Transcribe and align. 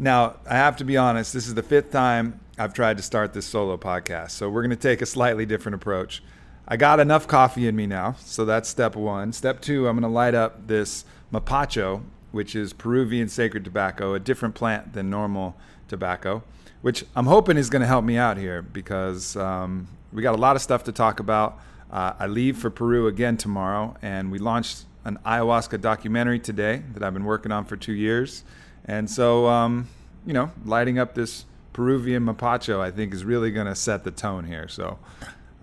now, 0.00 0.36
I 0.48 0.54
have 0.54 0.76
to 0.78 0.84
be 0.84 0.96
honest, 0.96 1.34
this 1.34 1.46
is 1.46 1.54
the 1.54 1.62
fifth 1.62 1.90
time 1.90 2.40
I've 2.58 2.72
tried 2.72 2.96
to 2.96 3.02
start 3.02 3.34
this 3.34 3.44
solo 3.44 3.76
podcast. 3.76 4.30
So 4.30 4.48
we're 4.48 4.62
going 4.62 4.70
to 4.70 4.76
take 4.76 5.02
a 5.02 5.06
slightly 5.06 5.44
different 5.44 5.74
approach. 5.74 6.22
I 6.66 6.78
got 6.78 7.00
enough 7.00 7.28
coffee 7.28 7.68
in 7.68 7.76
me 7.76 7.86
now. 7.86 8.16
So 8.20 8.46
that's 8.46 8.66
step 8.66 8.96
one. 8.96 9.34
Step 9.34 9.60
two, 9.60 9.86
I'm 9.86 9.96
going 9.96 10.10
to 10.10 10.14
light 10.14 10.34
up 10.34 10.66
this 10.66 11.04
mapacho, 11.30 12.02
which 12.32 12.56
is 12.56 12.72
Peruvian 12.72 13.28
sacred 13.28 13.62
tobacco, 13.62 14.14
a 14.14 14.18
different 14.18 14.54
plant 14.54 14.94
than 14.94 15.10
normal 15.10 15.54
tobacco, 15.86 16.42
which 16.80 17.04
I'm 17.14 17.26
hoping 17.26 17.58
is 17.58 17.68
going 17.68 17.82
to 17.82 17.88
help 17.88 18.04
me 18.04 18.16
out 18.16 18.38
here 18.38 18.62
because 18.62 19.36
um, 19.36 19.86
we 20.14 20.22
got 20.22 20.34
a 20.34 20.40
lot 20.40 20.56
of 20.56 20.62
stuff 20.62 20.84
to 20.84 20.92
talk 20.92 21.20
about. 21.20 21.60
Uh, 21.90 22.14
I 22.18 22.26
leave 22.26 22.56
for 22.56 22.70
Peru 22.70 23.06
again 23.06 23.36
tomorrow, 23.36 23.96
and 24.00 24.32
we 24.32 24.38
launched 24.38 24.84
an 25.04 25.18
ayahuasca 25.26 25.78
documentary 25.82 26.38
today 26.38 26.82
that 26.94 27.02
I've 27.02 27.12
been 27.12 27.24
working 27.24 27.52
on 27.52 27.66
for 27.66 27.76
two 27.76 27.92
years. 27.92 28.44
And 28.90 29.08
so, 29.08 29.46
um, 29.46 29.86
you 30.26 30.32
know, 30.32 30.50
lighting 30.64 30.98
up 30.98 31.14
this 31.14 31.44
Peruvian 31.72 32.26
mapacho, 32.26 32.80
I 32.80 32.90
think, 32.90 33.14
is 33.14 33.24
really 33.24 33.52
going 33.52 33.68
to 33.68 33.76
set 33.76 34.02
the 34.02 34.10
tone 34.10 34.42
here. 34.42 34.66
So 34.66 34.98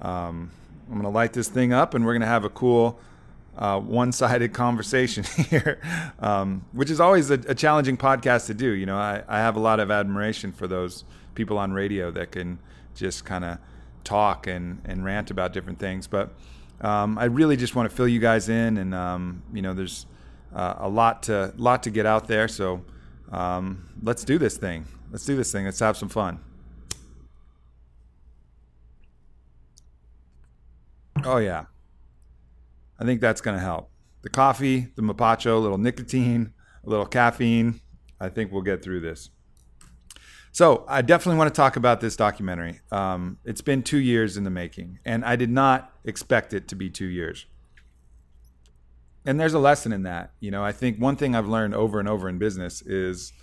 um, 0.02 0.50
I'm 0.88 0.94
going 0.94 1.04
to 1.04 1.10
light 1.10 1.34
this 1.34 1.50
thing 1.50 1.74
up 1.74 1.94
and 1.94 2.06
we're 2.06 2.14
going 2.14 2.22
to 2.22 2.28
have 2.28 2.46
a 2.46 2.50
cool 2.50 2.98
uh, 3.58 3.82
one 3.82 4.14
sided 4.14 4.54
conversation 4.54 5.26
here, 5.50 5.82
um, 6.20 6.64
which 6.72 6.90
is 6.90 7.02
always 7.02 7.30
a, 7.30 7.34
a, 7.50 7.54
challenging 7.54 7.98
podcast 7.98 8.46
to 8.46 8.54
do. 8.54 8.70
You 8.70 8.86
know, 8.86 8.96
I, 8.96 9.22
I 9.28 9.40
have 9.40 9.58
a 9.58 9.60
lot 9.60 9.82
of 9.82 9.92
admiration 9.92 10.54
for 10.54 10.66
those 10.66 11.04
people 11.36 11.58
on 11.58 11.74
radio 11.74 12.10
that 12.12 12.32
can 12.32 12.60
just 12.96 13.26
kind 13.26 13.44
of 13.44 13.58
talk 14.06 14.48
and, 14.48 14.82
and 14.86 15.04
rant 15.04 15.32
about 15.32 15.52
different 15.52 15.80
things. 15.80 16.08
But 16.08 16.34
um, 16.80 17.18
I 17.18 17.26
really 17.26 17.58
just 17.58 17.76
want 17.76 17.90
to 17.90 17.96
fill 17.96 18.08
you 18.08 18.22
guys 18.22 18.48
in, 18.48 18.78
and 18.78 18.96
um, 18.96 19.44
you 19.54 19.62
know, 19.62 19.74
there's 19.74 20.06
uh, 20.56 20.76
a 20.78 20.88
lot 20.88 21.24
to 21.24 21.54
lot 21.58 21.84
to 21.84 21.90
get 21.90 22.06
out 22.06 22.30
there. 22.30 22.48
So 22.48 22.86
um, 23.32 23.90
let's 24.02 24.24
do 24.24 24.38
this 24.38 24.58
thing. 24.58 24.86
Let's 25.12 25.26
do 25.26 25.36
this 25.36 25.52
thing. 25.52 25.66
Let's 25.66 25.80
have 25.80 25.98
some 25.98 26.10
fun. 26.10 26.40
Oh, 31.24 31.38
yeah. 31.38 31.66
I 33.00 33.06
think 33.06 33.22
that's 33.22 33.42
going 33.42 33.56
to 33.56 33.64
help. 33.64 33.90
The 34.22 34.30
coffee, 34.30 34.88
the 34.96 35.02
mapacho, 35.02 35.56
a 35.56 35.60
little 35.60 35.78
nicotine, 35.78 36.54
a 36.86 36.90
little 36.90 37.06
caffeine. 37.06 37.82
I 38.20 38.30
think 38.30 38.52
we'll 38.52 38.62
get 38.62 38.84
through 38.84 39.02
this. 39.02 39.30
So, 40.52 40.86
I 40.88 41.02
definitely 41.04 41.38
want 41.38 41.54
to 41.54 41.58
talk 41.58 41.76
about 41.76 42.02
this 42.02 42.16
documentary. 42.16 42.82
Um, 42.92 43.38
it's 43.46 43.62
been 43.62 43.84
two 43.84 44.00
years 44.00 44.38
in 44.38 44.44
the 44.44 44.50
making, 44.50 45.00
and 45.06 45.24
I 45.24 45.36
did 45.36 45.52
not 45.52 45.94
expect 46.04 46.54
it 46.54 46.68
to 46.70 46.76
be 46.76 46.90
two 46.90 47.06
years 47.06 47.46
and 49.28 49.38
there's 49.38 49.54
a 49.54 49.60
lesson 49.60 49.92
in 49.92 50.04
that. 50.04 50.32
You 50.40 50.52
know, 50.52 50.64
I 50.64 50.72
think 50.72 51.00
one 51.00 51.18
thing 51.18 51.36
I've 51.36 51.50
learned 51.50 51.76
over 51.76 52.00
and 52.00 52.08
over 52.08 52.30
in 52.30 52.38
business 52.38 52.82
is 52.82 53.34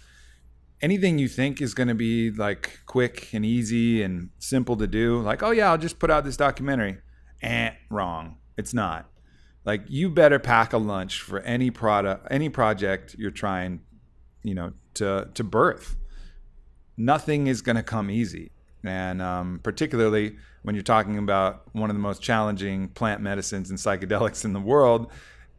anything 0.81 1.19
you 1.19 1.29
think 1.29 1.61
is 1.61 1.75
going 1.75 1.89
to 1.89 1.95
be 1.95 2.31
like 2.31 2.81
quick 2.87 3.29
and 3.35 3.45
easy 3.45 4.03
and 4.03 4.31
simple 4.39 4.77
to 4.79 4.87
do, 4.87 5.21
like, 5.21 5.43
oh 5.43 5.51
yeah, 5.51 5.71
I'll 5.71 5.79
just 5.79 5.99
put 5.99 6.11
out 6.11 6.25
this 6.25 6.39
documentary. 6.39 6.99
Eh, 7.43 7.73
wrong. 7.91 8.39
It's 8.57 8.73
not. 8.73 9.11
Like 9.67 9.83
you 9.89 10.09
better 10.09 10.39
pack 10.39 10.73
a 10.73 10.79
lunch 10.79 11.21
for 11.21 11.41
any 11.41 11.71
product, 11.71 12.29
any 12.31 12.49
project 12.49 13.15
you're 13.19 13.31
trying, 13.31 13.81
you 14.43 14.55
know, 14.55 14.73
to 14.95 15.29
to 15.35 15.45
birth. 15.45 15.97
Nothing 16.97 17.47
is 17.47 17.61
going 17.61 17.77
to 17.77 17.83
come 17.83 18.11
easy, 18.11 18.53
and 18.85 19.21
um, 19.21 19.61
particularly 19.63 20.37
when 20.63 20.75
you're 20.75 20.85
talking 20.85 21.19
about 21.19 21.65
one 21.73 21.91
of 21.91 21.97
the 21.97 22.01
most 22.01 22.23
challenging 22.23 22.89
plant 22.89 23.21
medicines 23.21 23.69
and 23.69 23.79
psychedelics 23.79 24.45
in 24.45 24.53
the 24.53 24.61
world, 24.61 25.11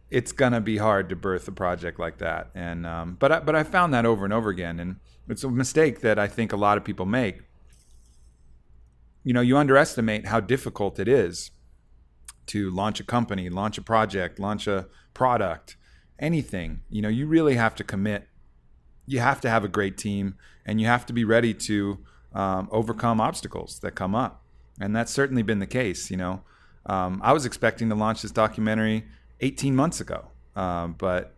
it's 0.10 0.32
gonna 0.32 0.62
be 0.62 0.78
hard 0.78 1.10
to 1.10 1.16
birth 1.16 1.48
a 1.48 1.52
project 1.52 2.00
like 2.00 2.20
that. 2.20 2.50
And 2.54 2.86
um, 2.86 3.18
but 3.20 3.32
I, 3.32 3.40
but 3.40 3.56
I 3.56 3.64
found 3.64 3.94
that 3.94 4.06
over 4.06 4.24
and 4.24 4.34
over 4.34 4.50
again, 4.50 4.80
and 4.80 4.98
it's 5.28 5.44
a 5.44 5.50
mistake 5.50 6.02
that 6.02 6.20
I 6.20 6.28
think 6.28 6.54
a 6.54 6.58
lot 6.58 6.78
of 6.78 6.84
people 6.84 7.06
make. 7.06 7.42
You 9.24 9.34
know, 9.34 9.42
you 9.42 9.58
underestimate 9.58 10.28
how 10.28 10.40
difficult 10.40 11.00
it 11.00 11.08
is 11.08 11.50
to 12.48 12.70
launch 12.70 13.00
a 13.00 13.04
company, 13.04 13.50
launch 13.50 13.78
a 13.78 13.82
project, 13.82 14.40
launch 14.40 14.68
a 14.68 14.88
product, 15.16 15.78
anything. 16.20 16.82
You 16.90 17.02
know, 17.02 17.10
you 17.10 17.26
really 17.26 17.56
have 17.56 17.76
to 17.76 17.84
commit. 17.84 18.28
You 19.08 19.20
have 19.20 19.42
to 19.42 19.50
have 19.50 19.64
a 19.64 19.68
great 19.68 19.98
team, 19.98 20.36
and 20.66 20.80
you 20.80 20.88
have 20.88 21.06
to 21.08 21.14
be 21.14 21.24
ready 21.24 21.54
to 21.54 22.00
um, 22.34 22.70
overcome 22.72 23.20
obstacles 23.20 23.80
that 23.80 23.92
come 23.92 24.14
up. 24.14 24.44
And 24.80 24.96
that's 24.96 25.12
certainly 25.12 25.42
been 25.42 25.60
the 25.60 25.68
case. 25.68 26.12
You 26.12 26.18
know, 26.18 26.44
um, 26.86 27.20
I 27.24 27.34
was 27.34 27.46
expecting 27.46 27.90
to 27.90 27.96
launch 27.96 28.22
this 28.22 28.32
documentary 28.32 29.06
18 29.42 29.76
months 29.76 30.00
ago. 30.00 30.28
Um, 30.56 30.96
but 30.98 31.36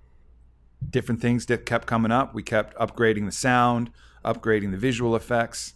different 0.90 1.22
things 1.22 1.46
that 1.48 1.66
kept 1.66 1.88
coming 1.88 2.12
up. 2.12 2.34
We 2.34 2.44
kept 2.44 2.78
upgrading 2.78 3.26
the 3.26 3.32
sound, 3.32 3.92
upgrading 4.24 4.72
the 4.72 4.78
visual 4.78 5.16
effects. 5.16 5.74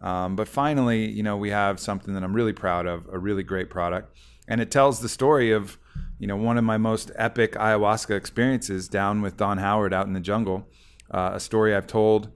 Um, 0.00 0.36
but 0.36 0.48
finally, 0.48 1.08
you 1.08 1.22
know, 1.22 1.36
we 1.36 1.50
have 1.50 1.78
something 1.78 2.12
that 2.14 2.22
I'm 2.22 2.34
really 2.34 2.52
proud 2.52 2.86
of, 2.86 3.08
a 3.12 3.18
really 3.18 3.42
great 3.42 3.70
product. 3.70 4.16
And 4.48 4.60
it 4.60 4.70
tells 4.70 5.00
the 5.00 5.08
story 5.08 5.52
of, 5.52 5.78
you 6.18 6.26
know, 6.26 6.36
one 6.36 6.58
of 6.58 6.64
my 6.64 6.76
most 6.76 7.10
epic 7.14 7.52
ayahuasca 7.52 8.16
experiences 8.16 8.88
down 8.88 9.22
with 9.22 9.36
Don 9.36 9.58
Howard 9.58 9.94
out 9.94 10.06
in 10.06 10.12
the 10.12 10.20
jungle. 10.20 10.68
Uh, 11.10 11.32
a 11.34 11.40
story 11.40 11.74
I've 11.74 11.86
told 11.86 12.30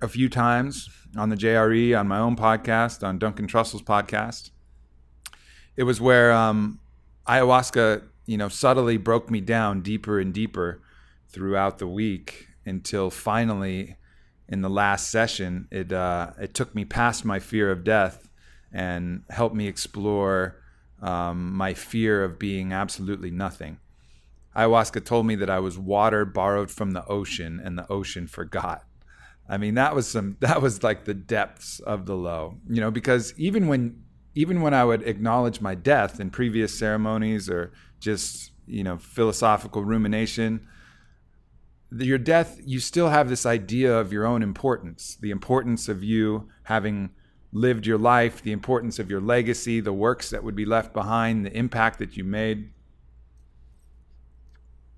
a 0.00 0.08
few 0.08 0.28
times 0.28 0.88
on 1.16 1.28
the 1.28 1.36
JRE, 1.36 1.98
on 1.98 2.08
my 2.08 2.18
own 2.18 2.36
podcast, 2.36 3.06
on 3.06 3.18
Duncan 3.18 3.46
Trussell's 3.46 3.82
podcast. 3.82 4.50
It 5.76 5.82
was 5.84 6.00
where 6.00 6.32
um, 6.32 6.80
ayahuasca, 7.28 8.02
you 8.26 8.36
know, 8.36 8.48
subtly 8.48 8.96
broke 8.96 9.30
me 9.30 9.40
down 9.40 9.82
deeper 9.82 10.18
and 10.18 10.32
deeper 10.32 10.82
throughout 11.28 11.78
the 11.78 11.86
week 11.86 12.48
until 12.64 13.10
finally, 13.10 13.96
in 14.48 14.62
the 14.62 14.70
last 14.70 15.10
session, 15.10 15.68
it 15.70 15.92
uh, 15.92 16.32
it 16.40 16.54
took 16.54 16.74
me 16.74 16.84
past 16.84 17.24
my 17.24 17.38
fear 17.38 17.70
of 17.70 17.84
death 17.84 18.28
and 18.72 19.22
helped 19.30 19.54
me 19.54 19.66
explore 19.66 20.62
um, 21.02 21.52
my 21.52 21.74
fear 21.74 22.24
of 22.24 22.38
being 22.38 22.72
absolutely 22.72 23.30
nothing. 23.30 23.78
Ayahuasca 24.56 25.04
told 25.04 25.26
me 25.26 25.36
that 25.36 25.50
I 25.50 25.60
was 25.60 25.78
water 25.78 26.24
borrowed 26.24 26.70
from 26.70 26.92
the 26.92 27.06
ocean, 27.06 27.60
and 27.62 27.78
the 27.78 27.90
ocean 27.90 28.26
forgot. 28.26 28.84
I 29.48 29.56
mean, 29.56 29.74
that 29.74 29.94
was 29.94 30.08
some 30.08 30.36
that 30.40 30.62
was 30.62 30.82
like 30.82 31.04
the 31.04 31.14
depths 31.14 31.80
of 31.80 32.06
the 32.06 32.16
low, 32.16 32.58
you 32.68 32.80
know, 32.80 32.90
because 32.90 33.34
even 33.36 33.68
when 33.68 34.02
even 34.34 34.60
when 34.60 34.74
I 34.74 34.84
would 34.84 35.02
acknowledge 35.02 35.60
my 35.60 35.74
death 35.74 36.20
in 36.20 36.30
previous 36.30 36.78
ceremonies 36.78 37.48
or 37.48 37.72
just, 38.00 38.52
you 38.66 38.84
know, 38.84 38.98
philosophical 38.98 39.84
rumination, 39.84 40.66
your 41.90 42.18
death, 42.18 42.60
you 42.64 42.80
still 42.80 43.08
have 43.08 43.28
this 43.28 43.46
idea 43.46 43.96
of 43.96 44.12
your 44.12 44.26
own 44.26 44.42
importance, 44.42 45.16
the 45.20 45.30
importance 45.30 45.88
of 45.88 46.04
you 46.04 46.48
having 46.64 47.10
lived 47.52 47.86
your 47.86 47.98
life, 47.98 48.42
the 48.42 48.52
importance 48.52 48.98
of 48.98 49.10
your 49.10 49.20
legacy, 49.20 49.80
the 49.80 49.92
works 49.92 50.30
that 50.30 50.44
would 50.44 50.54
be 50.54 50.66
left 50.66 50.92
behind, 50.92 51.46
the 51.46 51.56
impact 51.56 51.98
that 51.98 52.16
you 52.16 52.24
made. 52.24 52.70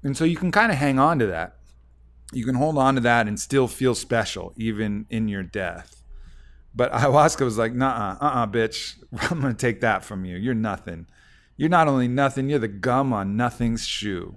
And 0.03 0.17
so 0.17 0.25
you 0.25 0.37
can 0.37 0.51
kind 0.51 0.73
of 0.73 0.79
hang 0.79 0.99
on 0.99 1.19
to 1.21 1.27
that. 1.27 1.57
You 2.33 2.45
can 2.45 2.57
hold 2.57 2.79
on 2.79 2.95
to 2.97 3.01
that 3.03 3.29
and 3.29 3.39
still 3.39 3.69
feel 3.69 3.95
special, 3.95 4.53
even 4.57 5.07
in 5.11 5.29
your 5.29 5.43
death. 5.43 6.00
But 6.75 6.93
ayahuasca 6.93 7.45
was 7.45 7.59
like, 7.59 7.75
nah, 7.75 8.17
uh 8.21 8.25
uh, 8.25 8.47
bitch. 8.47 8.97
I'm 9.31 9.43
to 9.43 9.55
take 9.55 9.81
that 9.81 10.05
from 10.05 10.25
you. 10.25 10.37
You're 10.37 10.55
nothing. 10.55 11.07
you're 11.57 11.69
not 11.69 11.89
only 11.89 12.09
nothing, 12.09 12.49
you're 12.49 12.59
the 12.59 12.69
gum 12.69 13.13
on 13.13 13.37
nothing's 13.37 13.87
shoe. 13.87 14.37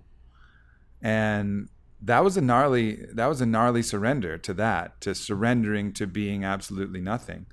And 1.01 1.69
that 2.01 2.23
was 2.23 2.35
a 2.35 2.41
gnarly 2.41 3.05
that 3.13 3.27
was 3.27 3.39
a 3.41 3.45
gnarly 3.45 3.81
surrender 3.81 4.37
to 4.37 4.53
that, 4.55 4.99
to 5.01 5.15
surrendering 5.15 5.93
to 5.93 6.07
being 6.07 6.43
absolutely 6.43 7.01
nothing. 7.01 7.45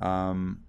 Um, 0.00 0.64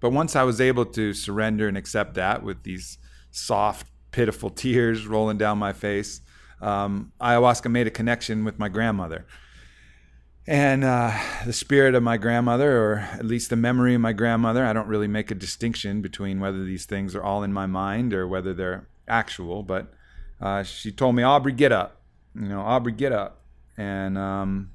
but 0.00 0.10
once 0.10 0.34
I 0.36 0.42
was 0.42 0.60
able 0.60 0.84
to 0.86 1.14
surrender 1.14 1.68
and 1.68 1.76
accept 1.76 2.14
that 2.14 2.42
with 2.42 2.62
these 2.64 2.98
soft, 3.30 3.86
pitiful 4.10 4.50
tears 4.62 5.06
rolling 5.06 5.38
down 5.38 5.58
my 5.58 5.72
face, 5.72 6.20
um, 6.60 7.12
ayahuasca 7.20 7.70
made 7.70 7.86
a 7.86 7.90
connection 7.90 8.44
with 8.44 8.58
my 8.58 8.68
grandmother. 8.68 9.26
And 10.46 10.82
uh, 10.82 11.16
the 11.46 11.52
spirit 11.52 11.94
of 11.94 12.02
my 12.02 12.16
grandmother, 12.16 12.76
or 12.76 12.98
at 13.12 13.24
least 13.24 13.50
the 13.50 13.56
memory 13.56 13.94
of 13.94 14.00
my 14.00 14.12
grandmother, 14.12 14.64
I 14.64 14.72
don't 14.72 14.88
really 14.88 15.06
make 15.06 15.30
a 15.30 15.36
distinction 15.36 16.02
between 16.02 16.40
whether 16.40 16.64
these 16.64 16.84
things 16.84 17.14
are 17.14 17.22
all 17.22 17.44
in 17.44 17.52
my 17.52 17.66
mind 17.66 18.12
or 18.12 18.26
whether 18.26 18.52
they're 18.52 18.88
actual, 19.06 19.62
but 19.62 19.92
uh, 20.40 20.64
she 20.64 20.90
told 20.90 21.14
me, 21.14 21.22
Aubrey, 21.22 21.52
get 21.52 21.70
up. 21.70 22.00
You 22.34 22.48
know, 22.48 22.60
Aubrey, 22.60 22.92
get 22.92 23.12
up. 23.12 23.42
And, 23.76 24.18
um, 24.18 24.70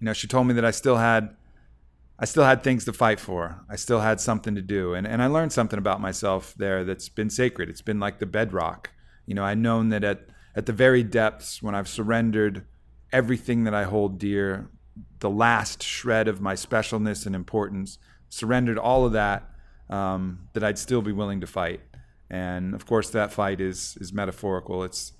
you 0.00 0.04
know, 0.04 0.12
she 0.12 0.26
told 0.26 0.46
me 0.46 0.54
that 0.54 0.64
I 0.64 0.70
still 0.70 0.96
had. 0.96 1.34
I 2.18 2.24
still 2.24 2.44
had 2.44 2.62
things 2.62 2.86
to 2.86 2.94
fight 2.94 3.20
for. 3.20 3.60
I 3.68 3.76
still 3.76 4.00
had 4.00 4.20
something 4.20 4.54
to 4.54 4.62
do. 4.62 4.94
And, 4.94 5.06
and 5.06 5.22
I 5.22 5.26
learned 5.26 5.52
something 5.52 5.78
about 5.78 6.00
myself 6.00 6.54
there 6.56 6.82
that's 6.82 7.10
been 7.10 7.28
sacred. 7.28 7.68
It's 7.68 7.82
been 7.82 8.00
like 8.00 8.20
the 8.20 8.26
bedrock. 8.26 8.90
You 9.26 9.34
know, 9.34 9.44
I've 9.44 9.58
known 9.58 9.90
that 9.90 10.02
at, 10.02 10.26
at 10.54 10.64
the 10.64 10.72
very 10.72 11.02
depths, 11.02 11.62
when 11.62 11.74
I've 11.74 11.88
surrendered 11.88 12.64
everything 13.12 13.64
that 13.64 13.74
I 13.74 13.84
hold 13.84 14.18
dear, 14.18 14.68
the 15.20 15.30
last 15.30 15.82
shred 15.82 16.28
of 16.28 16.40
my 16.40 16.54
specialness 16.54 17.26
and 17.26 17.34
importance, 17.34 17.98
surrendered 18.28 18.78
all 18.78 19.06
of 19.06 19.12
that, 19.12 19.50
um, 19.88 20.48
that 20.52 20.64
I'd 20.64 20.78
still 20.78 21.02
be 21.02 21.12
willing 21.12 21.40
to 21.40 21.46
fight. 21.46 21.80
And 22.28 22.74
of 22.74 22.86
course, 22.86 23.10
that 23.10 23.32
fight 23.32 23.60
is 23.60 23.96
is 24.00 24.12
metaphorical. 24.12 24.82
It's 24.82 25.12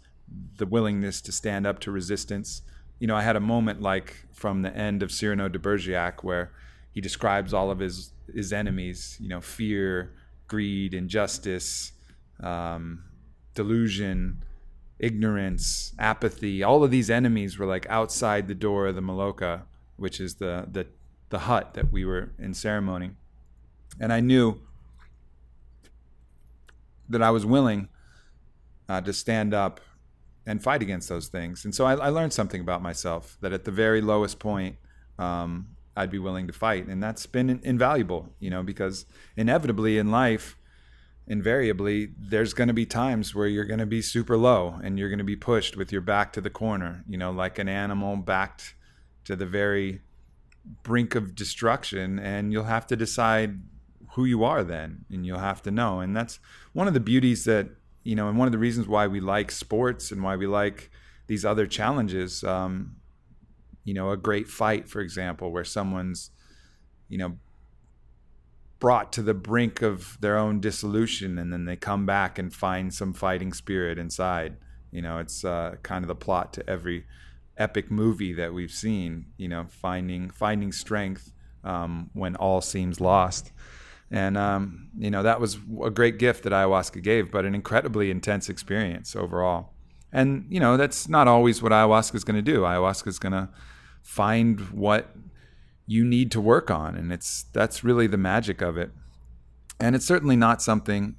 the 0.56 0.66
willingness 0.66 1.20
to 1.22 1.32
stand 1.32 1.66
up 1.66 1.78
to 1.80 1.90
resistance. 1.90 2.62
You 2.98 3.06
know, 3.06 3.16
I 3.16 3.22
had 3.22 3.36
a 3.36 3.40
moment 3.40 3.80
like 3.80 4.26
from 4.32 4.62
the 4.62 4.76
end 4.76 5.02
of 5.02 5.12
Cyrano 5.12 5.48
de 5.48 5.58
Bergerac 5.58 6.24
where 6.24 6.50
he 6.90 7.00
describes 7.00 7.54
all 7.54 7.70
of 7.70 7.78
his 7.78 8.12
his 8.34 8.52
enemies. 8.52 9.16
You 9.20 9.28
know, 9.28 9.40
fear, 9.40 10.14
greed, 10.48 10.94
injustice, 10.94 11.92
um, 12.42 13.04
delusion, 13.54 14.42
ignorance, 14.98 15.94
apathy. 15.98 16.62
All 16.62 16.82
of 16.82 16.90
these 16.90 17.10
enemies 17.10 17.58
were 17.58 17.66
like 17.66 17.86
outside 17.88 18.48
the 18.48 18.54
door 18.54 18.86
of 18.86 18.94
the 18.94 19.00
Maloka, 19.00 19.62
which 19.96 20.20
is 20.20 20.36
the 20.36 20.66
the 20.70 20.86
the 21.28 21.40
hut 21.40 21.74
that 21.74 21.92
we 21.92 22.04
were 22.04 22.32
in 22.38 22.54
ceremony. 22.54 23.10
And 23.98 24.12
I 24.12 24.20
knew 24.20 24.60
that 27.08 27.22
I 27.22 27.30
was 27.30 27.46
willing 27.46 27.88
uh, 28.88 29.00
to 29.00 29.12
stand 29.12 29.54
up 29.54 29.80
and 30.46 30.62
fight 30.62 30.82
against 30.82 31.08
those 31.08 31.28
things. 31.28 31.64
And 31.64 31.74
so 31.74 31.84
I, 31.84 31.94
I, 31.94 32.08
learned 32.08 32.32
something 32.32 32.60
about 32.60 32.82
myself 32.82 33.36
that 33.40 33.52
at 33.52 33.64
the 33.64 33.70
very 33.72 34.00
lowest 34.00 34.38
point, 34.38 34.76
um, 35.18 35.68
I'd 35.96 36.10
be 36.10 36.18
willing 36.18 36.46
to 36.46 36.52
fight. 36.52 36.86
And 36.86 37.02
that's 37.02 37.26
been 37.26 37.60
invaluable, 37.62 38.28
you 38.38 38.50
know, 38.50 38.62
because 38.62 39.06
inevitably 39.36 39.98
in 39.98 40.10
life, 40.10 40.56
invariably, 41.26 42.10
there's 42.18 42.54
going 42.54 42.68
to 42.68 42.74
be 42.74 42.86
times 42.86 43.34
where 43.34 43.46
you're 43.46 43.64
going 43.64 43.80
to 43.80 43.86
be 43.86 44.02
super 44.02 44.36
low 44.36 44.78
and 44.82 44.98
you're 44.98 45.08
going 45.08 45.18
to 45.18 45.24
be 45.24 45.36
pushed 45.36 45.76
with 45.76 45.90
your 45.90 46.00
back 46.00 46.32
to 46.34 46.40
the 46.40 46.50
corner, 46.50 47.04
you 47.08 47.18
know, 47.18 47.30
like 47.30 47.58
an 47.58 47.68
animal 47.68 48.16
backed 48.16 48.74
to 49.24 49.34
the 49.34 49.46
very 49.46 50.02
brink 50.82 51.14
of 51.14 51.34
destruction. 51.34 52.18
And 52.18 52.52
you'll 52.52 52.64
have 52.64 52.86
to 52.88 52.96
decide 52.96 53.60
who 54.16 54.24
you 54.24 54.44
are 54.44 54.64
then 54.64 55.04
and 55.10 55.26
you'll 55.26 55.38
have 55.38 55.62
to 55.62 55.70
know 55.70 56.00
and 56.00 56.16
that's 56.16 56.40
one 56.72 56.88
of 56.88 56.94
the 56.94 57.00
beauties 57.00 57.44
that 57.44 57.68
you 58.02 58.14
know 58.14 58.28
and 58.28 58.38
one 58.38 58.48
of 58.48 58.52
the 58.52 58.58
reasons 58.58 58.88
why 58.88 59.06
we 59.06 59.20
like 59.20 59.50
sports 59.50 60.10
and 60.10 60.22
why 60.22 60.34
we 60.34 60.46
like 60.46 60.90
these 61.26 61.44
other 61.44 61.66
challenges 61.66 62.42
um, 62.42 62.96
you 63.84 63.92
know 63.92 64.10
a 64.10 64.16
great 64.16 64.48
fight 64.48 64.88
for 64.88 65.02
example 65.02 65.52
where 65.52 65.64
someone's 65.64 66.30
you 67.10 67.18
know 67.18 67.36
brought 68.78 69.12
to 69.12 69.22
the 69.22 69.34
brink 69.34 69.82
of 69.82 70.18
their 70.20 70.36
own 70.36 70.60
dissolution 70.60 71.38
and 71.38 71.52
then 71.52 71.64
they 71.64 71.76
come 71.76 72.04
back 72.04 72.38
and 72.38 72.52
find 72.52 72.92
some 72.92 73.12
fighting 73.12 73.52
spirit 73.52 73.98
inside 73.98 74.56
you 74.90 75.00
know 75.00 75.18
it's 75.18 75.44
uh, 75.44 75.74
kind 75.82 76.04
of 76.04 76.08
the 76.08 76.14
plot 76.14 76.52
to 76.52 76.68
every 76.68 77.06
epic 77.56 77.90
movie 77.90 78.34
that 78.34 78.52
we've 78.52 78.70
seen 78.70 79.26
you 79.38 79.48
know 79.48 79.66
finding 79.68 80.28
finding 80.30 80.72
strength 80.72 81.32
um, 81.64 82.10
when 82.12 82.36
all 82.36 82.60
seems 82.60 83.00
lost 83.00 83.52
and, 84.10 84.36
um, 84.36 84.88
you 84.96 85.10
know, 85.10 85.22
that 85.22 85.40
was 85.40 85.58
a 85.82 85.90
great 85.90 86.18
gift 86.18 86.44
that 86.44 86.52
ayahuasca 86.52 87.02
gave, 87.02 87.30
but 87.30 87.44
an 87.44 87.54
incredibly 87.54 88.10
intense 88.10 88.48
experience 88.48 89.16
overall. 89.16 89.72
And, 90.12 90.46
you 90.48 90.60
know, 90.60 90.76
that's 90.76 91.08
not 91.08 91.26
always 91.26 91.60
what 91.60 91.72
ayahuasca 91.72 92.14
is 92.14 92.24
going 92.24 92.36
to 92.36 92.42
do. 92.42 92.60
Ayahuasca 92.60 93.08
is 93.08 93.18
going 93.18 93.32
to 93.32 93.48
find 94.02 94.60
what 94.70 95.10
you 95.86 96.04
need 96.04 96.30
to 96.32 96.40
work 96.40 96.70
on. 96.70 96.96
And 96.96 97.12
it's, 97.12 97.44
that's 97.52 97.84
really 97.84 98.06
the 98.06 98.16
magic 98.16 98.60
of 98.60 98.76
it. 98.76 98.90
And 99.78 99.94
it's 99.94 100.06
certainly 100.06 100.36
not 100.36 100.62
something 100.62 101.16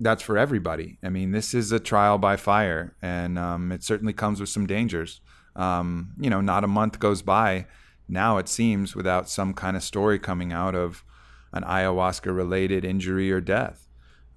that's 0.00 0.22
for 0.22 0.36
everybody. 0.38 0.98
I 1.02 1.08
mean, 1.08 1.32
this 1.32 1.54
is 1.54 1.70
a 1.70 1.78
trial 1.78 2.18
by 2.18 2.36
fire, 2.36 2.96
and 3.02 3.38
um, 3.38 3.70
it 3.70 3.84
certainly 3.84 4.12
comes 4.12 4.40
with 4.40 4.48
some 4.48 4.66
dangers. 4.66 5.20
Um, 5.54 6.14
you 6.18 6.30
know, 6.30 6.40
not 6.40 6.64
a 6.64 6.68
month 6.68 6.98
goes 6.98 7.22
by 7.22 7.66
now 8.12 8.38
it 8.38 8.48
seems 8.48 8.94
without 8.94 9.28
some 9.28 9.54
kind 9.54 9.76
of 9.76 9.82
story 9.82 10.18
coming 10.18 10.52
out 10.52 10.74
of 10.74 11.04
an 11.52 11.62
ayahuasca 11.64 12.34
related 12.34 12.84
injury 12.84 13.32
or 13.32 13.40
death. 13.40 13.88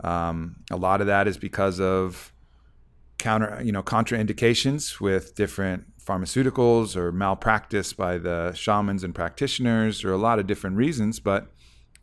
Um, 0.02 0.58
a 0.72 0.78
lot 0.78 1.02
of 1.02 1.08
that 1.08 1.28
is 1.28 1.38
because 1.38 1.80
of 1.80 2.34
counter, 3.18 3.62
you 3.64 3.72
know, 3.72 3.84
contraindications 3.84 5.00
with 5.00 5.36
different 5.36 5.86
pharmaceuticals 6.06 6.96
or 6.96 7.12
malpractice 7.12 7.94
by 7.94 8.18
the 8.18 8.54
shamans 8.54 9.04
and 9.04 9.16
practitioners, 9.16 10.04
or 10.04 10.12
a 10.12 10.18
lot 10.18 10.40
of 10.40 10.48
different 10.48 10.78
reasons. 10.78 11.20
But 11.20 11.48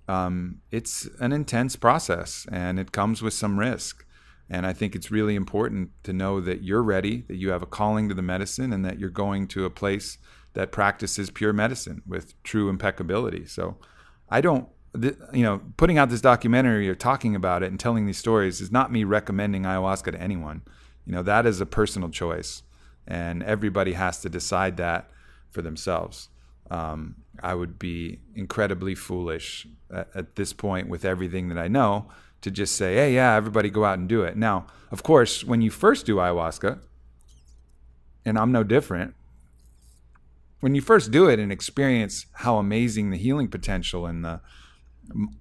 um, 0.09 0.61
it's 0.71 1.09
an 1.21 1.33
intense 1.33 1.77
process, 1.77 2.47
and 2.51 2.79
it 2.79 2.93
comes 2.93 3.23
with 3.23 3.35
some 3.35 3.59
risk. 3.59 4.05
And 4.51 4.67
I 4.67 4.73
think 4.73 4.95
it's 4.95 5.11
really 5.11 5.35
important 5.35 5.91
to 6.03 6.13
know 6.13 6.41
that 6.41 6.63
you're 6.63 6.83
ready, 6.83 7.25
that 7.29 7.37
you 7.37 7.51
have 7.51 7.63
a 7.63 7.67
calling 7.67 8.09
to 8.09 8.15
the 8.15 8.23
medicine, 8.23 8.73
and 8.73 8.85
that 8.85 8.99
you're 8.99 9.09
going 9.09 9.47
to 9.49 9.65
a 9.65 9.71
place 9.71 10.19
that 10.55 10.73
practices 10.73 11.31
pure 11.31 11.53
medicine 11.53 12.03
with 12.07 12.41
true 12.43 12.69
impeccability. 12.69 13.47
So 13.47 13.79
I 14.29 14.43
don't, 14.43 14.69
you 14.95 15.43
know, 15.43 15.63
putting 15.79 15.97
out 15.97 16.11
this 16.11 16.21
documentary 16.21 16.87
or 16.89 16.95
talking 16.95 17.35
about 17.35 17.63
it 17.63 17.71
and 17.71 17.81
telling 17.81 18.05
these 18.05 18.19
stories 18.19 18.61
is 18.61 18.71
not 18.71 18.93
me 18.93 19.05
recommending 19.05 19.63
ayahuasca 19.63 20.13
to 20.13 20.21
anyone. 20.21 20.61
You 21.07 21.13
know, 21.13 21.23
that 21.23 21.47
is 21.47 21.61
a 21.61 21.67
personal 21.67 22.11
choice, 22.11 22.63
and 23.13 23.43
everybody 23.43 23.93
has 23.93 24.21
to 24.21 24.31
decide 24.31 24.79
that 24.79 25.11
for 25.51 25.61
themselves. 25.61 26.31
Um, 26.71 27.17
I 27.43 27.55
would 27.55 27.79
be 27.79 28.21
incredibly 28.35 28.95
foolish 28.95 29.67
at, 29.93 30.09
at 30.15 30.37
this 30.37 30.55
point 30.55 30.89
with 30.89 31.05
everything 31.05 31.51
that 31.51 31.59
I 31.59 31.69
know 31.69 32.07
to 32.41 32.51
just 32.51 32.75
say, 32.75 32.95
hey, 32.95 33.15
yeah, 33.15 33.35
everybody 33.35 33.69
go 33.69 33.85
out 33.85 33.99
and 33.99 34.09
do 34.09 34.23
it. 34.23 34.35
Now, 34.35 34.67
of 34.91 35.03
course, 35.03 35.45
when 35.45 35.61
you 35.61 35.71
first 35.71 36.07
do 36.07 36.17
ayahuasca, 36.17 36.81
and 38.25 38.39
I'm 38.39 38.51
no 38.51 38.65
different, 38.65 39.15
when 40.61 40.75
you 40.75 40.81
first 40.81 41.11
do 41.11 41.29
it 41.29 41.39
and 41.39 41.53
experience 41.53 42.25
how 42.33 42.57
amazing 42.57 43.11
the 43.11 43.19
healing 43.19 43.49
potential 43.49 44.07
and 44.07 44.25
the 44.25 44.41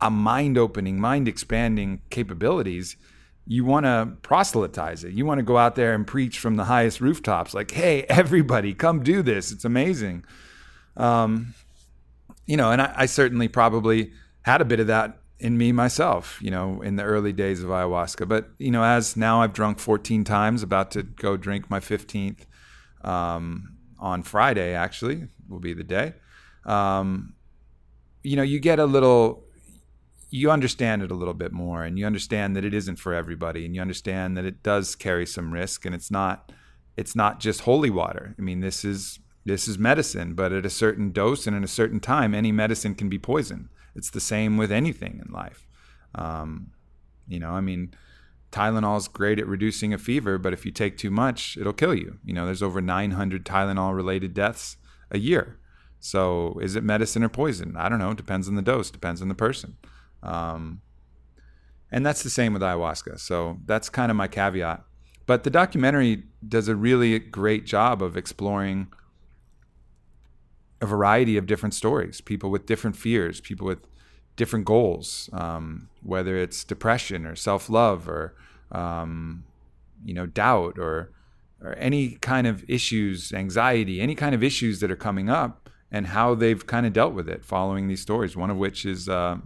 a 0.01 0.11
mind 0.11 0.57
opening, 0.57 0.99
mind 0.99 1.29
expanding 1.29 2.01
capabilities, 2.09 2.97
you 3.45 3.65
want 3.65 3.85
to 3.85 4.13
proselytize 4.21 5.03
it. 5.03 5.13
You 5.13 5.25
want 5.25 5.39
to 5.39 5.43
go 5.43 5.57
out 5.57 5.75
there 5.75 5.93
and 5.93 6.05
preach 6.05 6.39
from 6.39 6.55
the 6.55 6.65
highest 6.65 7.01
rooftops, 7.01 7.53
like, 7.53 7.71
"Hey, 7.71 8.03
everybody, 8.09 8.73
come 8.73 9.03
do 9.03 9.21
this! 9.21 9.51
It's 9.51 9.65
amazing." 9.65 10.25
Um, 10.97 11.53
you 12.45 12.57
know, 12.57 12.71
and 12.71 12.81
I, 12.81 12.93
I 12.95 13.05
certainly 13.05 13.47
probably 13.47 14.11
had 14.43 14.61
a 14.61 14.65
bit 14.65 14.79
of 14.79 14.87
that 14.87 15.19
in 15.39 15.57
me 15.57 15.71
myself, 15.71 16.37
you 16.41 16.51
know, 16.51 16.81
in 16.81 16.97
the 16.97 17.03
early 17.03 17.33
days 17.33 17.63
of 17.63 17.69
ayahuasca. 17.69 18.27
But 18.27 18.49
you 18.57 18.71
know, 18.71 18.83
as 18.83 19.17
now 19.17 19.41
I've 19.41 19.53
drunk 19.53 19.79
14 19.79 20.23
times, 20.23 20.61
about 20.63 20.91
to 20.91 21.03
go 21.03 21.37
drink 21.37 21.69
my 21.69 21.79
15th. 21.79 22.45
Um, 23.03 23.77
on 24.01 24.23
Friday, 24.23 24.73
actually, 24.73 25.27
will 25.47 25.59
be 25.59 25.73
the 25.73 25.83
day. 25.83 26.13
Um, 26.65 27.35
you 28.23 28.35
know, 28.35 28.43
you 28.43 28.59
get 28.59 28.79
a 28.79 28.85
little, 28.85 29.45
you 30.31 30.49
understand 30.49 31.03
it 31.03 31.11
a 31.11 31.15
little 31.15 31.33
bit 31.33 31.51
more, 31.51 31.83
and 31.83 31.99
you 31.99 32.05
understand 32.05 32.55
that 32.55 32.65
it 32.65 32.73
isn't 32.73 32.95
for 32.95 33.13
everybody, 33.13 33.65
and 33.65 33.75
you 33.75 33.81
understand 33.81 34.37
that 34.37 34.45
it 34.45 34.63
does 34.63 34.95
carry 34.95 35.25
some 35.25 35.53
risk, 35.53 35.85
and 35.85 35.93
it's 35.93 36.09
not, 36.09 36.51
it's 36.97 37.15
not 37.15 37.39
just 37.39 37.61
holy 37.61 37.89
water. 37.89 38.33
I 38.39 38.41
mean, 38.41 38.61
this 38.61 38.83
is 38.83 39.19
this 39.43 39.67
is 39.67 39.77
medicine, 39.77 40.33
but 40.33 40.51
at 40.51 40.65
a 40.65 40.69
certain 40.69 41.11
dose 41.11 41.47
and 41.47 41.55
in 41.55 41.63
a 41.63 41.67
certain 41.67 41.99
time, 41.99 42.35
any 42.35 42.51
medicine 42.51 42.93
can 42.93 43.09
be 43.09 43.17
poison. 43.17 43.69
It's 43.95 44.11
the 44.11 44.19
same 44.19 44.55
with 44.55 44.71
anything 44.71 45.21
in 45.25 45.33
life. 45.33 45.67
Um, 46.13 46.71
you 47.27 47.39
know, 47.39 47.51
I 47.51 47.61
mean, 47.61 47.93
Tylenol 48.51 48.97
is 48.97 49.07
great 49.07 49.39
at 49.39 49.47
reducing 49.47 49.93
a 49.93 49.97
fever, 49.97 50.37
but 50.37 50.53
if 50.53 50.65
you 50.65 50.71
take 50.71 50.97
too 50.97 51.09
much, 51.09 51.57
it'll 51.57 51.73
kill 51.73 51.95
you. 51.95 52.19
You 52.23 52.33
know, 52.33 52.45
there's 52.45 52.61
over 52.61 52.81
900 52.81 53.45
Tylenol 53.45 53.95
related 53.95 54.33
deaths 54.33 54.77
a 55.09 55.17
year. 55.17 55.57
So 55.99 56.59
is 56.61 56.75
it 56.75 56.83
medicine 56.83 57.23
or 57.23 57.29
poison? 57.29 57.75
I 57.77 57.89
don't 57.89 57.99
know. 57.99 58.13
Depends 58.13 58.47
on 58.47 58.55
the 58.55 58.61
dose, 58.61 58.91
depends 58.91 59.21
on 59.21 59.27
the 59.27 59.35
person. 59.35 59.77
Um, 60.23 60.81
And 61.93 62.05
that's 62.05 62.23
the 62.23 62.29
same 62.29 62.53
with 62.53 62.61
ayahuasca. 62.61 63.19
So 63.19 63.57
that's 63.65 63.89
kind 63.89 64.09
of 64.11 64.15
my 64.17 64.27
caveat. 64.27 64.83
But 65.25 65.43
the 65.43 65.49
documentary 65.49 66.23
does 66.47 66.67
a 66.69 66.75
really 66.75 67.19
great 67.19 67.65
job 67.65 68.01
of 68.01 68.15
exploring 68.15 68.87
a 70.79 70.85
variety 70.85 71.37
of 71.37 71.45
different 71.45 71.73
stories, 71.75 72.21
people 72.21 72.49
with 72.49 72.65
different 72.65 72.95
fears, 72.95 73.41
people 73.41 73.67
with 73.67 73.79
different 74.35 74.65
goals, 74.65 75.29
um, 75.33 75.89
whether 76.01 76.37
it's 76.37 76.63
depression 76.63 77.25
or 77.25 77.35
self 77.35 77.69
love 77.69 78.07
or, 78.07 78.33
um, 78.71 79.43
you 80.03 80.13
know, 80.13 80.25
doubt 80.25 80.79
or, 80.79 81.11
or 81.61 81.73
any 81.75 82.11
kind 82.21 82.47
of 82.47 82.63
issues, 82.69 83.33
anxiety, 83.33 84.01
any 84.01 84.15
kind 84.15 84.33
of 84.33 84.41
issues 84.41 84.79
that 84.79 84.89
are 84.89 84.95
coming 84.95 85.29
up 85.29 85.69
and 85.91 86.07
how 86.07 86.33
they've 86.35 86.65
kind 86.65 86.85
of 86.85 86.93
dealt 86.93 87.13
with 87.13 87.27
it 87.29 87.43
following 87.45 87.87
these 87.87 88.01
stories. 88.01 88.35
One 88.35 88.49
of 88.49 88.57
which 88.57 88.85
is, 88.85 89.07
uh, 89.09 89.37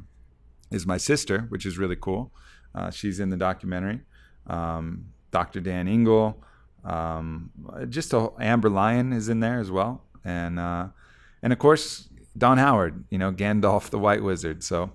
is 0.75 0.85
my 0.85 0.97
sister, 0.97 1.45
which 1.49 1.65
is 1.65 1.77
really 1.77 1.95
cool. 1.95 2.31
Uh, 2.75 2.91
she's 2.91 3.19
in 3.19 3.29
the 3.29 3.37
documentary. 3.37 4.01
Um, 4.47 5.05
Dr. 5.31 5.61
Dan 5.61 5.87
Engle, 5.87 6.43
um, 6.83 7.49
just 7.89 8.13
a, 8.13 8.29
Amber 8.39 8.69
Lyon 8.69 9.11
is 9.13 9.29
in 9.29 9.39
there 9.39 9.59
as 9.59 9.71
well, 9.71 10.03
and 10.23 10.59
uh, 10.59 10.87
and 11.41 11.51
of 11.51 11.59
course 11.59 12.09
Don 12.37 12.57
Howard, 12.57 13.05
you 13.09 13.17
know 13.17 13.31
Gandalf 13.31 13.89
the 13.89 13.97
White 13.97 14.23
Wizard. 14.23 14.63
So 14.63 14.91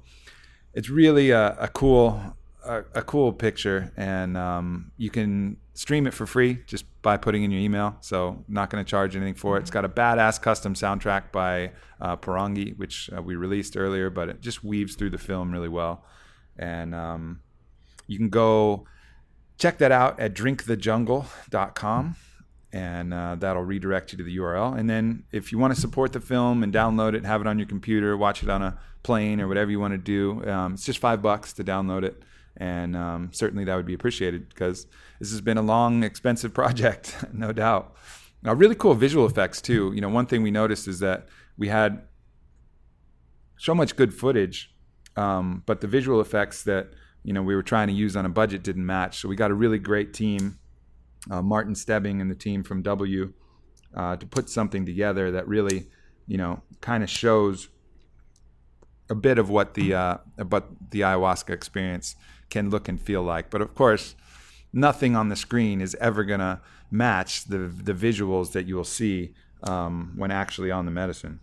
it's 0.72 0.88
really 0.88 1.30
a, 1.30 1.56
a 1.58 1.68
cool 1.68 2.36
a, 2.64 2.84
a, 2.94 3.02
cool 3.02 3.32
picture, 3.32 3.92
and 3.96 4.36
um, 4.36 4.92
you 4.98 5.10
can 5.10 5.56
stream 5.80 6.06
it 6.06 6.12
for 6.12 6.26
free 6.26 6.58
just 6.66 6.84
by 7.00 7.16
putting 7.16 7.42
in 7.42 7.50
your 7.50 7.58
email. 7.58 7.96
So 8.02 8.44
not 8.48 8.68
going 8.68 8.84
to 8.84 8.88
charge 8.88 9.16
anything 9.16 9.32
for 9.32 9.56
it. 9.56 9.60
It's 9.60 9.70
got 9.70 9.86
a 9.86 9.88
badass 9.88 10.38
custom 10.38 10.74
soundtrack 10.74 11.32
by 11.32 11.72
uh, 12.02 12.16
Parangi, 12.16 12.76
which 12.76 13.08
uh, 13.16 13.22
we 13.22 13.34
released 13.34 13.78
earlier, 13.78 14.10
but 14.10 14.28
it 14.28 14.42
just 14.42 14.62
weaves 14.62 14.94
through 14.94 15.08
the 15.08 15.18
film 15.18 15.50
really 15.50 15.70
well, 15.70 16.04
and 16.58 16.94
um, 16.94 17.40
you 18.06 18.18
can 18.18 18.28
go 18.28 18.84
check 19.56 19.78
that 19.78 19.90
out 19.90 20.20
at 20.20 20.34
drinkthejungle.com 20.34 22.16
and 22.72 23.14
uh, 23.14 23.36
that'll 23.38 23.62
redirect 23.62 24.12
you 24.12 24.18
to 24.18 24.24
the 24.24 24.36
URL. 24.36 24.78
And 24.78 24.88
then 24.88 25.24
if 25.32 25.50
you 25.50 25.58
want 25.58 25.74
to 25.74 25.80
support 25.80 26.12
the 26.12 26.20
film 26.20 26.62
and 26.62 26.74
download 26.74 27.14
it, 27.14 27.24
have 27.24 27.40
it 27.40 27.46
on 27.46 27.58
your 27.58 27.66
computer, 27.66 28.16
watch 28.18 28.42
it 28.42 28.50
on 28.50 28.62
a 28.62 28.78
plane 29.02 29.40
or 29.40 29.48
whatever 29.48 29.70
you 29.70 29.80
want 29.80 29.94
to 29.94 29.98
do, 29.98 30.44
um, 30.48 30.74
it's 30.74 30.84
just 30.84 30.98
five 30.98 31.22
bucks 31.22 31.54
to 31.54 31.64
download 31.64 32.04
it. 32.04 32.22
And 32.56 32.96
um, 32.96 33.30
certainly 33.32 33.64
that 33.64 33.76
would 33.76 33.86
be 33.86 33.94
appreciated 33.94 34.48
because 34.48 34.86
this 35.18 35.30
has 35.30 35.40
been 35.40 35.56
a 35.56 35.62
long, 35.62 36.02
expensive 36.02 36.52
project, 36.60 37.16
no 37.32 37.52
doubt. 37.52 37.96
Now, 38.42 38.54
really 38.54 38.74
cool 38.74 38.94
visual 38.94 39.26
effects 39.26 39.60
too. 39.60 39.92
You 39.94 40.00
know, 40.00 40.08
one 40.08 40.26
thing 40.26 40.42
we 40.42 40.50
noticed 40.50 40.88
is 40.88 41.00
that 41.00 41.28
we 41.58 41.68
had 41.68 42.02
so 43.58 43.74
much 43.74 43.96
good 43.96 44.14
footage, 44.14 44.74
um, 45.16 45.62
but 45.66 45.82
the 45.82 45.86
visual 45.86 46.20
effects 46.20 46.62
that 46.62 46.88
you 47.22 47.34
know 47.34 47.42
we 47.42 47.54
were 47.54 47.62
trying 47.62 47.88
to 47.88 47.92
use 47.92 48.16
on 48.16 48.24
a 48.24 48.30
budget 48.30 48.62
didn't 48.62 48.86
match. 48.86 49.20
So 49.20 49.28
we 49.28 49.36
got 49.36 49.50
a 49.50 49.54
really 49.54 49.78
great 49.78 50.14
team, 50.14 50.58
uh, 51.30 51.42
Martin 51.42 51.74
Stebbing 51.74 52.22
and 52.22 52.30
the 52.30 52.34
team 52.34 52.62
from 52.62 52.80
W, 52.80 53.34
uh, 53.94 54.16
to 54.16 54.26
put 54.26 54.48
something 54.48 54.86
together 54.86 55.30
that 55.32 55.46
really, 55.46 55.88
you 56.26 56.38
know, 56.38 56.62
kind 56.80 57.02
of 57.02 57.10
shows 57.10 57.68
a 59.10 59.14
bit 59.14 59.38
of 59.38 59.50
what 59.50 59.74
the 59.74 59.92
uh, 59.92 60.16
what 60.48 60.70
the 60.90 61.00
ayahuasca 61.00 61.50
experience 61.50 62.16
can 62.50 62.70
look 62.70 62.88
and 62.88 63.00
feel 63.00 63.22
like. 63.22 63.50
But 63.50 63.62
of 63.62 63.74
course, 63.74 64.14
nothing 64.72 65.16
on 65.16 65.28
the 65.28 65.36
screen 65.36 65.80
is 65.80 65.94
ever 66.00 66.24
gonna 66.24 66.60
match 66.90 67.44
the 67.44 67.58
the 67.58 67.94
visuals 67.94 68.52
that 68.52 68.66
you 68.66 68.76
will 68.76 68.84
see 68.84 69.34
um, 69.62 70.12
when 70.16 70.30
actually 70.30 70.70
on 70.70 70.84
the 70.84 70.90
medicine. 70.90 71.40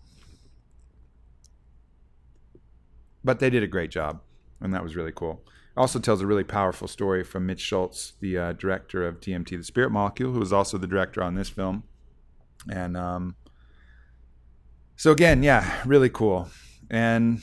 But 3.24 3.40
they 3.40 3.50
did 3.50 3.64
a 3.64 3.68
great 3.68 3.92
job, 3.92 4.22
and 4.62 4.74
that 4.74 4.84
was 4.84 4.96
really 4.96 5.12
cool 5.12 5.42
also 5.78 6.00
tells 6.00 6.22
a 6.22 6.28
really 6.28 6.44
powerful 6.44 6.88
story 6.88 7.24
from 7.24 7.46
Mitch 7.46 7.62
Schultz, 7.62 8.14
the 8.20 8.38
uh, 8.38 8.54
director 8.54 9.08
of 9.08 9.22
DMT, 9.22 9.50
The 9.50 9.64
Spirit 9.64 9.92
Molecule, 9.92 10.34
who 10.34 10.40
was 10.40 10.52
also 10.52 10.78
the 10.78 10.88
director 10.88 11.22
on 11.22 11.36
this 11.36 11.50
film. 11.50 11.84
And 12.70 12.98
um, 12.98 13.36
so, 14.96 15.12
again, 15.12 15.44
yeah, 15.44 15.82
really 15.86 16.10
cool. 16.10 16.50
And 16.90 17.42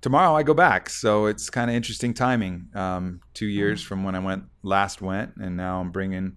tomorrow 0.00 0.34
I 0.34 0.42
go 0.42 0.54
back. 0.54 0.90
So 0.90 1.26
it's 1.26 1.50
kind 1.50 1.70
of 1.70 1.76
interesting 1.76 2.14
timing. 2.14 2.68
Um, 2.74 3.20
two 3.34 3.46
years 3.46 3.82
from 3.82 4.04
when 4.04 4.14
I 4.14 4.20
went 4.20 4.44
last 4.62 5.00
went, 5.00 5.36
and 5.36 5.56
now 5.56 5.80
I'm 5.80 5.90
bringing 5.90 6.36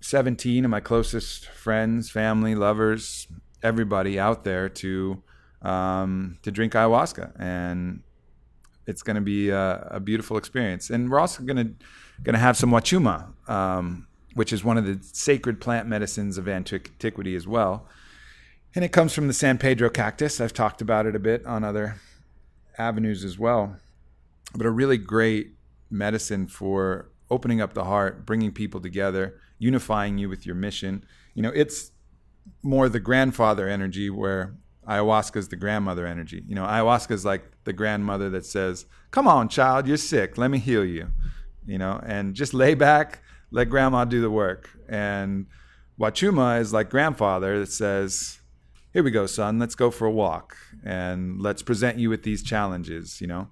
17 0.00 0.64
of 0.64 0.70
my 0.70 0.80
closest 0.80 1.46
friends, 1.46 2.10
family, 2.10 2.54
lovers, 2.54 3.26
everybody 3.62 4.18
out 4.18 4.44
there 4.44 4.68
to 4.68 5.22
um, 5.62 6.38
to 6.42 6.50
drink 6.50 6.74
ayahuasca. 6.74 7.32
And 7.40 8.02
it's 8.86 9.02
going 9.02 9.16
to 9.16 9.22
be 9.22 9.50
a, 9.50 9.88
a, 9.90 10.00
beautiful 10.00 10.36
experience. 10.36 10.90
And 10.90 11.10
we're 11.10 11.18
also 11.18 11.42
going 11.42 11.56
to 11.56 11.74
going 12.22 12.34
to 12.34 12.40
have 12.40 12.56
some 12.56 12.70
wachuma, 12.70 13.32
um, 13.50 14.06
which 14.34 14.52
is 14.52 14.62
one 14.62 14.78
of 14.78 14.86
the 14.86 14.98
sacred 15.02 15.60
plant 15.60 15.88
medicines 15.88 16.38
of 16.38 16.48
antiquity 16.48 17.34
as 17.34 17.46
well. 17.48 17.88
And 18.76 18.84
it 18.84 18.92
comes 18.92 19.14
from 19.14 19.26
the 19.26 19.32
San 19.32 19.56
Pedro 19.56 19.88
cactus. 19.88 20.38
I've 20.38 20.52
talked 20.52 20.82
about 20.82 21.06
it 21.06 21.16
a 21.16 21.18
bit 21.18 21.46
on 21.46 21.64
other 21.64 21.96
avenues 22.76 23.24
as 23.24 23.38
well. 23.38 23.78
But 24.54 24.66
a 24.66 24.70
really 24.70 24.98
great 24.98 25.52
medicine 25.90 26.46
for 26.46 27.10
opening 27.30 27.62
up 27.62 27.72
the 27.72 27.84
heart, 27.84 28.26
bringing 28.26 28.52
people 28.52 28.82
together, 28.82 29.40
unifying 29.58 30.18
you 30.18 30.28
with 30.28 30.44
your 30.44 30.56
mission. 30.56 31.06
You 31.32 31.40
know, 31.40 31.52
it's 31.54 31.90
more 32.62 32.90
the 32.90 33.00
grandfather 33.00 33.66
energy 33.66 34.10
where 34.10 34.54
ayahuasca 34.86 35.36
is 35.36 35.48
the 35.48 35.56
grandmother 35.56 36.06
energy. 36.06 36.44
You 36.46 36.54
know, 36.54 36.66
ayahuasca 36.66 37.12
is 37.12 37.24
like 37.24 37.50
the 37.64 37.72
grandmother 37.72 38.28
that 38.28 38.44
says, 38.44 38.84
"Come 39.10 39.26
on, 39.26 39.48
child, 39.48 39.88
you're 39.88 39.96
sick. 39.96 40.36
Let 40.36 40.50
me 40.50 40.58
heal 40.58 40.84
you." 40.84 41.12
You 41.66 41.78
know, 41.78 41.98
and 42.04 42.34
just 42.34 42.52
lay 42.52 42.74
back, 42.74 43.22
let 43.50 43.70
grandma 43.70 44.04
do 44.04 44.20
the 44.20 44.30
work. 44.30 44.68
And 44.86 45.46
wachuma 45.98 46.60
is 46.60 46.74
like 46.74 46.90
grandfather 46.90 47.58
that 47.60 47.72
says, 47.72 48.40
"Here 48.96 49.02
we 49.02 49.10
go, 49.10 49.26
son. 49.26 49.58
Let's 49.58 49.74
go 49.74 49.90
for 49.90 50.06
a 50.06 50.10
walk 50.10 50.56
and 50.82 51.38
let's 51.38 51.60
present 51.60 51.98
you 51.98 52.08
with 52.08 52.22
these 52.22 52.42
challenges." 52.42 53.20
You 53.20 53.26
know, 53.26 53.50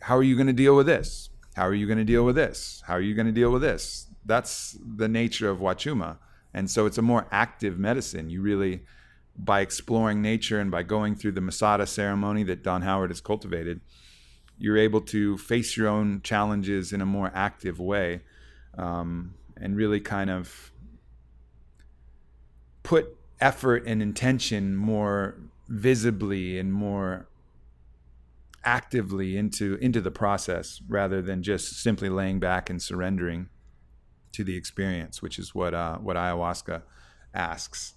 how 0.00 0.16
are 0.16 0.22
you 0.22 0.36
going 0.36 0.46
to 0.46 0.54
deal 0.54 0.74
with 0.74 0.86
this? 0.86 1.28
How 1.54 1.64
are 1.64 1.74
you 1.74 1.86
going 1.86 1.98
to 1.98 2.04
deal 2.04 2.24
with 2.24 2.34
this? 2.34 2.82
How 2.86 2.94
are 2.94 3.02
you 3.02 3.14
going 3.14 3.26
to 3.26 3.32
deal 3.32 3.52
with 3.52 3.60
this? 3.60 4.06
That's 4.24 4.78
the 4.96 5.06
nature 5.06 5.50
of 5.50 5.58
wachuma. 5.58 6.16
And 6.54 6.70
so 6.70 6.86
it's 6.86 6.96
a 6.96 7.02
more 7.02 7.26
active 7.30 7.78
medicine. 7.78 8.30
You 8.30 8.40
really 8.40 8.86
by 9.36 9.60
exploring 9.60 10.22
nature 10.22 10.58
and 10.58 10.70
by 10.70 10.82
going 10.82 11.14
through 11.14 11.32
the 11.32 11.42
Masada 11.42 11.86
ceremony 11.86 12.44
that 12.44 12.62
Don 12.62 12.80
Howard 12.80 13.10
has 13.10 13.20
cultivated, 13.20 13.82
you're 14.56 14.78
able 14.78 15.02
to 15.02 15.36
face 15.36 15.76
your 15.76 15.88
own 15.88 16.22
challenges 16.22 16.90
in 16.90 17.02
a 17.02 17.06
more 17.06 17.30
active 17.34 17.78
way 17.78 18.22
um, 18.78 19.34
and 19.58 19.76
really 19.76 20.00
kind 20.00 20.30
of 20.30 20.72
put 22.82 23.18
effort 23.42 23.82
and 23.86 24.00
intention 24.00 24.76
more 24.76 25.36
visibly 25.68 26.58
and 26.58 26.72
more 26.72 27.28
actively 28.64 29.36
into 29.36 29.74
into 29.76 30.00
the 30.00 30.10
process 30.10 30.80
rather 30.88 31.20
than 31.20 31.42
just 31.42 31.82
simply 31.82 32.08
laying 32.08 32.38
back 32.38 32.70
and 32.70 32.80
surrendering 32.80 33.48
to 34.30 34.44
the 34.44 34.56
experience, 34.56 35.20
which 35.20 35.38
is 35.38 35.54
what 35.54 35.74
uh, 35.74 35.98
what 35.98 36.16
ayahuasca 36.16 36.82
asks. 37.34 37.94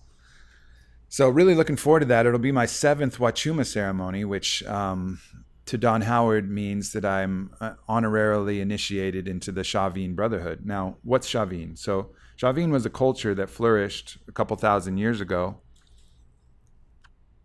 So 1.07 1.29
really 1.29 1.55
looking 1.55 1.77
forward 1.77 2.01
to 2.01 2.05
that. 2.07 2.25
It'll 2.25 2.39
be 2.39 2.51
my 2.51 2.65
seventh 2.65 3.19
Wachuma 3.19 3.65
ceremony, 3.65 4.25
which 4.25 4.63
um, 4.63 5.19
to 5.67 5.77
Don 5.77 6.01
Howard 6.01 6.49
means 6.49 6.91
that 6.93 7.05
I'm 7.05 7.51
uh, 7.61 7.73
honorarily 7.87 8.59
initiated 8.59 9.27
into 9.27 9.51
the 9.51 9.61
Chavin 9.61 10.15
Brotherhood. 10.15 10.65
Now, 10.65 10.97
what's 11.03 11.31
Chavin? 11.31 11.77
So 11.77 12.09
Chavin 12.37 12.71
was 12.71 12.85
a 12.85 12.89
culture 12.89 13.33
that 13.35 13.49
flourished 13.49 14.17
a 14.27 14.31
couple 14.31 14.57
thousand 14.57 14.97
years 14.97 15.21
ago 15.21 15.57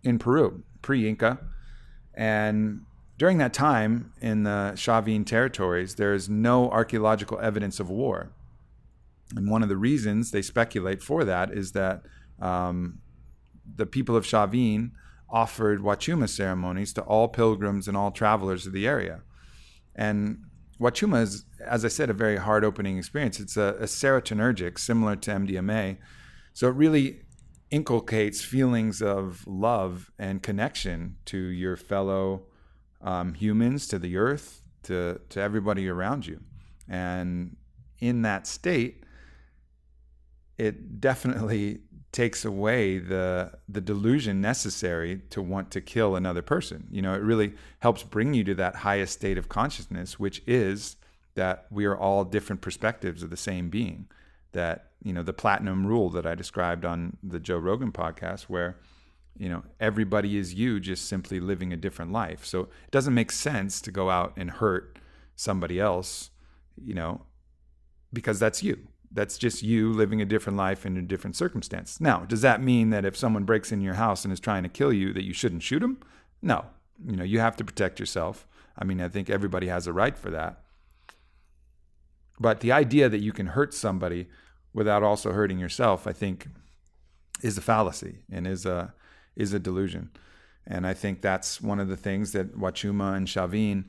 in 0.02 0.18
Peru, 0.18 0.62
pre-Inca, 0.82 1.38
and 2.14 2.82
during 3.20 3.36
that 3.38 3.52
time 3.52 4.12
in 4.22 4.44
the 4.44 4.72
Chavin 4.74 5.26
territories, 5.26 5.96
there 5.96 6.14
is 6.14 6.28
no 6.28 6.70
archaeological 6.70 7.38
evidence 7.38 7.78
of 7.78 7.90
war. 7.90 8.32
And 9.36 9.50
one 9.50 9.62
of 9.62 9.68
the 9.68 9.76
reasons 9.76 10.30
they 10.30 10.40
speculate 10.40 11.02
for 11.02 11.24
that 11.24 11.52
is 11.52 11.72
that 11.72 12.02
um, 12.40 13.00
the 13.76 13.84
people 13.84 14.16
of 14.16 14.24
Chavin 14.24 14.92
offered 15.28 15.80
Wachuma 15.80 16.28
ceremonies 16.28 16.92
to 16.94 17.02
all 17.02 17.28
pilgrims 17.28 17.86
and 17.86 17.96
all 17.96 18.10
travelers 18.10 18.66
of 18.66 18.72
the 18.72 18.86
area. 18.86 19.20
And 19.94 20.44
Wachuma 20.80 21.22
is, 21.22 21.44
as 21.66 21.84
I 21.84 21.88
said, 21.88 22.10
a 22.10 22.14
very 22.14 22.36
heart 22.36 22.64
opening 22.64 22.98
experience. 22.98 23.40
It's 23.40 23.56
a, 23.56 23.76
a 23.78 23.84
serotonergic, 23.84 24.78
similar 24.78 25.16
to 25.16 25.30
MDMA. 25.30 25.98
So 26.52 26.68
it 26.68 26.74
really 26.74 27.20
inculcates 27.70 28.42
feelings 28.42 29.00
of 29.00 29.46
love 29.46 30.10
and 30.18 30.42
connection 30.42 31.16
to 31.26 31.38
your 31.38 31.76
fellow 31.76 32.42
um, 33.00 33.34
humans, 33.34 33.86
to 33.88 33.98
the 33.98 34.16
earth, 34.16 34.62
to, 34.84 35.20
to 35.28 35.40
everybody 35.40 35.88
around 35.88 36.26
you. 36.26 36.40
And 36.88 37.56
in 38.00 38.22
that 38.22 38.46
state, 38.46 39.04
it 40.58 41.00
definitely 41.00 41.80
takes 42.12 42.44
away 42.44 42.98
the 42.98 43.52
the 43.68 43.80
delusion 43.80 44.40
necessary 44.40 45.20
to 45.30 45.40
want 45.40 45.70
to 45.70 45.80
kill 45.80 46.16
another 46.16 46.42
person. 46.42 46.88
You 46.90 47.02
know, 47.02 47.14
it 47.14 47.22
really 47.22 47.54
helps 47.78 48.02
bring 48.02 48.34
you 48.34 48.42
to 48.44 48.54
that 48.56 48.76
highest 48.76 49.12
state 49.12 49.38
of 49.38 49.48
consciousness, 49.48 50.18
which 50.18 50.42
is 50.46 50.96
that 51.34 51.66
we 51.70 51.84
are 51.84 51.96
all 51.96 52.24
different 52.24 52.60
perspectives 52.60 53.22
of 53.22 53.30
the 53.30 53.36
same 53.36 53.70
being. 53.70 54.08
That 54.52 54.90
you 55.02 55.12
know 55.12 55.22
the 55.22 55.32
platinum 55.32 55.86
rule 55.86 56.10
that 56.10 56.26
I 56.26 56.34
described 56.34 56.84
on 56.84 57.16
the 57.22 57.38
Joe 57.38 57.58
Rogan 57.58 57.92
podcast, 57.92 58.42
where 58.42 58.76
you 59.36 59.48
know 59.48 59.62
everybody 59.78 60.36
is 60.36 60.54
you, 60.54 60.80
just 60.80 61.08
simply 61.08 61.40
living 61.40 61.72
a 61.72 61.76
different 61.76 62.12
life. 62.12 62.44
So 62.44 62.62
it 62.62 62.90
doesn't 62.90 63.14
make 63.14 63.30
sense 63.30 63.80
to 63.82 63.92
go 63.92 64.10
out 64.10 64.32
and 64.36 64.50
hurt 64.50 64.98
somebody 65.36 65.78
else, 65.78 66.30
you 66.82 66.94
know, 66.94 67.22
because 68.12 68.38
that's 68.40 68.62
you 68.62 68.88
that's 69.10 69.38
just 69.38 69.62
you 69.62 69.92
living 69.92 70.20
a 70.20 70.24
different 70.24 70.56
life 70.56 70.86
in 70.86 70.96
a 70.96 71.02
different 71.02 71.36
circumstance. 71.36 72.00
Now, 72.00 72.20
does 72.20 72.42
that 72.42 72.62
mean 72.62 72.90
that 72.90 73.04
if 73.04 73.16
someone 73.16 73.44
breaks 73.44 73.72
in 73.72 73.80
your 73.80 73.94
house 73.94 74.24
and 74.24 74.32
is 74.32 74.40
trying 74.40 74.62
to 74.62 74.68
kill 74.68 74.92
you, 74.92 75.12
that 75.12 75.24
you 75.24 75.32
shouldn't 75.32 75.62
shoot 75.62 75.80
them? 75.80 75.98
No. 76.40 76.66
You 77.04 77.16
know, 77.16 77.24
you 77.24 77.40
have 77.40 77.56
to 77.56 77.64
protect 77.64 77.98
yourself. 77.98 78.46
I 78.78 78.84
mean, 78.84 79.00
I 79.00 79.08
think 79.08 79.28
everybody 79.28 79.66
has 79.66 79.86
a 79.86 79.92
right 79.92 80.16
for 80.16 80.30
that. 80.30 80.62
But 82.40 82.60
the 82.60 82.72
idea 82.72 83.08
that 83.08 83.20
you 83.20 83.32
can 83.32 83.48
hurt 83.48 83.74
somebody 83.74 84.28
without 84.72 85.02
also 85.02 85.32
hurting 85.32 85.58
yourself, 85.58 86.06
I 86.06 86.12
think, 86.12 86.48
is 87.42 87.56
a 87.58 87.60
fallacy 87.60 88.24
and 88.32 88.46
is 88.46 88.66
a 88.66 88.94
is 89.36 89.52
a 89.52 89.58
delusion. 89.58 90.10
And 90.66 90.86
I 90.86 90.94
think 90.94 91.20
that's 91.20 91.60
one 91.60 91.78
of 91.78 91.88
the 91.88 91.96
things 91.96 92.32
that 92.32 92.58
Wachuma 92.58 93.16
and 93.16 93.26
Chavin 93.26 93.84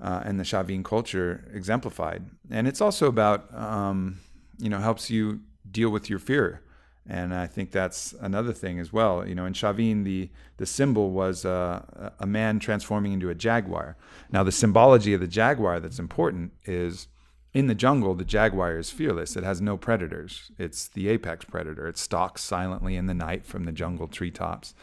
uh, 0.00 0.22
and 0.24 0.40
the 0.40 0.44
Chavin 0.44 0.84
culture 0.84 1.50
exemplified. 1.52 2.24
And 2.50 2.66
it's 2.66 2.80
also 2.80 3.06
about 3.06 3.54
um, 3.54 4.20
you 4.58 4.70
know 4.70 4.78
helps 4.78 5.10
you 5.10 5.40
deal 5.70 5.90
with 5.90 6.08
your 6.08 6.18
fear 6.18 6.62
and 7.10 7.34
I 7.34 7.46
think 7.48 7.72
that's 7.72 8.14
another 8.20 8.52
thing 8.52 8.78
as 8.78 8.92
well. 8.92 9.26
You 9.26 9.34
know, 9.34 9.46
in 9.46 9.52
Chavin, 9.52 10.04
the 10.04 10.30
the 10.58 10.66
symbol 10.66 11.10
was 11.10 11.44
uh, 11.44 12.10
a 12.18 12.26
man 12.26 12.60
transforming 12.60 13.12
into 13.12 13.30
a 13.30 13.34
jaguar. 13.34 13.96
Now, 14.30 14.44
the 14.44 14.52
symbology 14.52 15.12
of 15.14 15.20
the 15.20 15.26
jaguar 15.26 15.80
that's 15.80 15.98
important 15.98 16.52
is 16.64 17.08
in 17.52 17.66
the 17.66 17.74
jungle, 17.74 18.14
the 18.14 18.24
jaguar 18.24 18.78
is 18.78 18.90
fearless. 18.90 19.36
It 19.36 19.42
has 19.42 19.60
no 19.60 19.76
predators. 19.76 20.52
It's 20.58 20.88
the 20.88 21.08
apex 21.08 21.44
predator. 21.44 21.88
It 21.88 21.98
stalks 21.98 22.42
silently 22.42 22.96
in 22.96 23.06
the 23.06 23.14
night 23.14 23.44
from 23.44 23.64
the 23.64 23.72
jungle 23.72 24.06
treetops, 24.06 24.74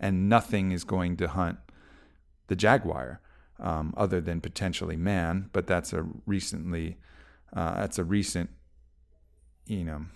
and 0.00 0.28
nothing 0.28 0.72
is 0.72 0.84
going 0.84 1.16
to 1.18 1.28
hunt 1.28 1.58
the 2.48 2.56
jaguar 2.56 3.20
um, 3.60 3.94
other 3.96 4.20
than 4.20 4.40
potentially 4.40 4.96
man. 4.96 5.50
But 5.52 5.66
that's 5.66 5.92
a 5.92 6.06
recently 6.26 6.96
uh, 7.54 7.76
that's 7.76 7.98
a 7.98 8.04
recent 8.04 8.50
you 9.66 9.84
know 9.84 10.06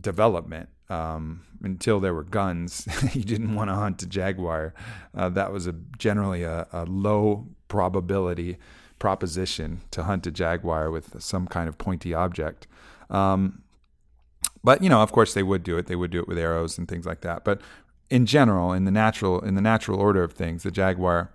development 0.00 0.68
um, 0.88 1.42
until 1.62 2.00
there 2.00 2.14
were 2.14 2.24
guns. 2.24 2.86
you 3.14 3.24
didn't 3.24 3.54
want 3.54 3.68
to 3.68 3.74
hunt 3.74 4.02
a 4.02 4.06
jaguar. 4.06 4.74
Uh, 5.14 5.28
that 5.30 5.52
was 5.52 5.66
a 5.66 5.74
generally 5.98 6.42
a, 6.42 6.66
a, 6.72 6.84
low 6.84 7.48
probability 7.68 8.58
proposition 9.00 9.80
to 9.90 10.04
hunt 10.04 10.28
a 10.28 10.30
jaguar 10.30 10.92
with 10.92 11.20
some 11.20 11.48
kind 11.48 11.68
of 11.68 11.76
pointy 11.76 12.14
object. 12.14 12.68
Um, 13.10 13.62
but 14.62 14.82
you 14.82 14.88
know, 14.88 15.02
of 15.02 15.10
course, 15.10 15.34
they 15.34 15.42
would 15.42 15.64
do 15.64 15.76
it. 15.76 15.86
They 15.86 15.96
would 15.96 16.12
do 16.12 16.20
it 16.20 16.28
with 16.28 16.38
arrows 16.38 16.78
and 16.78 16.86
things 16.86 17.06
like 17.06 17.22
that. 17.22 17.44
But 17.44 17.60
in 18.08 18.26
general, 18.26 18.72
in 18.72 18.84
the 18.84 18.92
natural 18.92 19.40
in 19.40 19.56
the 19.56 19.60
natural 19.60 19.98
order 19.98 20.22
of 20.22 20.32
things, 20.32 20.62
the 20.62 20.70
jaguar 20.70 21.32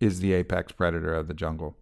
is 0.00 0.20
the 0.20 0.32
apex 0.32 0.72
predator 0.72 1.14
of 1.14 1.28
the 1.28 1.34
jungle. 1.34 1.76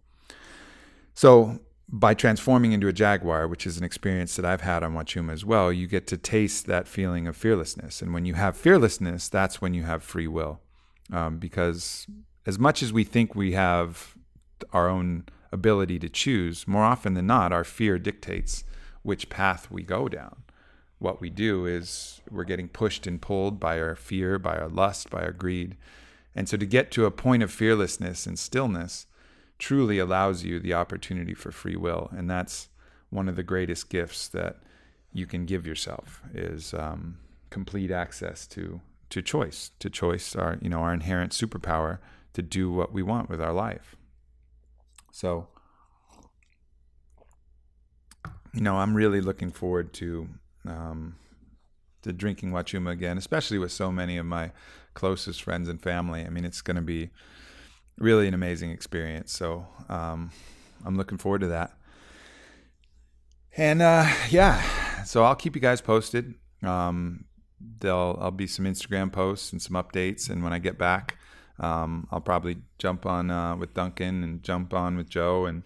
So 1.13 1.59
by 1.87 2.13
transforming 2.13 2.71
into 2.71 2.87
a 2.87 2.93
jaguar, 2.93 3.47
which 3.47 3.67
is 3.67 3.77
an 3.77 3.83
experience 3.83 4.35
that 4.35 4.45
I've 4.45 4.61
had 4.61 4.81
on 4.83 4.93
Wachuma 4.93 5.33
as 5.33 5.43
well, 5.43 5.73
you 5.73 5.87
get 5.87 6.07
to 6.07 6.17
taste 6.17 6.65
that 6.67 6.87
feeling 6.87 7.27
of 7.27 7.35
fearlessness. 7.35 8.01
And 8.01 8.13
when 8.13 8.25
you 8.25 8.35
have 8.35 8.55
fearlessness, 8.55 9.27
that's 9.27 9.61
when 9.61 9.73
you 9.73 9.83
have 9.83 10.01
free 10.01 10.27
will. 10.27 10.61
Um, 11.11 11.37
because 11.37 12.07
as 12.45 12.57
much 12.57 12.81
as 12.81 12.93
we 12.93 13.03
think 13.03 13.35
we 13.35 13.51
have 13.51 14.15
our 14.73 14.89
own 14.89 15.25
ability 15.51 15.99
to 15.99 16.09
choose, 16.09 16.67
more 16.67 16.83
often 16.83 17.13
than 17.13 17.27
not, 17.27 17.51
our 17.51 17.63
fear 17.63 17.99
dictates 17.99 18.63
which 19.03 19.29
path 19.29 19.69
we 19.69 19.83
go 19.83 20.07
down. 20.07 20.43
What 20.99 21.19
we 21.19 21.29
do 21.29 21.65
is 21.65 22.21
we're 22.29 22.43
getting 22.43 22.69
pushed 22.69 23.07
and 23.07 23.21
pulled 23.21 23.59
by 23.59 23.79
our 23.79 23.95
fear, 23.95 24.37
by 24.37 24.57
our 24.57 24.69
lust, 24.69 25.09
by 25.09 25.23
our 25.23 25.31
greed. 25.31 25.75
And 26.35 26.47
so 26.47 26.57
to 26.57 26.65
get 26.65 26.91
to 26.91 27.05
a 27.05 27.11
point 27.11 27.43
of 27.43 27.51
fearlessness 27.51 28.25
and 28.25 28.37
stillness, 28.37 29.07
truly 29.57 29.99
allows 29.99 30.43
you 30.43 30.59
the 30.59 30.73
opportunity 30.73 31.33
for 31.33 31.51
free 31.51 31.75
will, 31.75 32.09
and 32.11 32.29
that's 32.29 32.69
one 33.09 33.27
of 33.27 33.35
the 33.35 33.43
greatest 33.43 33.89
gifts 33.89 34.27
that 34.29 34.57
you 35.13 35.25
can 35.25 35.45
give 35.45 35.67
yourself 35.67 36.21
is 36.33 36.73
um, 36.73 37.17
complete 37.49 37.91
access 37.91 38.47
to 38.47 38.81
to 39.09 39.21
choice, 39.21 39.71
to 39.79 39.89
choice, 39.89 40.35
our 40.35 40.57
you 40.61 40.69
know 40.69 40.79
our 40.79 40.93
inherent 40.93 41.31
superpower 41.33 41.99
to 42.33 42.41
do 42.41 42.71
what 42.71 42.93
we 42.93 43.03
want 43.03 43.29
with 43.29 43.41
our 43.41 43.53
life. 43.53 43.95
So, 45.11 45.47
you 48.53 48.61
know, 48.61 48.77
I'm 48.77 48.95
really 48.95 49.21
looking 49.21 49.51
forward 49.51 49.93
to 49.93 50.27
um, 50.65 51.15
to 52.01 52.13
drinking 52.13 52.51
Wachuma 52.51 52.91
again, 52.91 53.17
especially 53.17 53.57
with 53.57 53.71
so 53.71 53.91
many 53.91 54.17
of 54.17 54.25
my 54.25 54.51
closest 54.93 55.43
friends 55.43 55.69
and 55.69 55.81
family. 55.81 56.25
I 56.25 56.29
mean, 56.29 56.45
it's 56.45 56.61
going 56.61 56.75
to 56.75 56.81
be 56.81 57.09
really 57.97 58.27
an 58.27 58.33
amazing 58.33 58.71
experience. 58.71 59.31
So 59.31 59.67
um, 59.89 60.31
I'm 60.85 60.97
looking 60.97 61.17
forward 61.17 61.41
to 61.41 61.47
that. 61.47 61.73
And 63.57 63.81
uh, 63.81 64.09
yeah, 64.29 65.03
so 65.03 65.23
I'll 65.23 65.35
keep 65.35 65.55
you 65.55 65.61
guys 65.61 65.81
posted. 65.81 66.35
Um, 66.63 67.25
there'll 67.59 68.17
I'll 68.21 68.31
be 68.31 68.47
some 68.47 68.65
Instagram 68.65 69.11
posts 69.11 69.51
and 69.51 69.61
some 69.61 69.75
updates, 69.75 70.29
and 70.29 70.43
when 70.43 70.53
I 70.53 70.59
get 70.59 70.77
back, 70.77 71.17
um, 71.61 72.07
I'll 72.11 72.21
probably 72.21 72.57
jump 72.79 73.05
on 73.05 73.29
uh, 73.29 73.55
with 73.55 73.73
Duncan 73.73 74.23
and 74.23 74.43
jump 74.43 74.73
on 74.73 74.97
with 74.97 75.09
Joe 75.09 75.45
and 75.45 75.63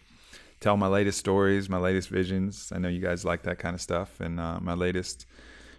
tell 0.60 0.76
my 0.78 0.88
latest 0.88 1.18
stories, 1.18 1.70
my 1.70 1.78
latest 1.78 2.10
visions. 2.10 2.72
I 2.76 2.80
know 2.80 2.90
you 2.90 3.00
guys 3.00 3.24
like 3.24 3.44
that 3.44 3.60
kind 3.60 3.74
of 3.74 3.82
stuff, 3.82 4.20
and 4.20 4.40
uh, 4.40 4.60
my 4.60 4.74
latest 4.74 5.26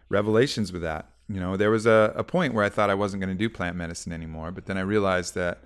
revelations 0.09 0.73
with 0.73 0.83
that. 0.83 1.11
You 1.29 1.39
know, 1.39 1.57
there 1.57 1.71
was 1.71 1.87
a, 1.87 2.15
a 2.17 2.25
point 2.25 2.55
where 2.55 2.65
I 2.65 2.71
thought 2.71 2.89
I 2.89 2.95
wasn't 2.95 3.21
going 3.21 3.37
to 3.37 3.39
do 3.39 3.51
plant 3.51 3.77
medicine 3.77 4.13
anymore, 4.13 4.53
but 4.53 4.67
then 4.67 4.79
I 4.79 4.83
realized 4.83 5.35
that 5.35 5.63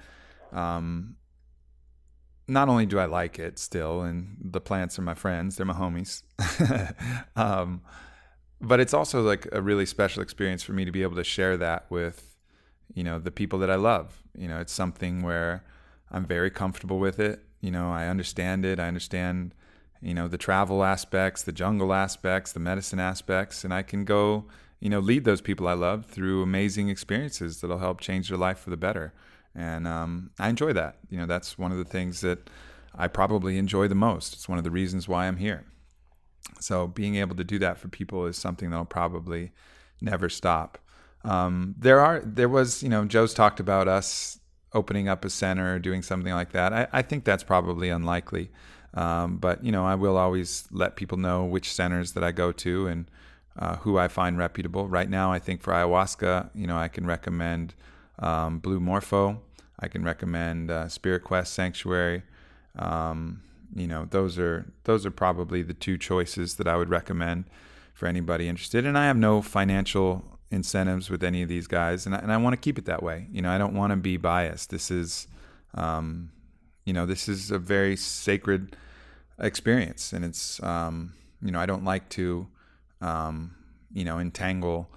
um, 0.52 1.16
not 2.48 2.68
only 2.68 2.86
do 2.86 2.98
I 2.98 3.04
like 3.04 3.38
it 3.38 3.58
still, 3.58 4.02
and 4.02 4.36
the 4.40 4.60
plants 4.60 4.98
are 4.98 5.02
my 5.02 5.14
friends, 5.14 5.56
they're 5.56 5.66
my 5.66 5.74
homies, 5.74 6.22
um, 7.36 7.82
but 8.60 8.80
it's 8.80 8.94
also 8.94 9.22
like 9.22 9.46
a 9.52 9.62
really 9.62 9.86
special 9.86 10.22
experience 10.22 10.62
for 10.62 10.72
me 10.72 10.84
to 10.84 10.90
be 10.90 11.02
able 11.02 11.16
to 11.16 11.24
share 11.24 11.56
that 11.58 11.86
with, 11.90 12.29
you 12.94 13.04
know, 13.04 13.18
the 13.18 13.30
people 13.30 13.58
that 13.60 13.70
I 13.70 13.76
love. 13.76 14.22
You 14.36 14.48
know, 14.48 14.58
it's 14.60 14.72
something 14.72 15.22
where 15.22 15.64
I'm 16.10 16.24
very 16.24 16.50
comfortable 16.50 16.98
with 16.98 17.18
it. 17.18 17.44
You 17.60 17.70
know, 17.70 17.90
I 17.90 18.06
understand 18.06 18.64
it. 18.64 18.78
I 18.78 18.88
understand, 18.88 19.54
you 20.00 20.14
know, 20.14 20.28
the 20.28 20.38
travel 20.38 20.82
aspects, 20.82 21.42
the 21.42 21.52
jungle 21.52 21.92
aspects, 21.92 22.52
the 22.52 22.60
medicine 22.60 23.00
aspects, 23.00 23.64
and 23.64 23.72
I 23.72 23.82
can 23.82 24.04
go, 24.04 24.46
you 24.80 24.88
know, 24.88 25.00
lead 25.00 25.24
those 25.24 25.40
people 25.40 25.68
I 25.68 25.74
love 25.74 26.06
through 26.06 26.42
amazing 26.42 26.88
experiences 26.88 27.60
that'll 27.60 27.78
help 27.78 28.00
change 28.00 28.28
their 28.28 28.38
life 28.38 28.58
for 28.58 28.70
the 28.70 28.76
better 28.76 29.12
and 29.54 29.86
um, 29.86 30.30
I 30.38 30.48
enjoy 30.48 30.72
that. 30.74 30.96
You 31.08 31.18
know, 31.18 31.26
that's 31.26 31.58
one 31.58 31.72
of 31.72 31.78
the 31.78 31.84
things 31.84 32.20
that 32.20 32.50
I 32.94 33.08
probably 33.08 33.58
enjoy 33.58 33.88
the 33.88 33.94
most. 33.94 34.34
It's 34.34 34.48
one 34.48 34.58
of 34.58 34.64
the 34.64 34.70
reasons 34.70 35.08
why 35.08 35.26
I'm 35.26 35.36
here. 35.36 35.64
So 36.60 36.86
being 36.86 37.16
able 37.16 37.36
to 37.36 37.44
do 37.44 37.58
that 37.58 37.78
for 37.78 37.88
people 37.88 38.26
is 38.26 38.36
something 38.36 38.70
that'll 38.70 38.84
probably 38.84 39.52
never 40.00 40.28
stop. 40.28 40.78
Um, 41.24 41.74
there 41.78 42.00
are 42.00 42.20
there 42.24 42.48
was 42.48 42.82
you 42.82 42.88
know 42.88 43.04
Joe's 43.04 43.34
talked 43.34 43.60
about 43.60 43.88
us 43.88 44.38
opening 44.72 45.08
up 45.08 45.24
a 45.24 45.30
center 45.30 45.74
or 45.74 45.78
doing 45.78 46.02
something 46.02 46.32
like 46.32 46.52
that. 46.52 46.72
I, 46.72 46.86
I 46.92 47.02
think 47.02 47.24
that's 47.24 47.42
probably 47.42 47.88
unlikely. 47.88 48.50
Um, 48.94 49.36
but 49.36 49.62
you 49.62 49.70
know 49.72 49.84
I 49.84 49.94
will 49.94 50.16
always 50.16 50.66
let 50.70 50.96
people 50.96 51.18
know 51.18 51.44
which 51.44 51.72
centers 51.72 52.12
that 52.12 52.24
I 52.24 52.32
go 52.32 52.52
to 52.52 52.86
and 52.86 53.06
uh, 53.58 53.76
who 53.76 53.98
I 53.98 54.08
find 54.08 54.38
reputable. 54.38 54.88
Right 54.88 55.08
now, 55.08 55.32
I 55.32 55.38
think 55.38 55.60
for 55.60 55.72
ayahuasca, 55.72 56.50
you 56.54 56.66
know 56.66 56.76
I 56.76 56.88
can 56.88 57.06
recommend 57.06 57.74
um, 58.18 58.58
Blue 58.58 58.80
Morpho. 58.80 59.40
I 59.78 59.88
can 59.88 60.04
recommend 60.04 60.70
uh, 60.70 60.88
Spirit 60.88 61.24
Quest 61.24 61.54
Sanctuary. 61.54 62.22
Um, 62.78 63.42
you 63.74 63.86
know, 63.86 64.06
those 64.10 64.38
are 64.38 64.72
those 64.84 65.06
are 65.06 65.10
probably 65.10 65.62
the 65.62 65.74
two 65.74 65.96
choices 65.96 66.56
that 66.56 66.66
I 66.66 66.76
would 66.76 66.88
recommend 66.88 67.44
for 67.94 68.06
anybody 68.06 68.48
interested. 68.48 68.86
And 68.86 68.96
I 68.96 69.06
have 69.06 69.16
no 69.16 69.42
financial 69.42 70.29
incentives 70.50 71.08
with 71.08 71.22
any 71.22 71.42
of 71.42 71.48
these 71.48 71.66
guys, 71.66 72.06
and 72.06 72.14
I, 72.14 72.18
and 72.18 72.32
I 72.32 72.36
want 72.36 72.54
to 72.54 72.56
keep 72.56 72.78
it 72.78 72.84
that 72.86 73.02
way. 73.02 73.26
You 73.30 73.42
know, 73.42 73.50
I 73.50 73.58
don't 73.58 73.74
want 73.74 73.92
to 73.92 73.96
be 73.96 74.16
biased. 74.16 74.70
This 74.70 74.90
is, 74.90 75.28
um, 75.74 76.30
you 76.84 76.92
know, 76.92 77.06
this 77.06 77.28
is 77.28 77.50
a 77.50 77.58
very 77.58 77.96
sacred 77.96 78.76
experience, 79.38 80.12
and 80.12 80.24
it's, 80.24 80.62
um, 80.62 81.12
you 81.40 81.50
know, 81.52 81.60
I 81.60 81.66
don't 81.66 81.84
like 81.84 82.08
to, 82.10 82.48
um, 83.00 83.54
you 83.92 84.04
know, 84.04 84.18
entangle, 84.18 84.90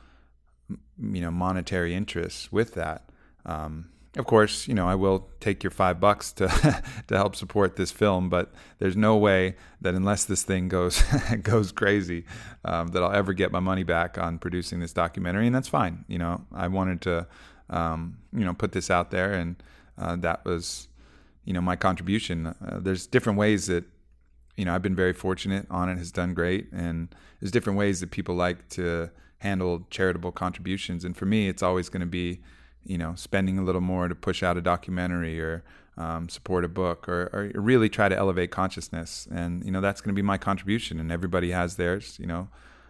you 0.70 1.22
know, 1.22 1.32
monetary 1.32 1.94
interests 1.94 2.52
with 2.52 2.74
that. 2.74 3.10
Um, 3.46 3.90
of 4.16 4.28
course, 4.28 4.68
you 4.68 4.76
know, 4.76 4.88
I 4.88 4.94
will 4.96 5.28
take 5.40 5.64
your 5.64 5.72
five 5.72 6.00
bucks 6.00 6.32
to 6.34 6.48
to 7.08 7.16
help 7.16 7.36
support 7.36 7.76
this 7.76 7.92
film, 7.92 8.30
but 8.30 8.54
there's 8.78 8.96
no 8.96 9.18
way 9.18 9.56
that 9.82 9.96
unless 9.96 10.26
this 10.26 10.44
thing 10.44 10.70
goes 10.70 11.02
goes 11.42 11.72
crazy, 11.72 12.26
um, 12.64 12.90
that 12.90 13.02
I'll 13.02 13.12
ever 13.12 13.34
get 13.34 13.52
my 13.52 13.60
money 13.60 13.84
back 13.84 14.18
on 14.18 14.38
producing 14.38 14.80
this 14.80 14.94
documentary, 14.94 15.48
and 15.48 15.56
that's 15.56 15.68
fine. 15.68 16.06
You 16.08 16.20
know, 16.20 16.46
I 16.54 16.68
wanted 16.68 17.02
to, 17.02 17.28
um, 17.70 18.18
you 18.32 18.46
know, 18.46 18.54
put 18.54 18.72
this 18.72 18.92
out 18.92 19.10
there, 19.10 19.34
and 19.34 19.56
uh, 19.98 20.16
that 20.18 20.46
was, 20.46 20.88
you 21.44 21.54
know, 21.54 21.62
my 21.62 21.76
contribution. 21.76 22.48
Uh, 22.48 22.80
there's 22.80 23.08
different 23.08 23.40
ways 23.40 23.66
that, 23.68 23.84
you 24.58 24.66
know, 24.66 24.76
I've 24.76 24.84
been 24.84 24.96
very 24.96 25.14
fortunate. 25.14 25.68
Onnit 25.70 25.98
has 25.98 26.12
done 26.12 26.36
great, 26.36 26.72
and 26.72 27.14
there's 27.40 27.52
different 27.52 27.80
ways 27.80 28.00
that 28.02 28.12
people 28.12 28.36
like 28.36 28.70
to 28.70 29.10
handle 29.40 29.88
charitable 29.90 30.34
contributions, 30.34 31.04
and 31.04 31.18
for 31.18 31.26
me, 31.26 31.48
it's 31.48 31.64
always 31.64 31.90
going 31.90 32.02
to 32.02 32.06
be 32.06 32.42
you 32.86 32.98
know, 32.98 33.14
spending 33.16 33.58
a 33.58 33.64
little 33.64 33.82
more 33.82 34.08
to 34.08 34.16
push 34.16 34.44
out 34.44 34.58
a 34.58 34.62
documentary 34.62 35.40
or 35.40 35.64
um, 35.98 36.28
support 36.30 36.66
a 36.66 36.68
book 36.68 37.08
or, 37.08 37.30
or, 37.34 37.62
really 37.62 37.88
try 37.88 38.10
to 38.10 38.18
elevate 38.18 38.52
consciousness. 38.52 39.28
And, 39.32 39.64
you 39.64 39.72
know, 39.72 39.82
that's 39.82 40.02
going 40.02 40.14
to 40.14 40.20
be 40.20 40.26
my 40.26 40.38
contribution. 40.38 41.00
And 41.00 41.12
everybody 41.12 41.52
has 41.52 41.76
theirs. 41.76 42.18
You 42.20 42.26
know, 42.26 42.50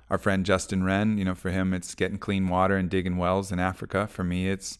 our 0.10 0.18
friend 0.18 0.46
Justin 0.46 0.84
Wren, 0.84 1.18
you 1.18 1.26
know, 1.26 1.36
for 1.36 1.52
him, 1.52 1.74
it's 1.74 1.96
getting 1.96 2.18
clean 2.18 2.48
water 2.48 2.78
and 2.78 2.90
digging 2.90 3.18
wells 3.18 3.52
in 3.52 3.60
Africa. 3.60 4.08
For 4.08 4.24
me, 4.24 4.50
it's, 4.50 4.80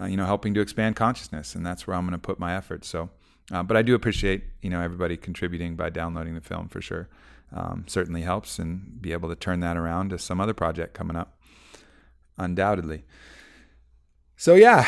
uh, 0.00 0.04
you 0.06 0.16
know, 0.16 0.26
helping 0.26 0.52
to 0.54 0.60
expand 0.60 0.96
consciousness. 0.96 1.54
And 1.54 1.64
that's 1.64 1.86
where 1.86 1.96
I'm 1.96 2.04
going 2.04 2.12
to 2.12 2.18
put 2.18 2.38
my 2.38 2.54
efforts. 2.54 2.88
So, 2.88 3.08
uh, 3.50 3.62
but 3.62 3.76
I 3.76 3.82
do 3.82 3.94
appreciate, 3.94 4.44
you 4.60 4.68
know, 4.68 4.80
everybody 4.80 5.16
contributing 5.16 5.74
by 5.74 5.90
downloading 5.90 6.34
the 6.34 6.40
film 6.40 6.68
for 6.68 6.82
sure. 6.82 7.08
Um, 7.52 7.84
certainly 7.86 8.22
helps 8.22 8.58
and 8.58 9.00
be 9.00 9.12
able 9.12 9.28
to 9.28 9.36
turn 9.36 9.60
that 9.60 9.76
around 9.76 10.10
to 10.10 10.18
some 10.18 10.40
other 10.40 10.54
project 10.54 10.92
coming 10.92 11.16
up. 11.16 11.38
Undoubtedly. 12.36 13.04
So 14.36 14.54
yeah, 14.54 14.86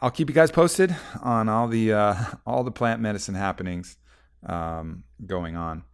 I'll 0.00 0.10
keep 0.10 0.28
you 0.28 0.34
guys 0.34 0.50
posted 0.50 0.96
on 1.22 1.48
all 1.48 1.68
the 1.68 1.92
uh, 1.92 2.16
all 2.46 2.64
the 2.64 2.70
plant 2.70 3.00
medicine 3.00 3.34
happenings 3.34 3.96
um, 4.44 5.04
going 5.26 5.56
on. 5.56 5.84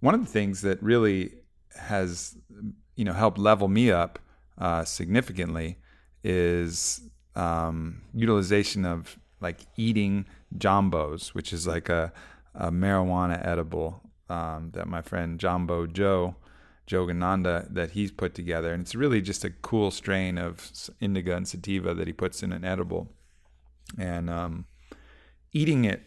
One 0.00 0.14
of 0.14 0.20
the 0.20 0.30
things 0.30 0.62
that 0.62 0.82
really 0.82 1.32
has 1.80 2.36
you 2.94 3.04
know 3.04 3.12
helped 3.12 3.38
level 3.38 3.68
me 3.68 3.90
up 3.90 4.18
uh, 4.58 4.84
significantly 4.84 5.78
is 6.22 7.00
um, 7.34 8.02
utilization 8.14 8.84
of 8.84 9.18
like 9.40 9.60
eating 9.76 10.26
jambos, 10.56 11.28
which 11.28 11.52
is 11.52 11.66
like 11.66 11.88
a, 11.88 12.12
a 12.54 12.70
marijuana 12.70 13.44
edible 13.44 14.02
um, 14.28 14.70
that 14.74 14.86
my 14.86 15.02
friend 15.02 15.40
Jambo 15.40 15.86
Joe 15.86 16.36
Yogananda 16.92 17.72
that 17.72 17.92
he's 17.92 18.12
put 18.12 18.34
together. 18.34 18.72
And 18.72 18.82
it's 18.82 18.94
really 18.94 19.20
just 19.20 19.44
a 19.44 19.50
cool 19.50 19.90
strain 19.90 20.38
of 20.38 20.70
indica 21.00 21.36
and 21.36 21.46
sativa 21.46 21.94
that 21.94 22.06
he 22.06 22.12
puts 22.12 22.42
in 22.42 22.52
an 22.52 22.64
edible. 22.64 23.12
And 23.98 24.30
um, 24.30 24.66
eating 25.52 25.84
it 25.84 26.02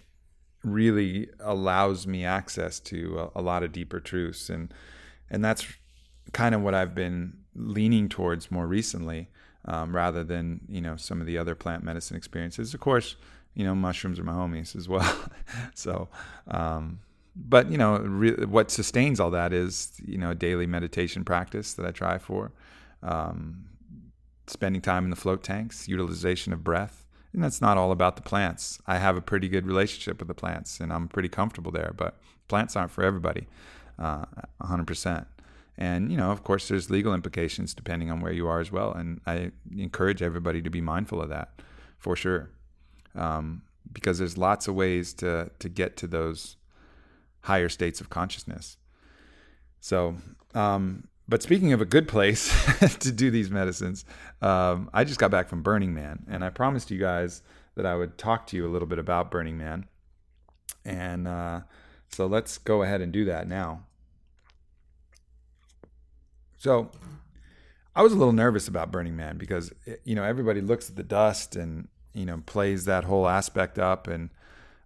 really 0.64 1.30
allows 1.40 2.08
me 2.08 2.26
access 2.26 2.80
to 2.80 3.32
a, 3.36 3.40
a, 3.40 3.42
lot 3.42 3.64
of 3.64 3.72
deeper 3.72 4.00
truths. 4.00 4.50
And, 4.50 4.74
and 5.30 5.44
that's 5.44 5.66
kind 6.34 6.56
of 6.56 6.62
what 6.62 6.74
I've 6.74 6.96
been 6.96 7.38
leaning 7.54 8.10
towards 8.10 8.52
more 8.52 8.66
recently, 8.66 9.30
um, 9.66 9.96
rather 9.96 10.24
than, 10.24 10.62
you 10.68 10.82
know, 10.82 10.96
some 10.96 11.22
of 11.22 11.28
the 11.28 11.38
other 11.38 11.56
plant 11.56 11.84
medicine 11.84 12.18
experiences. 12.18 12.74
Of 12.74 12.80
course, 12.80 13.16
you 13.54 13.64
know, 13.64 13.76
mushrooms 13.76 14.20
are 14.20 14.24
my 14.24 14.34
homies 14.34 14.76
as 14.76 14.90
well. 14.90 15.30
so, 15.76 16.10
um, 16.48 17.00
but 17.36 17.70
you 17.70 17.78
know, 17.78 17.98
re- 17.98 18.46
what 18.46 18.72
sustains 18.72 19.20
all 19.20 19.32
that 19.32 19.52
is 19.54 19.94
you 20.06 20.18
know 20.18 20.34
daily 20.34 20.66
meditation 20.66 21.26
practice 21.26 21.74
that 21.74 21.86
I 21.86 21.92
try 21.92 22.18
for, 22.18 22.52
um, 23.04 23.66
spending 24.48 24.82
time 24.82 25.04
in 25.04 25.10
the 25.10 25.16
float 25.16 25.44
tanks, 25.44 25.88
utilization 25.88 26.54
of 26.54 26.64
breath, 26.64 27.06
and 27.34 27.44
that's 27.44 27.62
not 27.62 27.78
all 27.78 27.92
about 27.92 28.16
the 28.16 28.22
plants. 28.22 28.80
I 28.88 28.98
have 28.98 29.18
a 29.18 29.22
pretty 29.22 29.50
good 29.50 29.68
relationship 29.68 30.20
with 30.20 30.28
the 30.28 30.34
plants, 30.34 30.80
and 30.80 30.94
I'm 30.94 31.08
pretty 31.08 31.30
comfortable 31.30 31.72
there. 31.72 31.94
But 31.96 32.18
plants 32.48 32.76
aren't 32.76 32.92
for 32.92 33.04
everybody, 33.04 33.48
uh, 34.00 34.26
100%. 34.62 35.26
And 35.78 36.10
you 36.10 36.18
know, 36.18 36.32
of 36.32 36.44
course, 36.44 36.70
there's 36.70 36.90
legal 36.90 37.14
implications 37.14 37.74
depending 37.74 38.10
on 38.10 38.22
where 38.22 38.32
you 38.32 38.48
are 38.48 38.62
as 38.62 38.72
well. 38.72 38.94
And 38.94 39.20
I 39.26 39.52
encourage 39.78 40.22
everybody 40.22 40.62
to 40.62 40.70
be 40.70 40.80
mindful 40.80 41.22
of 41.22 41.28
that, 41.30 41.62
for 41.98 42.16
sure, 42.16 42.50
um, 43.14 43.64
because 43.92 44.20
there's 44.20 44.38
lots 44.38 44.70
of 44.70 44.76
ways 44.76 45.14
to 45.16 45.52
to 45.60 45.68
get 45.68 45.98
to 45.98 46.08
those 46.08 46.56
higher 47.46 47.70
states 47.70 48.02
of 48.02 48.10
consciousness. 48.10 48.78
So, 49.80 50.16
um, 50.54 51.08
but 51.28 51.44
speaking 51.44 51.74
of 51.74 51.82
a 51.82 51.86
good 51.86 52.08
place 52.08 52.52
to 53.00 53.12
do 53.12 53.30
these 53.32 53.50
medicines, 53.50 54.04
um, 54.42 54.90
I 54.94 55.04
just 55.04 55.20
got 55.20 55.32
back 55.32 55.48
from 55.48 55.62
Burning 55.62 55.94
Man, 55.94 56.26
and 56.30 56.44
I 56.44 56.50
promised 56.50 56.92
you 56.92 57.00
guys 57.00 57.42
that 57.76 57.86
I 57.86 57.96
would 57.96 58.18
talk 58.18 58.48
to 58.48 58.58
you 58.58 58.68
a 58.68 58.70
little 58.70 58.88
bit 58.88 59.00
about 59.00 59.32
Burning 59.32 59.58
Man. 59.58 59.86
And 60.84 61.28
uh, 61.28 61.62
so 62.10 62.26
let's 62.26 62.58
go 62.58 62.84
ahead 62.84 63.02
and 63.02 63.12
do 63.12 63.26
that 63.26 63.48
now. 63.48 63.84
So 66.58 66.90
I 67.96 68.02
was 68.02 68.12
a 68.12 68.16
little 68.16 68.34
nervous 68.34 68.68
about 68.68 68.92
Burning 68.92 69.16
Man 69.16 69.38
because 69.38 69.72
you 70.04 70.16
know 70.16 70.24
everybody 70.24 70.62
looks 70.62 70.90
at 70.90 70.96
the 70.96 71.04
dust 71.04 71.56
and 71.56 71.90
you 72.14 72.26
know 72.26 72.42
plays 72.46 72.86
that 72.86 73.04
whole 73.04 73.28
aspect 73.28 73.78
up 73.78 74.08
and 74.08 74.30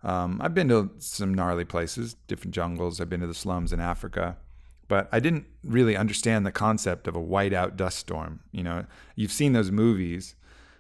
um, 0.04 0.40
I've 0.42 0.54
been 0.54 0.70
to 0.70 0.92
some 1.00 1.34
gnarly 1.34 1.66
places, 1.66 2.16
different 2.28 2.54
jungles. 2.54 3.02
I've 3.02 3.10
been 3.10 3.20
to 3.20 3.28
the 3.28 3.34
slums 3.34 3.74
in 3.74 3.80
Africa, 3.80 4.38
but 4.88 5.10
I 5.12 5.20
didn't 5.20 5.46
really 5.64 5.98
understand 5.98 6.46
the 6.46 6.52
concept 6.52 7.08
of 7.08 7.16
a 7.16 7.22
whiteout 7.22 7.76
dust 7.76 7.98
storm. 7.98 8.40
You 8.52 8.64
know, 8.64 8.86
you've 9.16 9.32
seen 9.32 9.54
those 9.54 9.72
movies 9.72 10.36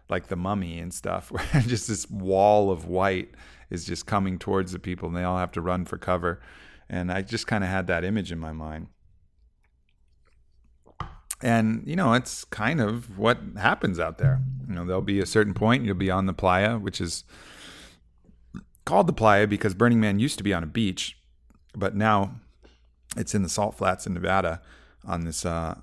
like 0.07 0.27
The 0.27 0.35
Mummy 0.35 0.79
and 0.79 0.93
stuff, 0.93 1.31
where 1.31 1.43
just 1.61 1.87
this 1.87 2.09
wall 2.09 2.71
of 2.71 2.85
white 2.85 3.31
is 3.69 3.85
just 3.85 4.05
coming 4.05 4.39
towards 4.39 4.71
the 4.71 4.79
people, 4.79 5.07
and 5.09 5.17
they 5.17 5.23
all 5.23 5.37
have 5.37 5.51
to 5.53 5.61
run 5.61 5.85
for 5.85 5.97
cover. 5.97 6.39
And 6.89 7.11
I 7.11 7.21
just 7.21 7.45
kind 7.45 7.63
of 7.63 7.69
had 7.69 7.87
that 7.87 8.03
image 8.03 8.31
in 8.31 8.39
my 8.39 8.51
mind. 8.51 8.87
And 11.41 11.83
you 11.85 11.95
know, 11.95 12.13
it's 12.13 12.43
kind 12.45 12.81
of 12.81 13.17
what 13.17 13.37
happens 13.57 13.99
out 13.99 14.17
there. 14.17 14.41
You 14.67 14.75
know, 14.75 14.85
there'll 14.85 15.01
be 15.01 15.19
a 15.19 15.25
certain 15.25 15.53
point 15.53 15.85
you'll 15.85 15.95
be 15.95 16.11
on 16.11 16.25
the 16.25 16.33
playa, 16.33 16.77
which 16.77 16.99
is 16.99 17.23
called 18.89 19.05
the 19.05 19.13
playa 19.13 19.45
because 19.45 19.75
Burning 19.75 19.99
Man 19.99 20.17
used 20.17 20.39
to 20.39 20.43
be 20.43 20.51
on 20.51 20.63
a 20.63 20.65
beach, 20.65 21.15
but 21.75 21.95
now 21.95 22.39
it's 23.15 23.35
in 23.35 23.43
the 23.43 23.49
salt 23.49 23.75
flats 23.75 24.07
in 24.07 24.15
Nevada 24.15 24.61
on 25.05 25.25
this. 25.25 25.45
Uh, 25.45 25.75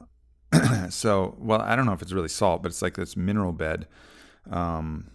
so, 0.90 1.36
well, 1.38 1.60
I 1.60 1.76
don't 1.76 1.86
know 1.86 1.92
if 1.92 2.02
it's 2.02 2.12
really 2.12 2.28
salt, 2.28 2.64
but 2.64 2.72
it's 2.72 2.82
like 2.82 2.94
this 2.94 3.16
mineral 3.16 3.52
bed. 3.52 3.86
Um, 4.50 5.08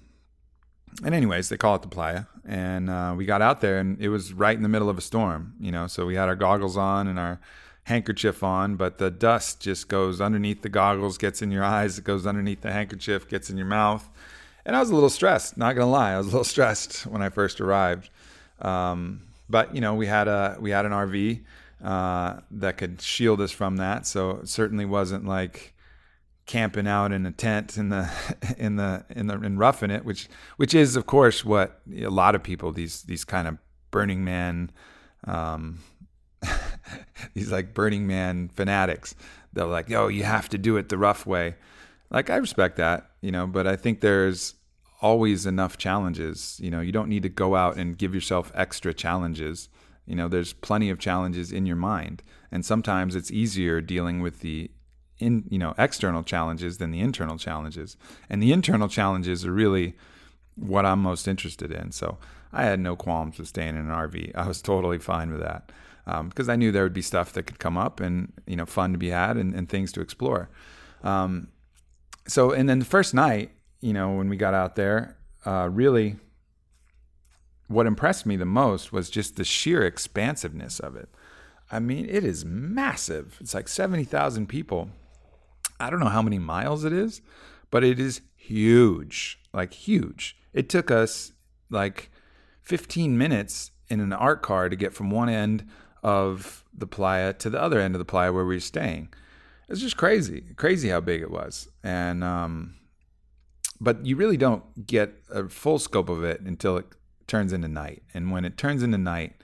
and 1.03 1.13
anyways, 1.13 1.49
they 1.49 1.57
call 1.57 1.75
it 1.75 1.81
the 1.81 1.89
playa. 1.89 2.23
And 2.45 2.89
uh, 2.89 3.13
we 3.17 3.25
got 3.25 3.41
out 3.41 3.59
there, 3.59 3.77
and 3.77 3.99
it 3.99 4.07
was 4.07 4.31
right 4.31 4.55
in 4.55 4.63
the 4.63 4.69
middle 4.69 4.89
of 4.89 4.97
a 4.97 5.01
storm. 5.01 5.53
You 5.59 5.73
know, 5.73 5.87
so 5.87 6.05
we 6.05 6.15
had 6.15 6.29
our 6.29 6.35
goggles 6.37 6.77
on 6.77 7.09
and 7.09 7.19
our 7.19 7.41
handkerchief 7.83 8.41
on, 8.41 8.77
but 8.77 8.99
the 8.99 9.11
dust 9.11 9.59
just 9.59 9.89
goes 9.89 10.21
underneath 10.21 10.61
the 10.61 10.69
goggles, 10.69 11.17
gets 11.17 11.41
in 11.41 11.51
your 11.51 11.65
eyes, 11.65 11.97
it 11.97 12.05
goes 12.05 12.25
underneath 12.25 12.61
the 12.61 12.71
handkerchief, 12.71 13.27
gets 13.27 13.49
in 13.49 13.57
your 13.57 13.67
mouth 13.67 14.07
and 14.65 14.75
I 14.75 14.79
was 14.79 14.89
a 14.89 14.93
little 14.93 15.09
stressed. 15.09 15.57
Not 15.57 15.75
gonna 15.75 15.89
lie, 15.89 16.13
I 16.13 16.17
was 16.17 16.27
a 16.27 16.29
little 16.29 16.43
stressed 16.55 17.05
when 17.07 17.21
I 17.21 17.29
first 17.29 17.61
arrived. 17.61 18.09
Um, 18.59 19.23
but 19.49 19.75
you 19.75 19.81
know, 19.81 19.95
we 19.95 20.07
had 20.07 20.27
a 20.27 20.57
we 20.59 20.71
had 20.71 20.85
an 20.85 20.91
RV 20.91 21.41
uh, 21.83 22.39
that 22.51 22.77
could 22.77 23.01
shield 23.01 23.41
us 23.41 23.51
from 23.51 23.77
that, 23.77 24.05
so 24.05 24.31
it 24.31 24.49
certainly 24.49 24.85
wasn't 24.85 25.25
like 25.25 25.73
camping 26.45 26.87
out 26.87 27.11
in 27.11 27.25
a 27.25 27.31
tent 27.31 27.77
in 27.77 27.89
the 27.89 28.09
in 28.57 28.75
the 28.75 29.05
in 29.09 29.27
the 29.27 29.35
in 29.41 29.57
roughing 29.57 29.91
it, 29.91 30.05
which 30.05 30.27
which 30.57 30.73
is 30.73 30.95
of 30.95 31.05
course 31.05 31.45
what 31.45 31.81
a 31.95 32.09
lot 32.09 32.35
of 32.35 32.43
people 32.43 32.71
these 32.71 33.03
these 33.03 33.25
kind 33.25 33.47
of 33.47 33.57
Burning 33.91 34.23
Man. 34.23 34.71
Um, 35.25 35.79
these 37.33 37.51
like 37.51 37.73
Burning 37.73 38.07
Man 38.07 38.49
fanatics. 38.49 39.13
They're 39.53 39.65
like, 39.65 39.89
yo, 39.89 40.07
you 40.07 40.23
have 40.23 40.49
to 40.49 40.57
do 40.57 40.77
it 40.77 40.89
the 40.89 40.97
rough 40.97 41.25
way. 41.25 41.55
Like 42.09 42.29
I 42.29 42.37
respect 42.37 42.77
that, 42.77 43.10
you 43.21 43.31
know, 43.31 43.47
but 43.47 43.67
I 43.67 43.75
think 43.75 44.01
there's 44.01 44.55
always 45.01 45.45
enough 45.45 45.77
challenges. 45.77 46.59
You 46.61 46.71
know, 46.71 46.81
you 46.81 46.91
don't 46.91 47.09
need 47.09 47.23
to 47.23 47.29
go 47.29 47.55
out 47.55 47.77
and 47.77 47.97
give 47.97 48.13
yourself 48.13 48.51
extra 48.55 48.93
challenges. 48.93 49.69
You 50.05 50.15
know, 50.15 50.27
there's 50.27 50.53
plenty 50.53 50.89
of 50.89 50.99
challenges 50.99 51.51
in 51.51 51.65
your 51.65 51.75
mind, 51.75 52.23
and 52.51 52.65
sometimes 52.65 53.15
it's 53.15 53.31
easier 53.31 53.81
dealing 53.81 54.21
with 54.21 54.39
the 54.39 54.71
in 55.19 55.45
you 55.49 55.59
know 55.59 55.73
external 55.77 56.23
challenges 56.23 56.79
than 56.79 56.91
the 56.91 56.99
internal 56.99 57.37
challenges. 57.37 57.95
And 58.29 58.41
the 58.41 58.51
internal 58.51 58.87
challenges 58.87 59.45
are 59.45 59.53
really 59.53 59.95
what 60.55 60.85
I'm 60.85 60.99
most 60.99 61.27
interested 61.27 61.71
in. 61.71 61.91
So 61.91 62.17
I 62.51 62.63
had 62.63 62.79
no 62.79 62.95
qualms 62.95 63.37
with 63.37 63.47
staying 63.47 63.75
in 63.75 63.77
an 63.77 63.87
RV. 63.87 64.31
I 64.35 64.47
was 64.47 64.61
totally 64.71 64.99
fine 64.99 65.31
with 65.31 65.41
that 65.41 65.71
because 66.05 66.49
um, 66.49 66.53
I 66.53 66.55
knew 66.55 66.71
there 66.71 66.83
would 66.83 66.93
be 66.93 67.03
stuff 67.03 67.31
that 67.33 67.43
could 67.43 67.59
come 67.59 67.77
up 67.77 67.99
and 67.99 68.33
you 68.47 68.55
know 68.55 68.65
fun 68.65 68.91
to 68.91 68.97
be 68.97 69.09
had 69.09 69.37
and, 69.37 69.53
and 69.53 69.69
things 69.69 69.91
to 69.93 70.01
explore. 70.01 70.49
Um, 71.03 71.49
so 72.27 72.51
and 72.51 72.69
then 72.69 72.79
the 72.79 72.85
first 72.85 73.13
night, 73.13 73.51
you 73.79 73.93
know, 73.93 74.13
when 74.13 74.29
we 74.29 74.37
got 74.37 74.53
out 74.53 74.75
there, 74.75 75.17
uh, 75.45 75.69
really, 75.71 76.17
what 77.67 77.85
impressed 77.85 78.25
me 78.25 78.35
the 78.35 78.45
most 78.45 78.91
was 78.91 79.09
just 79.09 79.35
the 79.35 79.43
sheer 79.43 79.83
expansiveness 79.83 80.79
of 80.79 80.95
it. 80.95 81.09
I 81.71 81.79
mean, 81.79 82.07
it 82.09 82.23
is 82.23 82.45
massive. 82.45 83.37
It's 83.39 83.53
like 83.53 83.67
seventy 83.67 84.03
thousand 84.03 84.47
people. 84.47 84.89
I 85.79 85.89
don't 85.89 85.99
know 85.99 86.07
how 86.07 86.21
many 86.21 86.37
miles 86.37 86.83
it 86.83 86.93
is, 86.93 87.21
but 87.71 87.83
it 87.83 87.99
is 87.99 88.21
huge, 88.35 89.39
like 89.53 89.73
huge. 89.73 90.37
It 90.53 90.69
took 90.69 90.91
us 90.91 91.33
like 91.69 92.11
15 92.61 93.17
minutes 93.17 93.71
in 93.87 93.99
an 93.99 94.13
art 94.13 94.41
car 94.41 94.69
to 94.69 94.75
get 94.75 94.93
from 94.93 95.09
one 95.09 95.29
end 95.29 95.65
of 96.03 96.63
the 96.73 96.87
playa 96.87 97.33
to 97.33 97.49
the 97.49 97.61
other 97.61 97.79
end 97.79 97.95
of 97.95 97.99
the 97.99 98.05
playa 98.05 98.31
where 98.31 98.45
we 98.45 98.55
were 98.55 98.59
staying. 98.59 99.09
It 99.71 99.75
was 99.75 99.81
just 99.81 99.95
crazy, 99.95 100.43
crazy 100.57 100.89
how 100.89 100.99
big 100.99 101.21
it 101.21 101.31
was. 101.31 101.69
And, 101.81 102.25
um, 102.25 102.75
but 103.79 104.05
you 104.05 104.17
really 104.17 104.35
don't 104.35 104.85
get 104.85 105.13
a 105.29 105.47
full 105.47 105.79
scope 105.79 106.09
of 106.09 106.25
it 106.25 106.41
until 106.41 106.75
it 106.75 106.87
turns 107.25 107.53
into 107.53 107.69
night. 107.69 108.03
And 108.13 108.31
when 108.31 108.43
it 108.43 108.57
turns 108.57 108.83
into 108.83 108.97
night, 108.97 109.35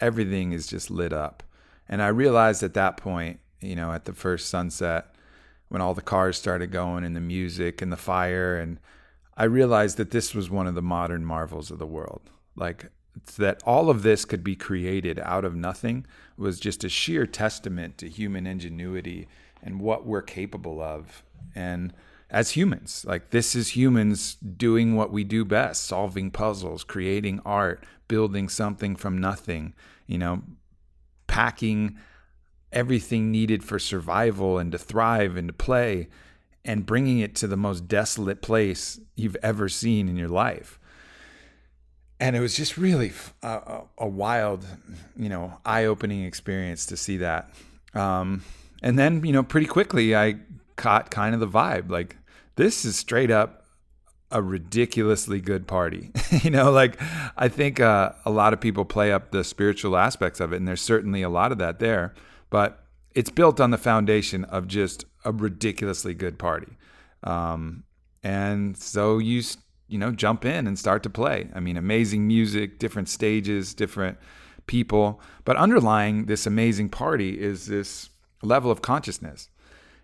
everything 0.00 0.52
is 0.52 0.66
just 0.66 0.90
lit 0.90 1.12
up. 1.12 1.42
And 1.86 2.00
I 2.00 2.06
realized 2.06 2.62
at 2.62 2.72
that 2.72 2.96
point, 2.96 3.40
you 3.60 3.76
know, 3.76 3.92
at 3.92 4.06
the 4.06 4.14
first 4.14 4.48
sunset, 4.48 5.14
when 5.68 5.82
all 5.82 5.92
the 5.92 6.00
cars 6.00 6.38
started 6.38 6.72
going 6.72 7.04
and 7.04 7.14
the 7.14 7.20
music 7.20 7.82
and 7.82 7.92
the 7.92 7.98
fire, 7.98 8.56
and 8.56 8.80
I 9.36 9.44
realized 9.44 9.98
that 9.98 10.12
this 10.12 10.34
was 10.34 10.48
one 10.48 10.66
of 10.66 10.74
the 10.74 10.80
modern 10.80 11.26
marvels 11.26 11.70
of 11.70 11.78
the 11.78 11.86
world. 11.86 12.30
Like 12.56 12.86
that 13.36 13.62
all 13.66 13.90
of 13.90 14.02
this 14.02 14.24
could 14.24 14.42
be 14.42 14.56
created 14.56 15.18
out 15.18 15.44
of 15.44 15.54
nothing 15.54 16.06
was 16.38 16.58
just 16.58 16.84
a 16.84 16.88
sheer 16.88 17.26
testament 17.26 17.98
to 17.98 18.08
human 18.08 18.46
ingenuity 18.46 19.28
and 19.64 19.80
what 19.80 20.06
we're 20.06 20.22
capable 20.22 20.80
of. 20.80 21.24
And 21.54 21.92
as 22.30 22.50
humans, 22.52 23.04
like 23.08 23.30
this 23.30 23.56
is 23.56 23.70
humans 23.70 24.34
doing 24.36 24.94
what 24.94 25.10
we 25.10 25.24
do 25.24 25.44
best 25.44 25.84
solving 25.84 26.30
puzzles, 26.30 26.84
creating 26.84 27.40
art, 27.44 27.84
building 28.06 28.48
something 28.48 28.94
from 28.94 29.18
nothing, 29.18 29.74
you 30.06 30.18
know, 30.18 30.42
packing 31.26 31.98
everything 32.72 33.32
needed 33.32 33.64
for 33.64 33.78
survival 33.78 34.58
and 34.58 34.70
to 34.70 34.78
thrive 34.78 35.36
and 35.36 35.48
to 35.48 35.54
play 35.54 36.08
and 36.64 36.86
bringing 36.86 37.18
it 37.18 37.34
to 37.34 37.46
the 37.46 37.56
most 37.56 37.88
desolate 37.88 38.42
place 38.42 39.00
you've 39.16 39.36
ever 39.42 39.68
seen 39.68 40.08
in 40.08 40.16
your 40.16 40.28
life 40.28 40.78
and 42.20 42.36
it 42.36 42.40
was 42.40 42.56
just 42.56 42.76
really 42.76 43.12
a, 43.42 43.82
a 43.98 44.06
wild, 44.06 44.64
you 45.16 45.28
know, 45.28 45.58
eye-opening 45.64 46.24
experience 46.24 46.86
to 46.86 46.96
see 46.96 47.18
that. 47.18 47.50
Um, 47.92 48.42
and 48.84 48.98
then, 48.98 49.24
you 49.24 49.32
know, 49.32 49.42
pretty 49.42 49.66
quickly 49.66 50.14
I 50.14 50.36
caught 50.76 51.10
kind 51.10 51.32
of 51.32 51.40
the 51.40 51.48
vibe. 51.48 51.90
Like 51.90 52.18
this 52.56 52.84
is 52.84 52.96
straight 52.96 53.30
up 53.30 53.64
a 54.30 54.42
ridiculously 54.42 55.40
good 55.40 55.66
party. 55.66 56.10
you 56.42 56.50
know, 56.50 56.70
like 56.70 57.00
I 57.38 57.48
think 57.48 57.80
uh, 57.80 58.12
a 58.26 58.30
lot 58.30 58.52
of 58.52 58.60
people 58.60 58.84
play 58.84 59.10
up 59.10 59.30
the 59.30 59.42
spiritual 59.42 59.96
aspects 59.96 60.38
of 60.38 60.52
it, 60.52 60.56
and 60.56 60.68
there's 60.68 60.82
certainly 60.82 61.22
a 61.22 61.30
lot 61.30 61.50
of 61.50 61.56
that 61.58 61.78
there. 61.78 62.12
But 62.50 62.84
it's 63.14 63.30
built 63.30 63.58
on 63.58 63.70
the 63.70 63.78
foundation 63.78 64.44
of 64.44 64.68
just 64.68 65.06
a 65.24 65.32
ridiculously 65.32 66.12
good 66.12 66.38
party. 66.38 66.76
Um, 67.22 67.84
and 68.22 68.76
so 68.76 69.16
you 69.16 69.42
you 69.88 69.98
know, 69.98 70.10
jump 70.10 70.44
in 70.44 70.66
and 70.66 70.78
start 70.78 71.02
to 71.04 71.10
play. 71.10 71.48
I 71.54 71.60
mean, 71.60 71.78
amazing 71.78 72.26
music, 72.26 72.78
different 72.78 73.08
stages, 73.08 73.72
different 73.72 74.18
people. 74.66 75.20
But 75.44 75.56
underlying 75.56 76.26
this 76.26 76.46
amazing 76.46 76.88
party 76.90 77.40
is 77.40 77.66
this 77.66 78.10
level 78.44 78.70
of 78.70 78.82
consciousness. 78.82 79.48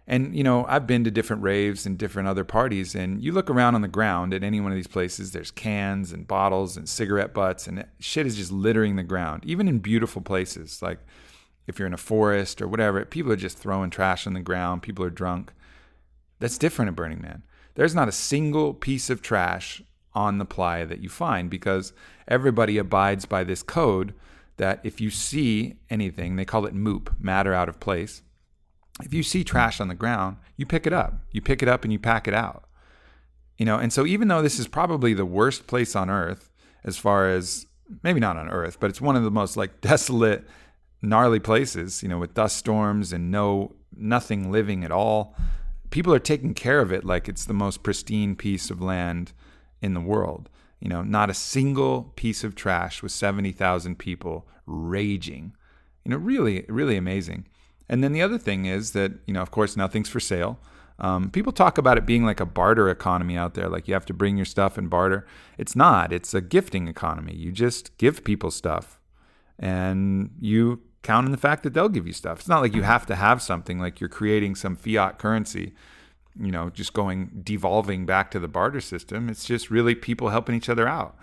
And, 0.06 0.34
you 0.34 0.42
know, 0.42 0.64
I've 0.66 0.86
been 0.86 1.04
to 1.04 1.10
different 1.10 1.42
raves 1.42 1.86
and 1.86 1.96
different 1.96 2.26
other 2.26 2.42
parties, 2.42 2.94
and 2.94 3.22
you 3.22 3.32
look 3.32 3.48
around 3.48 3.76
on 3.76 3.82
the 3.82 3.88
ground 3.88 4.34
at 4.34 4.42
any 4.42 4.60
one 4.60 4.72
of 4.72 4.76
these 4.76 4.88
places, 4.88 5.30
there's 5.30 5.52
cans 5.52 6.12
and 6.12 6.26
bottles 6.26 6.76
and 6.76 6.88
cigarette 6.88 7.32
butts, 7.32 7.68
and 7.68 7.84
shit 8.00 8.26
is 8.26 8.36
just 8.36 8.50
littering 8.50 8.96
the 8.96 9.04
ground, 9.04 9.44
even 9.46 9.68
in 9.68 9.78
beautiful 9.78 10.20
places. 10.20 10.82
Like 10.82 10.98
if 11.68 11.78
you're 11.78 11.86
in 11.86 11.94
a 11.94 11.98
forest 11.98 12.60
or 12.60 12.66
whatever, 12.66 13.04
people 13.04 13.30
are 13.30 13.36
just 13.36 13.58
throwing 13.58 13.90
trash 13.90 14.26
on 14.26 14.32
the 14.32 14.40
ground, 14.40 14.82
people 14.82 15.04
are 15.04 15.10
drunk. 15.10 15.52
That's 16.40 16.58
different 16.58 16.88
at 16.88 16.96
Burning 16.96 17.20
Man 17.20 17.42
there's 17.74 17.94
not 17.94 18.08
a 18.08 18.12
single 18.12 18.74
piece 18.74 19.10
of 19.10 19.22
trash 19.22 19.82
on 20.12 20.38
the 20.38 20.44
playa 20.44 20.86
that 20.86 21.00
you 21.00 21.08
find 21.08 21.48
because 21.48 21.92
everybody 22.26 22.78
abides 22.78 23.24
by 23.24 23.44
this 23.44 23.62
code 23.62 24.12
that 24.56 24.80
if 24.82 25.00
you 25.00 25.08
see 25.08 25.76
anything, 25.88 26.36
they 26.36 26.44
call 26.44 26.66
it 26.66 26.74
MOOP, 26.74 27.10
matter 27.18 27.54
out 27.54 27.68
of 27.68 27.80
place. 27.80 28.22
If 29.04 29.14
you 29.14 29.22
see 29.22 29.44
trash 29.44 29.80
on 29.80 29.88
the 29.88 29.94
ground, 29.94 30.36
you 30.56 30.66
pick 30.66 30.86
it 30.86 30.92
up. 30.92 31.20
You 31.32 31.40
pick 31.40 31.62
it 31.62 31.68
up 31.68 31.84
and 31.84 31.92
you 31.92 31.98
pack 31.98 32.28
it 32.28 32.34
out. 32.34 32.64
You 33.58 33.66
know, 33.66 33.78
and 33.78 33.92
so 33.92 34.06
even 34.06 34.28
though 34.28 34.42
this 34.42 34.58
is 34.58 34.68
probably 34.68 35.12
the 35.14 35.26
worst 35.26 35.66
place 35.66 35.94
on 35.94 36.08
earth 36.08 36.50
as 36.84 36.96
far 36.96 37.28
as 37.28 37.66
maybe 38.02 38.20
not 38.20 38.36
on 38.36 38.48
earth, 38.48 38.78
but 38.80 38.88
it's 38.88 39.00
one 39.00 39.16
of 39.16 39.22
the 39.22 39.30
most 39.30 39.56
like 39.56 39.80
desolate, 39.82 40.46
gnarly 41.02 41.40
places, 41.40 42.02
you 42.02 42.08
know, 42.08 42.18
with 42.18 42.34
dust 42.34 42.56
storms 42.56 43.12
and 43.12 43.30
no 43.30 43.74
nothing 43.96 44.50
living 44.50 44.84
at 44.84 44.92
all 44.92 45.34
people 45.90 46.14
are 46.14 46.20
taking 46.20 46.54
care 46.54 46.80
of 46.80 46.92
it 46.92 47.04
like 47.04 47.28
it's 47.28 47.44
the 47.44 47.52
most 47.52 47.82
pristine 47.82 48.34
piece 48.34 48.70
of 48.70 48.80
land 48.80 49.32
in 49.82 49.94
the 49.94 50.00
world. 50.00 50.48
You 50.80 50.88
know, 50.88 51.02
not 51.02 51.28
a 51.28 51.34
single 51.34 52.12
piece 52.16 52.42
of 52.42 52.54
trash 52.54 53.02
with 53.02 53.12
70,000 53.12 53.98
people 53.98 54.48
raging. 54.66 55.52
You 56.04 56.12
know, 56.12 56.16
really, 56.16 56.64
really 56.68 56.96
amazing. 56.96 57.46
And 57.90 58.04
then 58.04 58.12
the 58.12 58.22
other 58.22 58.38
thing 58.38 58.66
is 58.66 58.92
that, 58.92 59.12
you 59.26 59.34
know, 59.34 59.42
of 59.42 59.50
course, 59.50 59.76
nothing's 59.76 60.08
for 60.08 60.20
sale. 60.20 60.60
Um, 61.00 61.28
people 61.28 61.52
talk 61.52 61.76
about 61.76 61.98
it 61.98 62.06
being 62.06 62.24
like 62.24 62.38
a 62.38 62.46
barter 62.46 62.88
economy 62.88 63.36
out 63.36 63.54
there, 63.54 63.68
like 63.68 63.88
you 63.88 63.94
have 63.94 64.06
to 64.06 64.14
bring 64.14 64.36
your 64.36 64.46
stuff 64.46 64.78
and 64.78 64.88
barter. 64.88 65.26
It's 65.58 65.74
not, 65.74 66.12
it's 66.12 66.32
a 66.32 66.40
gifting 66.40 66.86
economy. 66.86 67.34
You 67.34 67.50
just 67.50 67.96
give 67.98 68.22
people 68.22 68.52
stuff 68.52 69.00
and 69.58 70.30
you 70.40 70.82
count 71.02 71.24
on 71.24 71.32
the 71.32 71.38
fact 71.38 71.64
that 71.64 71.74
they'll 71.74 71.88
give 71.88 72.06
you 72.06 72.12
stuff. 72.12 72.38
It's 72.40 72.48
not 72.48 72.60
like 72.60 72.74
you 72.74 72.82
have 72.82 73.06
to 73.06 73.16
have 73.16 73.42
something 73.42 73.80
like 73.80 73.98
you're 73.98 74.08
creating 74.08 74.54
some 74.54 74.76
fiat 74.76 75.18
currency, 75.18 75.74
you 76.38 76.52
know, 76.52 76.70
just 76.70 76.92
going 76.92 77.40
devolving 77.42 78.06
back 78.06 78.30
to 78.30 78.38
the 78.38 78.46
barter 78.46 78.80
system. 78.80 79.28
It's 79.28 79.46
just 79.46 79.68
really 79.68 79.96
people 79.96 80.28
helping 80.28 80.54
each 80.54 80.68
other 80.68 80.86
out. 80.86 81.16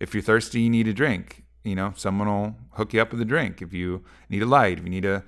If 0.00 0.12
you're 0.12 0.22
thirsty, 0.22 0.62
you 0.62 0.70
need 0.70 0.88
a 0.88 0.92
drink, 0.92 1.44
you 1.64 1.76
know, 1.76 1.94
someone 1.96 2.28
will 2.28 2.56
hook 2.72 2.92
you 2.92 3.00
up 3.00 3.12
with 3.12 3.22
a 3.22 3.24
drink. 3.24 3.62
If 3.62 3.72
you 3.72 4.04
need 4.28 4.42
a 4.42 4.46
light, 4.46 4.78
if 4.78 4.84
you 4.84 4.90
need 4.90 5.06
a 5.06 5.24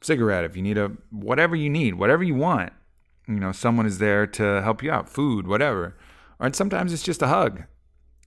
cigarette, 0.00 0.44
if 0.44 0.56
you 0.56 0.62
need 0.62 0.78
a 0.78 0.92
whatever 1.10 1.54
you 1.56 1.70
need, 1.70 1.94
whatever 1.94 2.22
you 2.22 2.34
want, 2.34 2.72
you 3.28 3.40
know, 3.40 3.52
someone 3.52 3.86
is 3.86 3.98
there 3.98 4.26
to 4.26 4.62
help 4.62 4.82
you 4.82 4.90
out, 4.90 5.08
food, 5.08 5.46
whatever. 5.46 5.96
Or 6.38 6.46
and 6.46 6.56
sometimes 6.56 6.92
it's 6.92 7.02
just 7.02 7.22
a 7.22 7.28
hug, 7.28 7.64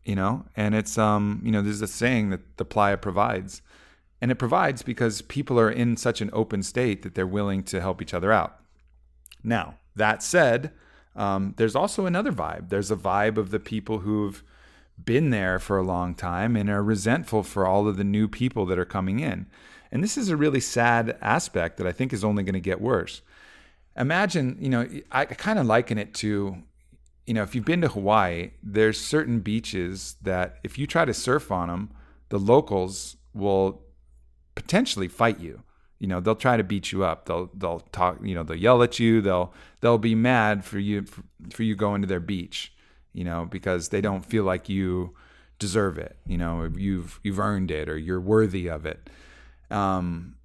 you 0.03 0.15
know, 0.15 0.45
and 0.55 0.75
it's 0.75 0.97
um, 0.97 1.41
you 1.43 1.51
know, 1.51 1.61
there's 1.61 1.81
a 1.81 1.87
saying 1.87 2.29
that 2.29 2.57
the 2.57 2.65
playa 2.65 2.97
provides 2.97 3.61
and 4.23 4.31
it 4.31 4.35
provides 4.35 4.83
because 4.83 5.21
people 5.21 5.59
are 5.59 5.69
in 5.69 5.97
such 5.97 6.21
an 6.21 6.29
open 6.31 6.63
state 6.63 7.01
that 7.01 7.13
they're 7.13 7.27
willing 7.27 7.61
to 7.63 7.81
help 7.81 8.01
each 8.01 8.13
other 8.13 8.31
out. 8.31 8.57
Now, 9.43 9.75
that 9.97 10.23
said, 10.23 10.71
um, 11.13 11.53
there's 11.57 11.75
also 11.75 12.05
another 12.05 12.31
vibe. 12.31 12.69
There's 12.69 12.89
a 12.89 12.95
vibe 12.95 13.35
of 13.35 13.51
the 13.51 13.59
people 13.59 13.99
who've 13.99 14.41
been 15.03 15.29
there 15.29 15.59
for 15.59 15.77
a 15.77 15.83
long 15.83 16.15
time 16.15 16.55
and 16.55 16.69
are 16.69 16.81
resentful 16.81 17.43
for 17.43 17.67
all 17.67 17.85
of 17.85 17.97
the 17.97 18.05
new 18.05 18.29
people 18.29 18.65
that 18.67 18.79
are 18.79 18.85
coming 18.85 19.19
in. 19.19 19.47
And 19.93 20.03
this 20.03 20.17
is 20.17 20.29
a 20.29 20.35
really 20.35 20.59
sad 20.59 21.19
aspect 21.21 21.77
that 21.77 21.85
I 21.85 21.91
think 21.91 22.13
is 22.13 22.23
only 22.23 22.41
going 22.41 22.55
to 22.55 22.59
get 22.59 22.81
worse. 22.81 23.21
Imagine, 23.95 24.57
you 24.59 24.67
know, 24.67 24.87
I 25.11 25.25
kind 25.25 25.59
of 25.59 25.67
liken 25.67 25.99
it 25.99 26.15
to, 26.15 26.57
you 27.27 27.33
know, 27.35 27.43
if 27.43 27.53
you've 27.53 27.63
been 27.63 27.81
to 27.81 27.89
Hawaii, 27.89 28.53
there's 28.63 28.99
certain 28.99 29.39
beaches 29.41 30.15
that 30.23 30.57
if 30.63 30.79
you 30.79 30.87
try 30.87 31.05
to 31.05 31.13
surf 31.13 31.51
on 31.51 31.67
them, 31.67 31.91
the 32.29 32.39
locals 32.39 33.17
will 33.35 33.83
potentially 34.55 35.07
fight 35.07 35.39
you. 35.39 35.61
You 35.99 36.07
know, 36.07 36.19
they'll 36.19 36.35
try 36.35 36.57
to 36.57 36.63
beat 36.63 36.91
you 36.91 37.03
up. 37.03 37.27
They'll 37.27 37.51
they'll 37.53 37.81
talk. 37.91 38.17
You 38.23 38.33
know, 38.33 38.41
they'll 38.41 38.57
yell 38.57 38.81
at 38.81 38.97
you. 38.97 39.21
They'll 39.21 39.53
they'll 39.81 39.99
be 39.99 40.15
mad 40.15 40.65
for 40.65 40.79
you 40.79 41.03
for, 41.03 41.21
for 41.51 41.61
you 41.61 41.75
going 41.75 42.01
to 42.01 42.07
their 42.07 42.19
beach. 42.19 42.73
You 43.13 43.25
know, 43.25 43.47
because 43.49 43.89
they 43.89 44.01
don't 44.01 44.25
feel 44.25 44.43
like 44.43 44.67
you 44.67 45.15
deserve 45.59 45.99
it. 45.99 46.17
You 46.25 46.39
know, 46.39 46.67
you've 46.75 47.19
you've 47.23 47.39
earned 47.39 47.69
it 47.69 47.87
or 47.87 47.97
you're 47.97 48.19
worthy 48.19 48.67
of 48.67 48.87
it. 48.87 49.07
Um, 49.73 50.35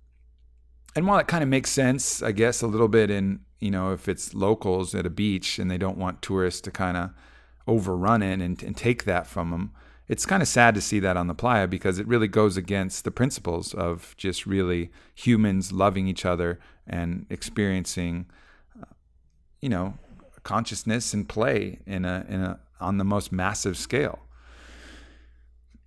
and 0.97 1.07
while 1.07 1.19
it 1.19 1.29
kind 1.29 1.43
of 1.43 1.49
makes 1.49 1.71
sense, 1.71 2.23
I 2.23 2.33
guess 2.33 2.63
a 2.63 2.67
little 2.67 2.89
bit 2.89 3.11
in 3.11 3.41
you 3.61 3.71
know 3.71 3.93
if 3.93 4.09
it's 4.09 4.35
locals 4.35 4.95
at 4.95 5.07
a 5.07 5.11
beach 5.11 5.59
and 5.59 5.71
they 5.71 5.79
don't 5.79 5.99
want 5.99 6.23
tourists 6.23 6.61
to 6.63 6.71
kind 6.71 6.97
of 6.97 7.11
overrun 7.67 8.23
it 8.23 8.41
and, 8.41 8.63
and 8.63 8.77
take 8.77 9.05
that 9.05 9.27
from 9.27 9.51
them 9.51 9.73
it's 10.09 10.25
kind 10.25 10.43
of 10.43 10.49
sad 10.49 10.75
to 10.75 10.81
see 10.81 11.01
that 11.01 11.17
on 11.17 11.27
the 11.27 11.35
playa 11.35 11.69
because 11.69 11.99
it 11.99 12.09
really 12.09 12.29
goes 12.29 12.57
against 12.57 13.05
the 13.05 13.11
principles 13.11 13.75
of 13.75 14.15
just 14.17 14.47
really 14.47 14.91
humans 15.15 15.71
loving 15.71 16.09
each 16.09 16.25
other 16.25 16.59
and 16.87 17.27
experiencing, 17.29 18.27
you 19.61 19.69
know, 19.69 19.95
consciousness 20.45 21.13
and 21.13 21.29
play 21.29 21.81
in 21.87 22.07
a 22.07 22.25
in 22.29 22.41
a 22.41 22.59
on 22.81 22.97
the 22.97 23.05
most 23.05 23.31
massive 23.31 23.77
scale. 23.77 24.21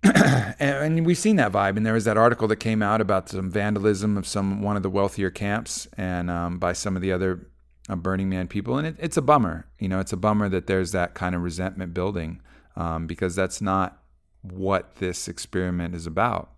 and, 0.58 1.06
we've 1.06 1.18
seen 1.18 1.36
that 1.36 1.52
vibe. 1.52 1.76
And 1.76 1.86
there 1.86 1.92
was 1.92 2.04
that 2.04 2.16
article 2.16 2.48
that 2.48 2.56
came 2.56 2.82
out 2.82 3.00
about 3.00 3.28
some 3.28 3.50
vandalism 3.50 4.16
of 4.16 4.26
some 4.26 4.60
one 4.60 4.76
of 4.76 4.82
the 4.82 4.90
wealthier 4.90 5.30
camps 5.30 5.86
and 5.96 6.30
um, 6.30 6.58
by 6.58 6.72
some 6.72 6.96
of 6.96 7.02
the 7.02 7.12
other 7.12 7.46
uh, 7.88 7.96
Burning 7.96 8.28
Man 8.28 8.48
people. 8.48 8.78
And 8.78 8.86
it, 8.86 8.96
it's 8.98 9.16
a 9.16 9.22
bummer. 9.22 9.66
You 9.78 9.88
know, 9.88 10.00
it's 10.00 10.12
a 10.12 10.16
bummer 10.16 10.48
that 10.48 10.66
there's 10.66 10.92
that 10.92 11.14
kind 11.14 11.34
of 11.34 11.42
resentment 11.42 11.94
building 11.94 12.40
um, 12.76 13.06
because 13.06 13.36
that's 13.36 13.60
not 13.60 14.02
what 14.42 14.96
this 14.96 15.28
experiment 15.28 15.94
is 15.94 16.06
about. 16.06 16.50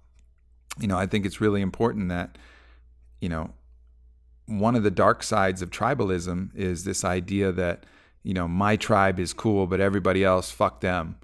You 0.79 0.89
know, 0.89 0.99
I 0.99 1.07
think 1.07 1.27
it's 1.27 1.41
really 1.41 1.61
important 1.61 2.09
that, 2.09 2.39
you 3.21 3.29
know, 3.29 3.51
one 4.47 4.75
of 4.75 4.83
the 4.83 4.91
dark 4.91 5.23
sides 5.23 5.63
of 5.63 5.71
tribalism 5.71 6.55
is 6.55 6.85
this 6.85 7.05
idea 7.05 7.53
that, 7.53 7.85
you 8.23 8.35
know, 8.35 8.49
my 8.49 8.77
tribe 8.77 9.19
is 9.19 9.33
cool, 9.33 9.67
but 9.67 9.81
everybody 9.81 10.25
else, 10.25 10.51
fuck 10.51 10.81
them. 10.81 11.17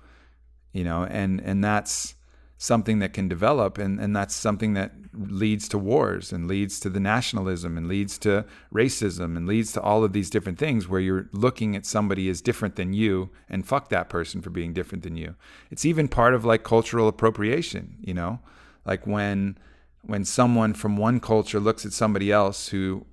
You 0.73 0.85
know, 0.85 1.05
and 1.05 1.41
and 1.41 1.63
that's 1.63 2.15
something 2.61 2.99
that 2.99 3.15
can 3.15 3.27
develop 3.27 3.79
and, 3.79 3.99
and 3.99 4.15
that's 4.15 4.35
something 4.35 4.75
that 4.75 4.93
leads 5.15 5.67
to 5.67 5.79
wars 5.79 6.31
and 6.31 6.47
leads 6.47 6.79
to 6.79 6.91
the 6.91 7.01
nationalism 7.01 7.79
and 7.79 7.89
leads 7.89 8.19
to 8.19 8.45
racism 8.71 9.35
and 9.35 9.47
leads 9.47 9.73
to 9.73 9.81
all 9.81 10.05
of 10.05 10.13
these 10.13 10.29
different 10.29 10.59
things 10.59 10.87
where 10.87 11.01
you're 11.01 11.27
looking 11.33 11.75
at 11.75 11.87
somebody 11.87 12.29
as 12.29 12.43
different 12.43 12.77
than 12.77 12.93
you 12.93 13.31
and 13.49 13.67
fuck 13.67 13.89
that 13.89 14.11
person 14.11 14.43
for 14.43 14.51
being 14.51 14.75
different 14.75 15.03
than 15.03 15.17
you. 15.17 15.35
It's 15.71 15.87
even 15.87 16.07
part 16.07 16.35
of 16.35 16.45
like 16.45 16.63
cultural 16.63 17.09
appropriation, 17.09 17.97
you 18.03 18.13
know? 18.13 18.41
Like 18.85 19.07
when 19.07 19.57
when 20.03 20.27
someone 20.27 20.75
from 20.75 20.99
one 20.99 21.19
culture 21.19 21.61
looks 21.61 21.87
at 21.87 21.95
somebody 21.95 22.31
else 22.31 22.69
who 22.69 23.07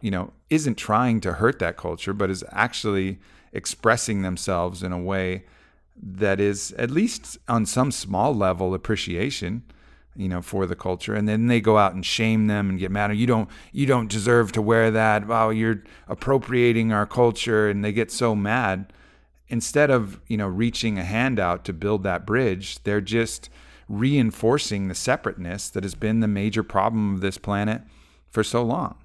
you 0.00 0.12
know 0.12 0.32
isn't 0.50 0.76
trying 0.76 1.20
to 1.22 1.32
hurt 1.32 1.58
that 1.58 1.76
culture 1.76 2.12
but 2.12 2.30
is 2.30 2.44
actually 2.52 3.18
expressing 3.52 4.22
themselves 4.22 4.84
in 4.84 4.92
a 4.92 4.98
way 4.98 5.44
that 6.00 6.40
is 6.40 6.72
at 6.72 6.90
least 6.90 7.38
on 7.48 7.66
some 7.66 7.90
small 7.90 8.34
level 8.34 8.74
appreciation 8.74 9.62
you 10.16 10.28
know 10.28 10.42
for 10.42 10.66
the 10.66 10.76
culture. 10.76 11.14
And 11.14 11.28
then 11.28 11.46
they 11.46 11.60
go 11.60 11.78
out 11.78 11.94
and 11.94 12.04
shame 12.04 12.46
them 12.46 12.70
and 12.70 12.78
get 12.78 12.90
mad. 12.90 13.16
You 13.16 13.26
don't 13.26 13.48
you 13.72 13.86
don't 13.86 14.10
deserve 14.10 14.52
to 14.52 14.62
wear 14.62 14.90
that. 14.90 15.26
Wow 15.26 15.50
you're 15.50 15.82
appropriating 16.08 16.92
our 16.92 17.06
culture. 17.06 17.68
And 17.68 17.84
they 17.84 17.92
get 17.92 18.10
so 18.10 18.34
mad. 18.34 18.92
Instead 19.48 19.90
of 19.90 20.20
you 20.26 20.36
know 20.36 20.48
reaching 20.48 20.98
a 20.98 21.04
hand 21.04 21.38
out 21.38 21.64
to 21.64 21.72
build 21.72 22.02
that 22.02 22.26
bridge 22.26 22.82
they're 22.84 23.00
just 23.00 23.50
reinforcing 23.88 24.88
the 24.88 24.94
separateness 24.94 25.68
that 25.68 25.84
has 25.84 25.94
been 25.94 26.20
the 26.20 26.28
major 26.28 26.62
problem 26.62 27.14
of 27.14 27.20
this 27.20 27.36
planet 27.36 27.82
for 28.30 28.42
so 28.42 28.62
long 28.62 28.96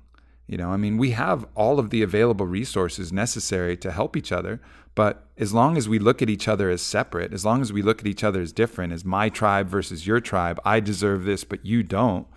you 0.50 0.58
know 0.58 0.72
i 0.72 0.78
mean 0.78 0.98
we 0.98 1.12
have 1.12 1.46
all 1.56 1.80
of 1.80 1.90
the 1.90 2.02
available 2.02 2.46
resources 2.46 3.14
necessary 3.14 3.78
to 3.78 3.92
help 3.92 4.18
each 4.18 4.32
other 4.32 4.60
but 5.00 5.28
as 5.38 5.54
long 5.54 5.78
as 5.78 5.88
we 5.88 5.98
look 5.98 6.22
at 6.22 6.30
each 6.30 6.50
other 6.50 6.70
as 6.70 6.82
separate, 6.82 7.34
as 7.34 7.46
long 7.46 7.62
as 7.62 7.72
we 7.72 7.82
look 7.82 8.02
at 8.02 8.08
each 8.08 8.22
other 8.22 8.42
as 8.42 8.52
different, 8.52 8.92
as 8.92 9.06
my 9.06 9.30
tribe 9.30 9.70
versus 9.70 10.06
your 10.06 10.20
tribe, 10.20 10.60
I 10.66 10.82
deserve 10.82 11.24
this, 11.24 11.46
but 11.46 11.66
you 11.66 11.84
don't, 11.84 12.28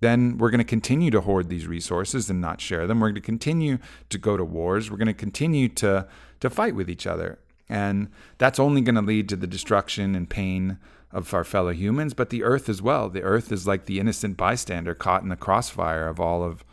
then 0.00 0.36
we're 0.36 0.50
going 0.50 0.58
to 0.58 0.64
continue 0.64 1.12
to 1.12 1.20
hoard 1.20 1.48
these 1.48 1.68
resources 1.68 2.28
and 2.28 2.40
not 2.40 2.60
share 2.60 2.88
them. 2.88 2.98
We're 2.98 3.10
going 3.10 3.14
to 3.14 3.20
continue 3.20 3.78
to 4.08 4.18
go 4.18 4.36
to 4.36 4.44
wars. 4.44 4.90
We're 4.90 4.96
going 4.96 5.06
to 5.06 5.14
continue 5.14 5.68
to, 5.68 6.08
to 6.40 6.50
fight 6.50 6.74
with 6.74 6.90
each 6.90 7.06
other. 7.06 7.38
And 7.68 8.08
that's 8.38 8.58
only 8.58 8.80
going 8.80 8.96
to 8.96 9.02
lead 9.02 9.28
to 9.28 9.36
the 9.36 9.46
destruction 9.46 10.16
and 10.16 10.28
pain 10.28 10.78
of 11.12 11.32
our 11.32 11.44
fellow 11.44 11.72
humans, 11.72 12.14
but 12.14 12.30
the 12.30 12.42
earth 12.42 12.68
as 12.68 12.82
well. 12.82 13.08
The 13.08 13.22
earth 13.22 13.52
is 13.52 13.68
like 13.68 13.84
the 13.84 14.00
innocent 14.00 14.36
bystander 14.36 14.94
caught 14.96 15.22
in 15.22 15.28
the 15.28 15.36
crossfire 15.36 16.08
of 16.08 16.18
all 16.18 16.42
of 16.42 16.64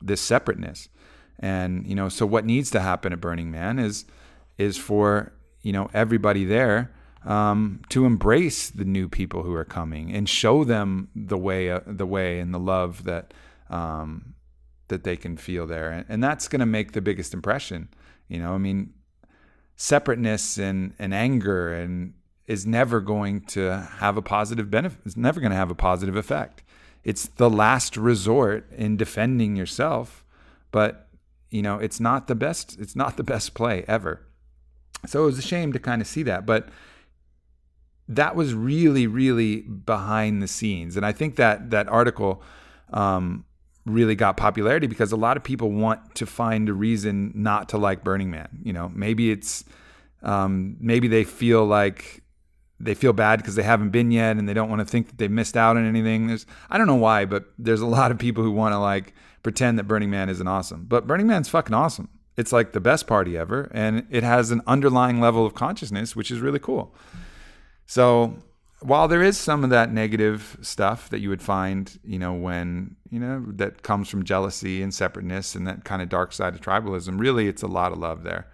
this 0.00 0.20
separateness. 0.20 0.88
And, 1.38 1.86
you 1.86 1.94
know, 1.94 2.08
so 2.08 2.26
what 2.26 2.44
needs 2.44 2.70
to 2.72 2.80
happen 2.80 3.12
at 3.12 3.20
Burning 3.20 3.50
Man 3.50 3.78
is 3.78 4.04
is 4.58 4.76
for 4.76 5.32
you 5.62 5.72
know 5.72 5.88
everybody 5.94 6.44
there 6.44 6.92
um, 7.24 7.80
to 7.88 8.04
embrace 8.04 8.68
the 8.68 8.84
new 8.84 9.08
people 9.08 9.42
who 9.42 9.54
are 9.54 9.64
coming 9.64 10.12
and 10.12 10.28
show 10.28 10.64
them 10.64 11.08
the 11.14 11.38
way 11.38 11.70
uh, 11.70 11.80
the 11.86 12.06
way 12.06 12.40
and 12.40 12.52
the 12.52 12.58
love 12.58 13.04
that 13.04 13.32
um, 13.70 14.34
that 14.88 15.04
they 15.04 15.16
can 15.16 15.36
feel 15.36 15.66
there. 15.66 15.90
And, 15.90 16.04
and 16.08 16.22
that's 16.22 16.46
going 16.46 16.60
to 16.60 16.66
make 16.66 16.92
the 16.92 17.00
biggest 17.00 17.32
impression 17.32 17.88
you 18.30 18.38
know? 18.38 18.54
I 18.54 18.58
mean 18.58 18.94
separateness 19.76 20.56
and, 20.56 20.94
and 20.98 21.12
anger 21.12 21.74
and 21.74 22.14
is 22.46 22.66
never 22.66 23.00
going 23.00 23.42
to 23.42 23.88
have 23.98 24.16
a 24.16 24.22
positive 24.22 24.70
benefit 24.70 24.98
it's 25.04 25.16
never 25.16 25.40
going 25.40 25.50
to 25.50 25.56
have 25.56 25.70
a 25.70 25.74
positive 25.74 26.16
effect 26.16 26.62
it's 27.04 27.26
the 27.26 27.50
last 27.50 27.96
resort 27.96 28.70
in 28.72 28.96
defending 28.96 29.56
yourself 29.56 30.24
but 30.70 31.08
you 31.50 31.62
know 31.62 31.78
it's 31.78 32.00
not 32.00 32.28
the 32.28 32.34
best 32.34 32.78
it's 32.78 32.96
not 32.96 33.16
the 33.16 33.24
best 33.24 33.54
play 33.54 33.84
ever 33.88 34.26
so 35.06 35.22
it 35.22 35.26
was 35.26 35.38
a 35.38 35.42
shame 35.42 35.72
to 35.72 35.78
kind 35.78 36.00
of 36.00 36.08
see 36.08 36.22
that. 36.24 36.46
But 36.46 36.68
that 38.08 38.34
was 38.34 38.54
really, 38.54 39.06
really 39.06 39.62
behind 39.62 40.42
the 40.42 40.48
scenes. 40.48 40.96
And 40.96 41.06
I 41.06 41.12
think 41.12 41.36
that 41.36 41.70
that 41.70 41.88
article 41.88 42.42
um, 42.92 43.44
really 43.86 44.14
got 44.14 44.36
popularity 44.36 44.86
because 44.86 45.12
a 45.12 45.16
lot 45.16 45.36
of 45.36 45.44
people 45.44 45.70
want 45.70 46.14
to 46.16 46.26
find 46.26 46.68
a 46.68 46.72
reason 46.72 47.32
not 47.34 47.68
to 47.70 47.78
like 47.78 48.02
Burning 48.04 48.30
Man. 48.30 48.48
You 48.62 48.72
know, 48.72 48.90
maybe 48.94 49.30
it's 49.30 49.64
um, 50.22 50.76
maybe 50.80 51.08
they 51.08 51.24
feel 51.24 51.64
like 51.64 52.22
they 52.80 52.94
feel 52.94 53.12
bad 53.12 53.38
because 53.38 53.54
they 53.54 53.62
haven't 53.62 53.90
been 53.90 54.10
yet 54.10 54.36
and 54.36 54.48
they 54.48 54.54
don't 54.54 54.70
want 54.70 54.80
to 54.80 54.84
think 54.84 55.08
that 55.08 55.18
they 55.18 55.28
missed 55.28 55.56
out 55.56 55.76
on 55.76 55.86
anything. 55.86 56.26
There's 56.26 56.46
I 56.70 56.78
don't 56.78 56.86
know 56.86 56.94
why, 56.96 57.26
but 57.26 57.44
there's 57.58 57.82
a 57.82 57.86
lot 57.86 58.10
of 58.10 58.18
people 58.18 58.42
who 58.42 58.50
want 58.50 58.72
to 58.72 58.78
like 58.78 59.14
pretend 59.42 59.78
that 59.78 59.84
Burning 59.84 60.10
Man 60.10 60.28
isn't 60.28 60.48
awesome. 60.48 60.86
But 60.88 61.06
Burning 61.06 61.26
Man's 61.26 61.48
fucking 61.48 61.74
awesome. 61.74 62.08
It's 62.36 62.52
like 62.52 62.72
the 62.72 62.80
best 62.80 63.06
party 63.06 63.36
ever, 63.36 63.70
and 63.72 64.06
it 64.10 64.22
has 64.22 64.50
an 64.50 64.62
underlying 64.66 65.20
level 65.20 65.44
of 65.44 65.54
consciousness, 65.54 66.16
which 66.16 66.30
is 66.30 66.40
really 66.40 66.58
cool. 66.58 66.94
So 67.86 68.38
while 68.80 69.08
there 69.08 69.22
is 69.22 69.36
some 69.36 69.62
of 69.62 69.70
that 69.70 69.92
negative 69.92 70.56
stuff 70.62 71.10
that 71.10 71.20
you 71.20 71.28
would 71.28 71.42
find, 71.42 71.98
you 72.02 72.18
know, 72.18 72.32
when, 72.32 72.96
you 73.10 73.20
know, 73.20 73.44
that 73.48 73.82
comes 73.82 74.08
from 74.08 74.24
jealousy 74.24 74.82
and 74.82 74.94
separateness 74.94 75.54
and 75.54 75.66
that 75.66 75.84
kind 75.84 76.00
of 76.00 76.08
dark 76.08 76.32
side 76.32 76.54
of 76.54 76.60
tribalism, 76.60 77.20
really 77.20 77.46
it's 77.46 77.62
a 77.62 77.66
lot 77.66 77.92
of 77.92 77.98
love 77.98 78.22
there 78.22 78.46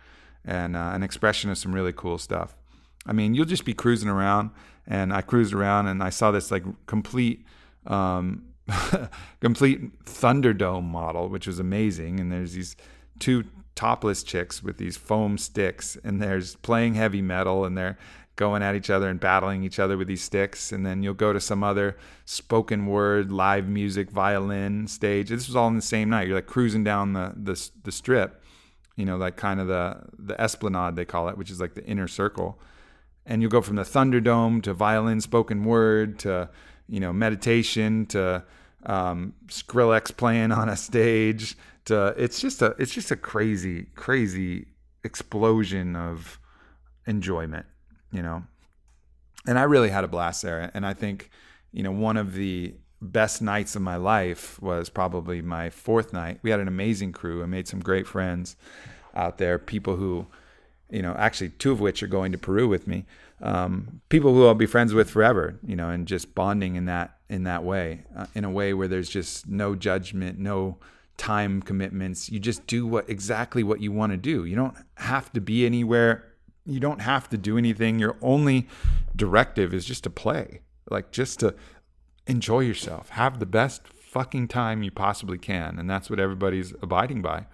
and 0.45 0.77
uh, 0.77 0.91
an 0.95 1.03
expression 1.03 1.51
of 1.51 1.59
some 1.59 1.73
really 1.73 1.93
cool 1.93 2.19
stuff. 2.19 2.57
I 3.07 3.13
mean, 3.13 3.35
you'll 3.35 3.47
just 3.47 3.65
be 3.65 3.75
cruising 3.75 4.09
around 4.09 4.51
and 4.87 5.13
I 5.13 5.23
cruised 5.23 5.55
around 5.55 5.87
and 5.87 6.03
I 6.03 6.11
saw 6.11 6.31
this 6.31 6.51
like 6.51 6.65
complete, 6.87 7.45
um, 7.87 8.45
complete 9.41 10.05
Thunderdome 10.05 10.85
model, 10.85 11.29
which 11.29 11.47
was 11.47 11.59
amazing. 11.59 12.21
And 12.21 12.33
there's 12.33 12.53
these 12.53 12.77
two 13.19 13.45
topless 13.77 14.23
chicks 14.23 14.63
with 14.63 14.79
these 14.79 14.97
foam 14.97 15.39
sticks 15.39 15.97
and 16.03 16.21
there's 16.21 16.57
playing 16.57 16.95
heavy 16.95 17.23
metal 17.23 17.65
and 17.65 17.77
they're 17.77 17.99
going 18.35 18.63
at 18.63 18.75
each 18.75 18.91
other 18.91 19.09
and 19.09 19.21
battling 19.21 19.63
each 19.63 19.79
other 19.79 19.97
with 19.97 20.09
these 20.09 20.23
sticks 20.23 20.73
and 20.73 20.85
then 20.85 21.03
you'll 21.03 21.15
go 21.15 21.33
to 21.33 21.41
some 21.41 21.63
other 21.63 21.97
spoken 22.25 22.87
word 22.87 23.31
live 23.31 23.69
music 23.69 24.11
violin 24.11 24.87
stage 24.87 25.29
this 25.29 25.47
was 25.47 25.55
all 25.55 25.69
in 25.69 25.77
the 25.77 25.83
same 25.83 26.09
night 26.09 26.27
you're 26.27 26.37
like 26.37 26.47
cruising 26.47 26.83
down 26.83 27.13
the 27.13 27.33
the, 27.37 27.71
the 27.85 27.93
strip 27.93 28.43
you 28.97 29.05
know 29.05 29.17
like 29.17 29.37
kind 29.37 29.61
of 29.61 29.67
the 29.67 30.03
the 30.19 30.39
esplanade 30.41 30.97
they 30.97 31.05
call 31.05 31.29
it 31.29 31.37
which 31.37 31.51
is 31.51 31.61
like 31.61 31.75
the 31.75 31.85
inner 31.85 32.09
circle 32.09 32.59
and 33.27 33.43
you'll 33.43 33.51
go 33.51 33.61
from 33.61 33.77
the 33.77 33.83
thunderdome 33.83 34.63
to 34.63 34.73
violin 34.73 35.21
spoken 35.21 35.65
word 35.65 36.19
to 36.19 36.49
you 36.89 37.01
know 37.01 37.13
meditation 37.13 38.07
to 38.07 38.43
um, 38.87 39.35
Skrillex 39.49 40.17
playing 40.17 40.53
on 40.53 40.69
a 40.69 40.77
stage 40.77 41.57
uh, 41.91 42.13
it's 42.17 42.41
just 42.41 42.63
a 42.63 42.75
it's 42.79 42.93
just 42.93 43.11
a 43.11 43.17
crazy 43.17 43.87
crazy 43.95 44.67
explosion 45.05 45.97
of 45.97 46.39
enjoyment, 47.07 47.67
you 48.13 48.23
know. 48.23 48.43
And 49.47 49.59
I 49.59 49.63
really 49.63 49.91
had 49.91 50.05
a 50.05 50.09
blast 50.09 50.43
there, 50.43 50.71
and 50.75 50.85
I 50.85 50.95
think 50.95 51.31
you 51.73 51.83
know 51.83 51.93
one 51.93 52.17
of 52.17 52.35
the 52.35 52.75
best 53.01 53.43
nights 53.43 53.77
of 53.77 53.83
my 53.83 53.97
life 53.97 54.61
was 54.61 54.89
probably 54.89 55.43
my 55.43 55.71
fourth 55.71 56.13
night. 56.13 56.41
We 56.43 56.51
had 56.51 56.61
an 56.61 56.69
amazing 56.69 57.13
crew. 57.13 57.43
I 57.43 57.47
made 57.47 57.69
some 57.69 57.81
great 57.81 58.07
friends 58.07 58.57
out 59.15 59.39
there, 59.39 59.59
people 59.59 59.97
who, 59.97 60.27
you 60.91 61.03
know, 61.03 61.15
actually 61.19 61.51
two 61.51 61.73
of 61.73 61.81
which 61.81 62.03
are 62.03 62.09
going 62.09 62.33
to 62.33 62.39
Peru 62.39 62.69
with 62.69 62.87
me. 62.87 63.05
Um, 63.43 64.01
people 64.09 64.33
who 64.33 64.47
I'll 64.47 64.55
be 64.55 64.67
friends 64.67 64.95
with 64.95 65.11
forever, 65.11 65.59
you 65.67 65.77
know, 65.77 65.91
and 65.91 66.07
just 66.07 66.35
bonding 66.35 66.77
in 66.77 66.87
that 66.87 67.19
in 67.29 67.43
that 67.45 67.65
way, 67.65 68.05
uh, 68.17 68.27
in 68.35 68.45
a 68.45 68.51
way 68.51 68.73
where 68.73 68.89
there's 68.89 69.09
just 69.09 69.49
no 69.49 69.75
judgment, 69.75 70.39
no 70.39 70.79
time 71.17 71.61
commitments. 71.61 72.31
You 72.31 72.39
just 72.39 72.67
do 72.67 72.87
what 72.87 73.09
exactly 73.11 73.63
what 73.63 73.81
you 73.81 73.93
want 73.93 74.13
to 74.13 74.17
do. 74.17 74.45
You 74.45 74.57
don't 74.57 74.77
have 74.97 75.33
to 75.33 75.41
be 75.41 75.67
anywhere. 75.67 76.25
You 76.65 76.81
don't 76.81 77.01
have 77.01 77.29
to 77.31 77.37
do 77.37 77.59
anything. 77.59 77.99
Your 77.99 78.17
only 78.23 78.69
directive 79.15 79.75
is 79.75 79.85
just 79.85 80.05
to 80.05 80.11
play. 80.11 80.61
Like 80.91 81.11
just 81.11 81.41
to 81.41 81.55
enjoy 82.27 82.61
yourself. 82.61 83.11
Have 83.11 83.39
the 83.39 83.47
best 83.47 83.87
fucking 83.89 84.49
time 84.49 84.83
you 84.83 84.91
possibly 84.91 85.39
can. 85.39 85.79
And 85.79 85.91
that's 85.91 86.09
what 86.09 86.21
everybody's 86.21 86.73
abiding 86.83 87.23
by. 87.23 87.47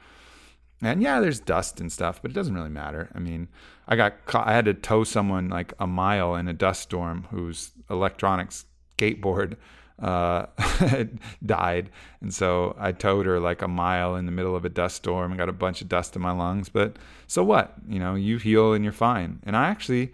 And 0.82 1.00
yeah, 1.00 1.20
there's 1.20 1.38
dust 1.38 1.80
and 1.80 1.92
stuff, 1.92 2.20
but 2.20 2.32
it 2.32 2.34
doesn't 2.34 2.54
really 2.54 2.68
matter. 2.68 3.08
I 3.14 3.20
mean, 3.20 3.48
I 3.86 3.94
got 3.94 4.26
caught, 4.26 4.48
I 4.48 4.52
had 4.52 4.64
to 4.64 4.74
tow 4.74 5.04
someone 5.04 5.48
like 5.48 5.72
a 5.78 5.86
mile 5.86 6.34
in 6.34 6.48
a 6.48 6.52
dust 6.52 6.82
storm 6.82 7.28
whose 7.30 7.70
electronics 7.88 8.64
skateboard 8.98 9.56
uh, 10.00 10.46
died. 11.46 11.90
And 12.20 12.34
so 12.34 12.74
I 12.78 12.92
towed 12.92 13.26
her 13.26 13.38
like 13.38 13.62
a 13.62 13.68
mile 13.68 14.16
in 14.16 14.26
the 14.26 14.32
middle 14.32 14.56
of 14.56 14.64
a 14.64 14.68
dust 14.68 14.96
storm 14.96 15.30
and 15.30 15.38
got 15.38 15.48
a 15.48 15.52
bunch 15.52 15.80
of 15.80 15.88
dust 15.88 16.16
in 16.16 16.22
my 16.22 16.32
lungs. 16.32 16.68
But 16.68 16.96
so 17.28 17.44
what? 17.44 17.74
You 17.88 18.00
know, 18.00 18.14
you 18.16 18.38
heal 18.38 18.72
and 18.72 18.84
you're 18.84 18.92
fine. 18.92 19.38
And 19.44 19.56
I 19.56 19.68
actually, 19.68 20.12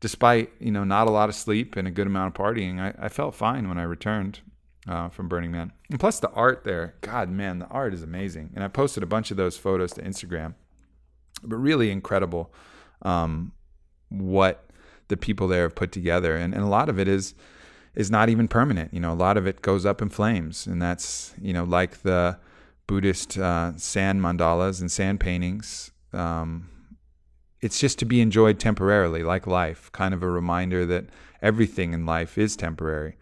despite, 0.00 0.50
you 0.58 0.70
know, 0.70 0.84
not 0.84 1.06
a 1.06 1.10
lot 1.10 1.28
of 1.28 1.34
sleep 1.34 1.76
and 1.76 1.86
a 1.86 1.90
good 1.90 2.06
amount 2.06 2.34
of 2.34 2.42
partying, 2.42 2.80
I, 2.80 2.94
I 3.06 3.08
felt 3.08 3.34
fine 3.34 3.68
when 3.68 3.78
I 3.78 3.82
returned. 3.82 4.40
Uh, 4.88 5.08
from 5.08 5.26
Burning 5.26 5.50
Man. 5.50 5.72
And 5.90 5.98
plus 5.98 6.20
the 6.20 6.30
art 6.30 6.62
there, 6.62 6.94
God, 7.00 7.28
man, 7.28 7.58
the 7.58 7.66
art 7.66 7.92
is 7.92 8.04
amazing. 8.04 8.52
And 8.54 8.62
I 8.62 8.68
posted 8.68 9.02
a 9.02 9.06
bunch 9.06 9.32
of 9.32 9.36
those 9.36 9.56
photos 9.56 9.92
to 9.94 10.02
Instagram. 10.02 10.54
But 11.42 11.56
really 11.56 11.90
incredible 11.90 12.54
um, 13.02 13.50
what 14.08 14.70
the 15.08 15.16
people 15.16 15.48
there 15.48 15.62
have 15.62 15.74
put 15.74 15.90
together. 15.90 16.36
And, 16.36 16.54
and 16.54 16.62
a 16.62 16.68
lot 16.68 16.88
of 16.88 17.00
it 17.00 17.08
is 17.08 17.34
is 17.96 18.10
not 18.10 18.28
even 18.28 18.46
permanent. 18.46 18.92
You 18.92 19.00
know, 19.00 19.12
a 19.12 19.14
lot 19.14 19.36
of 19.36 19.46
it 19.46 19.62
goes 19.62 19.84
up 19.86 20.00
in 20.02 20.10
flames, 20.10 20.66
and 20.66 20.80
that's 20.80 21.34
you 21.40 21.52
know 21.52 21.64
like 21.64 22.02
the 22.02 22.38
Buddhist 22.86 23.38
uh, 23.38 23.76
sand 23.76 24.20
mandalas 24.20 24.80
and 24.80 24.92
sand 24.92 25.18
paintings. 25.18 25.90
Um, 26.12 26.68
it's 27.60 27.80
just 27.80 27.98
to 27.98 28.04
be 28.04 28.20
enjoyed 28.20 28.60
temporarily, 28.60 29.22
like 29.22 29.46
life, 29.46 29.90
kind 29.92 30.14
of 30.14 30.22
a 30.22 30.30
reminder 30.30 30.86
that 30.86 31.06
everything 31.42 31.94
in 31.94 32.06
life 32.06 32.38
is 32.38 32.54
temporary. 32.54 33.16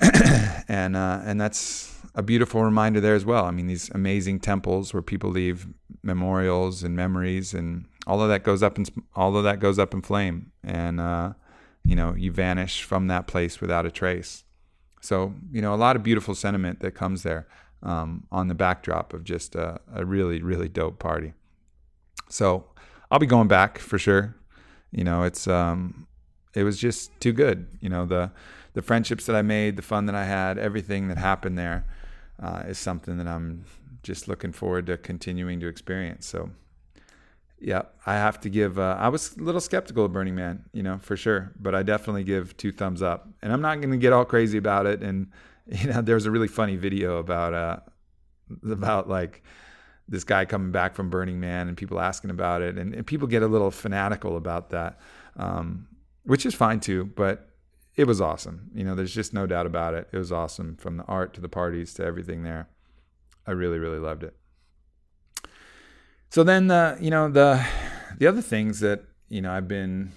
and 0.68 0.96
uh, 0.96 1.20
and 1.24 1.40
that's 1.40 1.94
a 2.14 2.22
beautiful 2.22 2.62
reminder 2.62 3.00
there 3.00 3.14
as 3.14 3.24
well. 3.24 3.44
I 3.44 3.50
mean, 3.50 3.66
these 3.66 3.90
amazing 3.90 4.40
temples 4.40 4.92
where 4.92 5.02
people 5.02 5.30
leave 5.30 5.66
memorials 6.02 6.82
and 6.82 6.94
memories, 6.96 7.54
and 7.54 7.86
all 8.06 8.22
of 8.22 8.28
that 8.28 8.44
goes 8.44 8.62
up 8.62 8.78
in 8.78 8.86
all 9.14 9.36
of 9.36 9.44
that 9.44 9.60
goes 9.60 9.78
up 9.78 9.94
in 9.94 10.02
flame, 10.02 10.52
and 10.62 11.00
uh, 11.00 11.32
you 11.84 11.96
know 11.96 12.14
you 12.14 12.32
vanish 12.32 12.82
from 12.82 13.08
that 13.08 13.26
place 13.26 13.60
without 13.60 13.86
a 13.86 13.90
trace. 13.90 14.44
So 15.00 15.34
you 15.52 15.62
know 15.62 15.74
a 15.74 15.76
lot 15.76 15.96
of 15.96 16.02
beautiful 16.02 16.34
sentiment 16.34 16.80
that 16.80 16.92
comes 16.92 17.22
there 17.22 17.46
um, 17.82 18.26
on 18.30 18.48
the 18.48 18.54
backdrop 18.54 19.12
of 19.12 19.24
just 19.24 19.54
a, 19.54 19.80
a 19.92 20.04
really 20.04 20.42
really 20.42 20.68
dope 20.68 20.98
party. 20.98 21.34
So 22.28 22.64
I'll 23.10 23.18
be 23.18 23.26
going 23.26 23.48
back 23.48 23.78
for 23.78 23.98
sure. 23.98 24.36
You 24.90 25.04
know, 25.04 25.22
it's 25.22 25.46
um, 25.46 26.06
it 26.54 26.64
was 26.64 26.78
just 26.78 27.18
too 27.20 27.32
good. 27.32 27.66
You 27.80 27.88
know, 27.88 28.06
the 28.06 28.30
the 28.78 28.82
friendships 28.82 29.26
that 29.26 29.34
I 29.34 29.42
made, 29.42 29.74
the 29.74 29.82
fun 29.82 30.06
that 30.06 30.14
I 30.14 30.22
had, 30.22 30.56
everything 30.56 31.08
that 31.08 31.18
happened 31.18 31.58
there 31.58 31.84
uh, 32.40 32.62
is 32.68 32.78
something 32.78 33.18
that 33.18 33.26
I'm 33.26 33.64
just 34.04 34.28
looking 34.28 34.52
forward 34.52 34.86
to 34.86 34.96
continuing 34.96 35.58
to 35.58 35.66
experience. 35.66 36.26
So, 36.26 36.50
yeah, 37.58 37.82
I 38.06 38.14
have 38.14 38.38
to 38.42 38.48
give. 38.48 38.78
Uh, 38.78 38.96
I 38.96 39.08
was 39.08 39.36
a 39.36 39.42
little 39.42 39.60
skeptical 39.60 40.04
of 40.04 40.12
Burning 40.12 40.36
Man, 40.36 40.64
you 40.72 40.84
know, 40.84 40.98
for 40.98 41.16
sure, 41.16 41.50
but 41.58 41.74
I 41.74 41.82
definitely 41.82 42.22
give 42.22 42.56
two 42.56 42.70
thumbs 42.70 43.02
up. 43.02 43.28
And 43.42 43.52
I'm 43.52 43.60
not 43.60 43.80
going 43.80 43.90
to 43.90 43.96
get 43.96 44.12
all 44.12 44.24
crazy 44.24 44.58
about 44.58 44.86
it. 44.86 45.02
And 45.02 45.32
you 45.66 45.88
know, 45.88 46.00
there's 46.00 46.26
a 46.26 46.30
really 46.30 46.46
funny 46.46 46.76
video 46.76 47.18
about 47.18 47.54
uh, 47.54 47.78
about 48.70 49.08
like 49.08 49.42
this 50.06 50.22
guy 50.22 50.44
coming 50.44 50.70
back 50.70 50.94
from 50.94 51.10
Burning 51.10 51.40
Man 51.40 51.66
and 51.66 51.76
people 51.76 51.98
asking 51.98 52.30
about 52.30 52.62
it, 52.62 52.78
and, 52.78 52.94
and 52.94 53.04
people 53.04 53.26
get 53.26 53.42
a 53.42 53.48
little 53.48 53.72
fanatical 53.72 54.36
about 54.36 54.70
that, 54.70 55.00
um, 55.36 55.88
which 56.22 56.46
is 56.46 56.54
fine 56.54 56.78
too. 56.78 57.06
But 57.16 57.47
it 57.98 58.06
was 58.06 58.20
awesome. 58.20 58.70
You 58.72 58.84
know, 58.84 58.94
there's 58.94 59.12
just 59.12 59.34
no 59.34 59.44
doubt 59.44 59.66
about 59.66 59.92
it. 59.92 60.08
It 60.12 60.16
was 60.16 60.30
awesome 60.30 60.76
from 60.76 60.98
the 60.98 61.04
art 61.04 61.34
to 61.34 61.40
the 61.40 61.48
parties 61.48 61.92
to 61.94 62.04
everything 62.04 62.44
there. 62.44 62.68
I 63.44 63.50
really, 63.50 63.80
really 63.80 63.98
loved 63.98 64.22
it. 64.22 64.36
So 66.30 66.44
then, 66.44 66.68
the 66.68 66.96
you 67.00 67.10
know 67.10 67.28
the 67.28 67.66
the 68.16 68.28
other 68.28 68.40
things 68.40 68.78
that 68.80 69.02
you 69.28 69.40
know 69.40 69.50
I've 69.50 69.66
been 69.66 70.12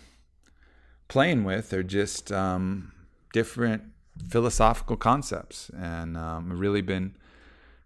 playing 1.08 1.44
with 1.44 1.74
are 1.74 1.82
just 1.82 2.32
um, 2.32 2.92
different 3.34 3.82
philosophical 4.30 4.96
concepts, 4.96 5.72
and 5.76 6.16
um, 6.16 6.52
I've 6.52 6.60
really 6.60 6.82
been 6.82 7.16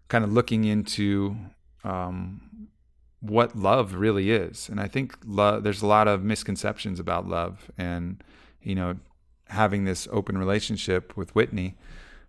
kind 0.08 0.24
of 0.24 0.32
looking 0.32 0.64
into 0.64 1.36
um, 1.84 2.68
what 3.20 3.56
love 3.56 3.94
really 3.94 4.30
is. 4.30 4.68
And 4.68 4.78
I 4.78 4.88
think 4.88 5.16
love, 5.24 5.62
there's 5.62 5.80
a 5.80 5.86
lot 5.86 6.06
of 6.06 6.22
misconceptions 6.22 7.00
about 7.00 7.26
love, 7.26 7.70
and 7.78 8.22
you 8.60 8.74
know, 8.74 8.96
having 9.48 9.84
this 9.84 10.08
open 10.10 10.38
relationship 10.38 11.16
with 11.16 11.34
Whitney, 11.34 11.76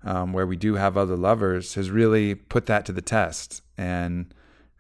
um, 0.04 0.34
where 0.34 0.48
we 0.48 0.56
do 0.56 0.76
have 0.76 0.98
other 0.98 1.16
lovers, 1.16 1.74
has 1.74 1.90
really 1.90 2.36
put 2.36 2.66
that 2.68 2.86
to 2.86 2.92
the 2.92 3.02
test. 3.02 3.62
And 3.78 4.34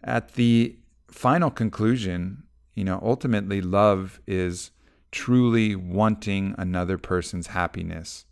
at 0.04 0.34
the 0.34 0.76
final 1.10 1.50
conclusion, 1.50 2.44
you 2.76 2.84
know, 2.84 3.00
ultimately, 3.04 3.62
love 3.62 4.20
is 4.28 4.72
truly 5.12 5.76
wanting 5.76 6.54
another 6.58 6.98
person's 6.98 7.48
happiness, 7.48 8.26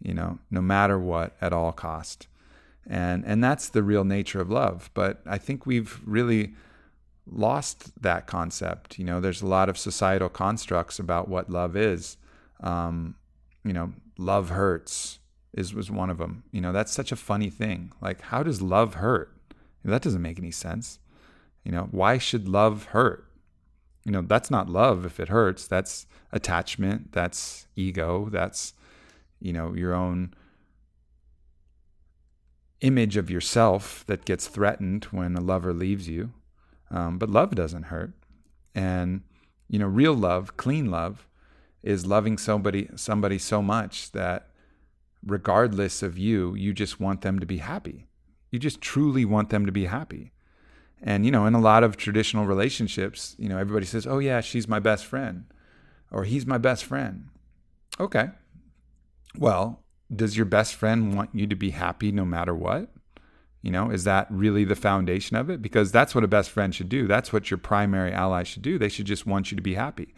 you 0.00 0.14
know, 0.14 0.38
no 0.50 0.62
matter 0.62 0.98
what, 0.98 1.36
at 1.40 1.52
all 1.52 1.72
cost. 1.72 2.26
And 2.86 3.24
and 3.24 3.42
that's 3.42 3.68
the 3.68 3.82
real 3.82 4.04
nature 4.04 4.40
of 4.40 4.50
love. 4.50 4.90
But 4.94 5.22
i 5.26 5.38
think 5.38 5.66
we've 5.66 6.00
really 6.04 6.54
lost 7.26 8.02
that 8.02 8.26
concept. 8.26 8.98
You 8.98 9.04
know 9.04 9.20
there's 9.20 9.42
a 9.42 9.46
lot 9.46 9.68
of 9.68 9.78
societal 9.78 10.28
constructs 10.28 10.98
about 10.98 11.28
what 11.28 11.50
love 11.50 11.76
is. 11.76 12.16
Um, 12.60 13.16
you 13.64 13.72
know 13.72 13.92
love 14.18 14.50
hurts 14.50 15.18
is 15.52 15.74
was 15.74 15.90
one 15.90 16.10
of 16.10 16.18
them 16.18 16.44
you 16.52 16.60
know 16.60 16.72
that's 16.72 16.92
such 16.92 17.12
a 17.12 17.16
funny 17.16 17.50
thing. 17.50 17.92
Like 18.00 18.20
how 18.22 18.42
does 18.42 18.62
love 18.62 18.94
hurt? 18.94 19.32
That 19.84 20.02
doesn't 20.02 20.22
make 20.22 20.38
any 20.38 20.50
sense. 20.50 20.98
You 21.64 21.72
know 21.72 21.88
why 21.90 22.18
should 22.18 22.48
love 22.48 22.86
hurt? 22.86 23.26
You 24.04 24.12
know 24.12 24.22
that's 24.22 24.50
not 24.50 24.68
love 24.68 25.04
if 25.04 25.18
it 25.20 25.28
hurts. 25.28 25.66
That's 25.66 26.06
attachment. 26.32 27.12
That's 27.12 27.66
ego. 27.76 28.28
That's 28.30 28.74
you 29.40 29.52
know 29.52 29.74
your 29.74 29.94
own 29.94 30.34
image 32.84 33.16
of 33.16 33.30
yourself 33.30 34.04
that 34.06 34.26
gets 34.26 34.46
threatened 34.46 35.04
when 35.06 35.34
a 35.34 35.40
lover 35.40 35.72
leaves 35.72 36.06
you. 36.06 36.32
Um, 36.90 37.18
but 37.18 37.30
love 37.30 37.54
doesn't 37.54 37.84
hurt. 37.84 38.12
And, 38.74 39.22
you 39.68 39.78
know, 39.78 39.86
real 39.86 40.12
love, 40.12 40.56
clean 40.58 40.90
love, 40.90 41.26
is 41.84 42.06
loving 42.06 42.38
somebody 42.38 42.88
somebody 42.96 43.38
so 43.38 43.62
much 43.62 44.10
that 44.12 44.48
regardless 45.24 46.02
of 46.02 46.18
you, 46.18 46.54
you 46.54 46.72
just 46.72 46.98
want 46.98 47.20
them 47.20 47.38
to 47.38 47.46
be 47.46 47.58
happy. 47.58 48.08
You 48.50 48.58
just 48.58 48.80
truly 48.80 49.24
want 49.24 49.50
them 49.50 49.66
to 49.66 49.72
be 49.72 49.84
happy. 49.84 50.32
And, 51.02 51.24
you 51.26 51.30
know, 51.30 51.44
in 51.44 51.54
a 51.54 51.60
lot 51.60 51.84
of 51.84 51.96
traditional 51.96 52.46
relationships, 52.46 53.36
you 53.38 53.48
know, 53.48 53.58
everybody 53.58 53.84
says, 53.84 54.06
oh, 54.06 54.18
yeah, 54.18 54.40
she's 54.40 54.66
my 54.66 54.78
best 54.78 55.04
friend 55.04 55.44
or 56.10 56.24
he's 56.24 56.46
my 56.46 56.58
best 56.58 56.84
friend. 56.84 57.28
Okay. 58.00 58.30
Well, 59.36 59.82
does 60.14 60.36
your 60.36 60.46
best 60.46 60.74
friend 60.74 61.14
want 61.14 61.30
you 61.34 61.46
to 61.46 61.56
be 61.56 61.70
happy 61.70 62.10
no 62.10 62.24
matter 62.24 62.54
what? 62.54 62.88
You 63.60 63.70
know, 63.70 63.90
is 63.90 64.04
that 64.04 64.26
really 64.30 64.64
the 64.64 64.76
foundation 64.76 65.36
of 65.36 65.50
it? 65.50 65.60
Because 65.60 65.90
that's 65.90 66.14
what 66.14 66.24
a 66.24 66.28
best 66.28 66.50
friend 66.50 66.74
should 66.74 66.88
do. 66.88 67.06
That's 67.06 67.32
what 67.32 67.50
your 67.50 67.58
primary 67.58 68.12
ally 68.12 68.42
should 68.42 68.62
do. 68.62 68.78
They 68.78 68.88
should 68.88 69.06
just 69.06 69.26
want 69.26 69.50
you 69.50 69.56
to 69.56 69.62
be 69.62 69.74
happy. 69.74 70.14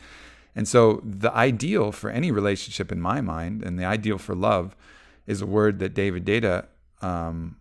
And 0.57 0.67
so, 0.67 1.03
the 1.05 1.33
ideal 1.35 1.93
for 1.93 2.11
any 2.11 2.33
relationship, 2.33 2.91
in 2.91 3.01
my 3.01 3.21
mind, 3.21 3.63
and 3.63 3.79
the 3.79 3.85
ideal 3.85 4.17
for 4.17 4.35
love, 4.35 4.75
is 5.27 5.43
a 5.43 5.47
word 5.47 5.79
that 5.81 5.95
David 5.95 6.25
Deida, 6.25 6.67
um, 7.03 7.57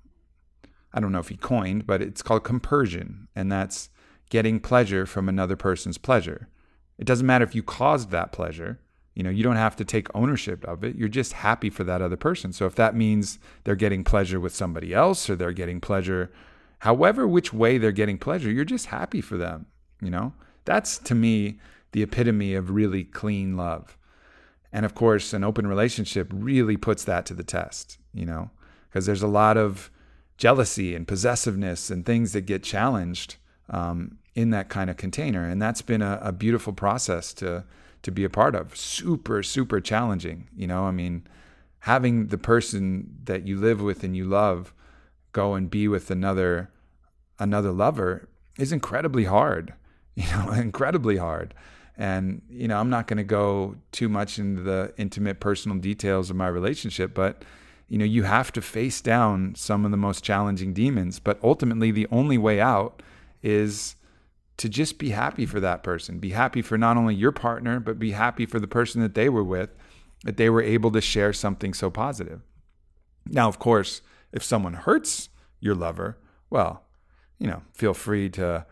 I 0.93 1.01
don't 1.01 1.11
know 1.11 1.19
if 1.19 1.27
he 1.27 1.35
coined, 1.35 1.85
but 1.85 2.01
it's 2.01 2.21
called 2.21 2.45
compersion. 2.45 3.27
And 3.35 3.51
that's 3.51 3.89
getting 4.29 4.61
pleasure 4.61 5.05
from 5.05 5.27
another 5.27 5.57
person's 5.57 5.97
pleasure. 5.97 6.47
It 6.97 7.05
doesn't 7.05 7.27
matter 7.27 7.43
if 7.43 7.53
you 7.53 7.63
caused 7.63 8.11
that 8.11 8.31
pleasure, 8.31 8.79
you 9.15 9.23
know, 9.23 9.29
you 9.29 9.43
don't 9.43 9.55
have 9.55 9.75
to 9.77 9.85
take 9.85 10.13
ownership 10.13 10.63
of 10.65 10.83
it. 10.83 10.95
You're 10.95 11.07
just 11.07 11.33
happy 11.33 11.69
for 11.69 11.83
that 11.85 12.01
other 12.01 12.17
person. 12.17 12.51
So 12.51 12.65
if 12.65 12.75
that 12.75 12.95
means 12.95 13.39
they're 13.63 13.75
getting 13.75 14.03
pleasure 14.03 14.39
with 14.39 14.53
somebody 14.53 14.93
else 14.93 15.29
or 15.29 15.35
they're 15.35 15.53
getting 15.53 15.79
pleasure, 15.79 16.31
however 16.79 17.25
which 17.25 17.53
way 17.53 17.77
they're 17.77 17.93
getting 17.93 18.17
pleasure, 18.17 18.51
you're 18.51 18.65
just 18.65 18.87
happy 18.87 19.21
for 19.21 19.37
them, 19.37 19.67
you 20.01 20.09
know? 20.09 20.33
That's 20.65 20.97
to 20.99 21.15
me 21.15 21.59
the 21.95 22.03
epitome 22.03 22.53
of 22.53 22.71
really 22.71 23.05
clean 23.05 23.55
love. 23.55 23.97
And 24.73 24.85
of 24.85 24.93
course, 24.93 25.31
an 25.31 25.45
open 25.45 25.65
relationship 25.65 26.29
really 26.33 26.75
puts 26.75 27.05
that 27.05 27.25
to 27.27 27.33
the 27.33 27.41
test, 27.41 27.99
you 28.13 28.25
know, 28.25 28.49
because 28.89 29.05
there's 29.05 29.23
a 29.23 29.27
lot 29.27 29.55
of 29.55 29.89
jealousy 30.37 30.93
and 30.93 31.07
possessiveness 31.07 31.89
and 31.89 32.05
things 32.05 32.33
that 32.33 32.41
get 32.41 32.63
challenged 32.63 33.37
um, 33.69 34.17
in 34.33 34.49
that 34.49 34.67
kind 34.67 34.89
of 34.89 34.97
container. 34.97 35.47
And 35.47 35.61
that's 35.61 35.81
been 35.81 36.01
a, 36.01 36.19
a 36.21 36.33
beautiful 36.33 36.73
process 36.73 37.33
to 37.35 37.63
to 38.01 38.11
be 38.11 38.25
a 38.25 38.29
part 38.29 38.55
of. 38.55 38.75
Super, 38.75 39.41
super 39.41 39.79
challenging. 39.79 40.49
You 40.53 40.67
know, 40.67 40.83
I 40.83 40.91
mean, 40.91 41.25
having 41.79 42.27
the 42.27 42.37
person 42.37 43.19
that 43.23 43.47
you 43.47 43.57
live 43.57 43.81
with 43.81 44.03
and 44.03 44.17
you 44.17 44.25
love 44.25 44.73
go 45.31 45.53
and 45.53 45.69
be 45.69 45.87
with 45.87 46.11
another 46.11 46.71
another 47.39 47.71
lover 47.71 48.27
is 48.59 48.73
incredibly 48.73 49.23
hard. 49.23 49.73
You 50.17 50.25
know, 50.31 50.51
incredibly 50.51 51.17
hard. 51.17 51.53
And 51.97 52.41
you 52.49 52.67
know, 52.67 52.79
I'm 52.79 52.89
not 52.89 53.07
going 53.07 53.17
to 53.17 53.23
go 53.23 53.75
too 53.91 54.09
much 54.09 54.37
into 54.37 54.61
the 54.61 54.93
intimate 54.97 55.39
personal 55.39 55.77
details 55.77 56.29
of 56.29 56.35
my 56.35 56.47
relationship, 56.47 57.13
but 57.13 57.43
you 57.87 57.97
know, 57.97 58.05
you 58.05 58.23
have 58.23 58.51
to 58.53 58.61
face 58.61 58.99
down 58.99 59.53
some 59.55 59.85
of 59.85 59.91
the 59.91 59.97
most 59.97 60.23
challenging 60.23 60.73
demons, 60.73 61.19
but 61.19 61.39
ultimately 61.43 61.91
the 61.91 62.07
only 62.11 62.37
way 62.37 62.59
out 62.59 63.01
is 63.43 63.95
to 64.57 64.69
just 64.69 64.97
be 64.97 65.09
happy 65.09 65.45
for 65.45 65.59
that 65.59 65.83
person. 65.83 66.19
Be 66.19 66.31
happy 66.31 66.61
for 66.61 66.77
not 66.77 66.97
only 66.97 67.13
your 67.13 67.31
partner, 67.31 67.79
but 67.79 67.99
be 67.99 68.11
happy 68.11 68.45
for 68.45 68.59
the 68.59 68.67
person 68.67 69.01
that 69.01 69.13
they 69.13 69.29
were 69.29 69.43
with, 69.43 69.69
that 70.23 70.37
they 70.37 70.49
were 70.49 70.61
able 70.61 70.91
to 70.91 71.01
share 71.01 71.33
something 71.33 71.73
so 71.73 71.89
positive. 71.89 72.41
Now, 73.27 73.47
of 73.47 73.59
course, 73.59 74.01
if 74.31 74.43
someone 74.43 74.73
hurts 74.73 75.29
your 75.59 75.75
lover, 75.75 76.17
well, 76.49 76.83
you 77.37 77.47
know, 77.47 77.61
feel 77.73 77.93
free 77.93 78.29
to, 78.31 78.65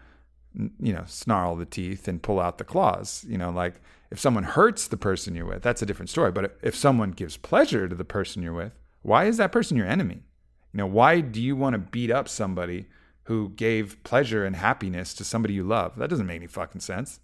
you 0.55 0.93
know, 0.93 1.03
snarl 1.07 1.55
the 1.55 1.65
teeth 1.65 2.07
and 2.07 2.21
pull 2.21 2.39
out 2.39 2.57
the 2.57 2.63
claws. 2.63 3.25
You 3.27 3.37
know, 3.37 3.49
like 3.49 3.81
if 4.11 4.19
someone 4.19 4.43
hurts 4.43 4.87
the 4.87 4.97
person 4.97 5.35
you're 5.35 5.45
with, 5.45 5.63
that's 5.63 5.81
a 5.81 5.85
different 5.85 6.09
story. 6.09 6.31
But 6.31 6.57
if 6.61 6.75
someone 6.75 7.11
gives 7.11 7.37
pleasure 7.37 7.87
to 7.87 7.95
the 7.95 8.05
person 8.05 8.43
you're 8.43 8.53
with, 8.53 8.73
why 9.01 9.25
is 9.25 9.37
that 9.37 9.51
person 9.51 9.77
your 9.77 9.87
enemy? 9.87 10.23
You 10.71 10.77
know, 10.77 10.87
why 10.87 11.21
do 11.21 11.41
you 11.41 11.55
want 11.55 11.73
to 11.73 11.79
beat 11.79 12.11
up 12.11 12.27
somebody 12.29 12.87
who 13.23 13.49
gave 13.49 14.03
pleasure 14.03 14.45
and 14.45 14.55
happiness 14.55 15.13
to 15.13 15.23
somebody 15.23 15.53
you 15.53 15.63
love. 15.63 15.95
That 15.97 16.09
doesn't 16.09 16.25
make 16.25 16.37
any 16.37 16.47
fucking 16.47 16.81
sense. 16.81 17.19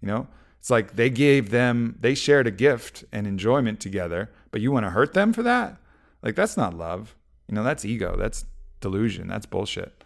You 0.00 0.08
know, 0.08 0.26
it's 0.58 0.70
like 0.70 0.96
they 0.96 1.10
gave 1.10 1.50
them, 1.50 1.96
they 2.00 2.14
shared 2.14 2.46
a 2.46 2.50
gift 2.50 3.04
and 3.12 3.26
enjoyment 3.26 3.80
together, 3.80 4.30
but 4.50 4.60
you 4.60 4.72
want 4.72 4.84
to 4.86 4.90
hurt 4.90 5.14
them 5.14 5.32
for 5.32 5.42
that? 5.42 5.76
Like, 6.22 6.34
that's 6.34 6.56
not 6.56 6.74
love. 6.74 7.14
You 7.48 7.54
know, 7.54 7.62
that's 7.62 7.84
ego. 7.84 8.16
That's 8.16 8.46
delusion. 8.80 9.28
That's 9.28 9.46
bullshit. 9.46 10.03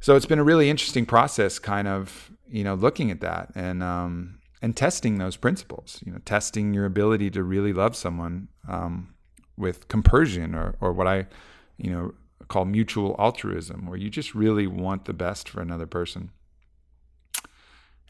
So 0.00 0.16
it's 0.16 0.26
been 0.26 0.38
a 0.38 0.44
really 0.44 0.70
interesting 0.70 1.06
process, 1.06 1.58
kind 1.58 1.88
of 1.88 2.30
you 2.48 2.64
know 2.64 2.74
looking 2.74 3.10
at 3.10 3.20
that 3.20 3.50
and 3.54 3.82
um, 3.82 4.38
and 4.62 4.76
testing 4.76 5.18
those 5.18 5.36
principles. 5.36 6.02
You 6.04 6.12
know, 6.12 6.18
testing 6.24 6.74
your 6.74 6.84
ability 6.84 7.30
to 7.30 7.42
really 7.42 7.72
love 7.72 7.96
someone 7.96 8.48
um, 8.68 9.14
with 9.56 9.88
compersion, 9.88 10.54
or 10.54 10.76
or 10.80 10.92
what 10.92 11.06
I 11.06 11.26
you 11.76 11.90
know 11.90 12.14
call 12.48 12.64
mutual 12.64 13.16
altruism, 13.18 13.86
where 13.86 13.96
you 13.96 14.10
just 14.10 14.34
really 14.34 14.66
want 14.66 15.06
the 15.06 15.12
best 15.12 15.48
for 15.48 15.60
another 15.60 15.86
person. 15.86 16.30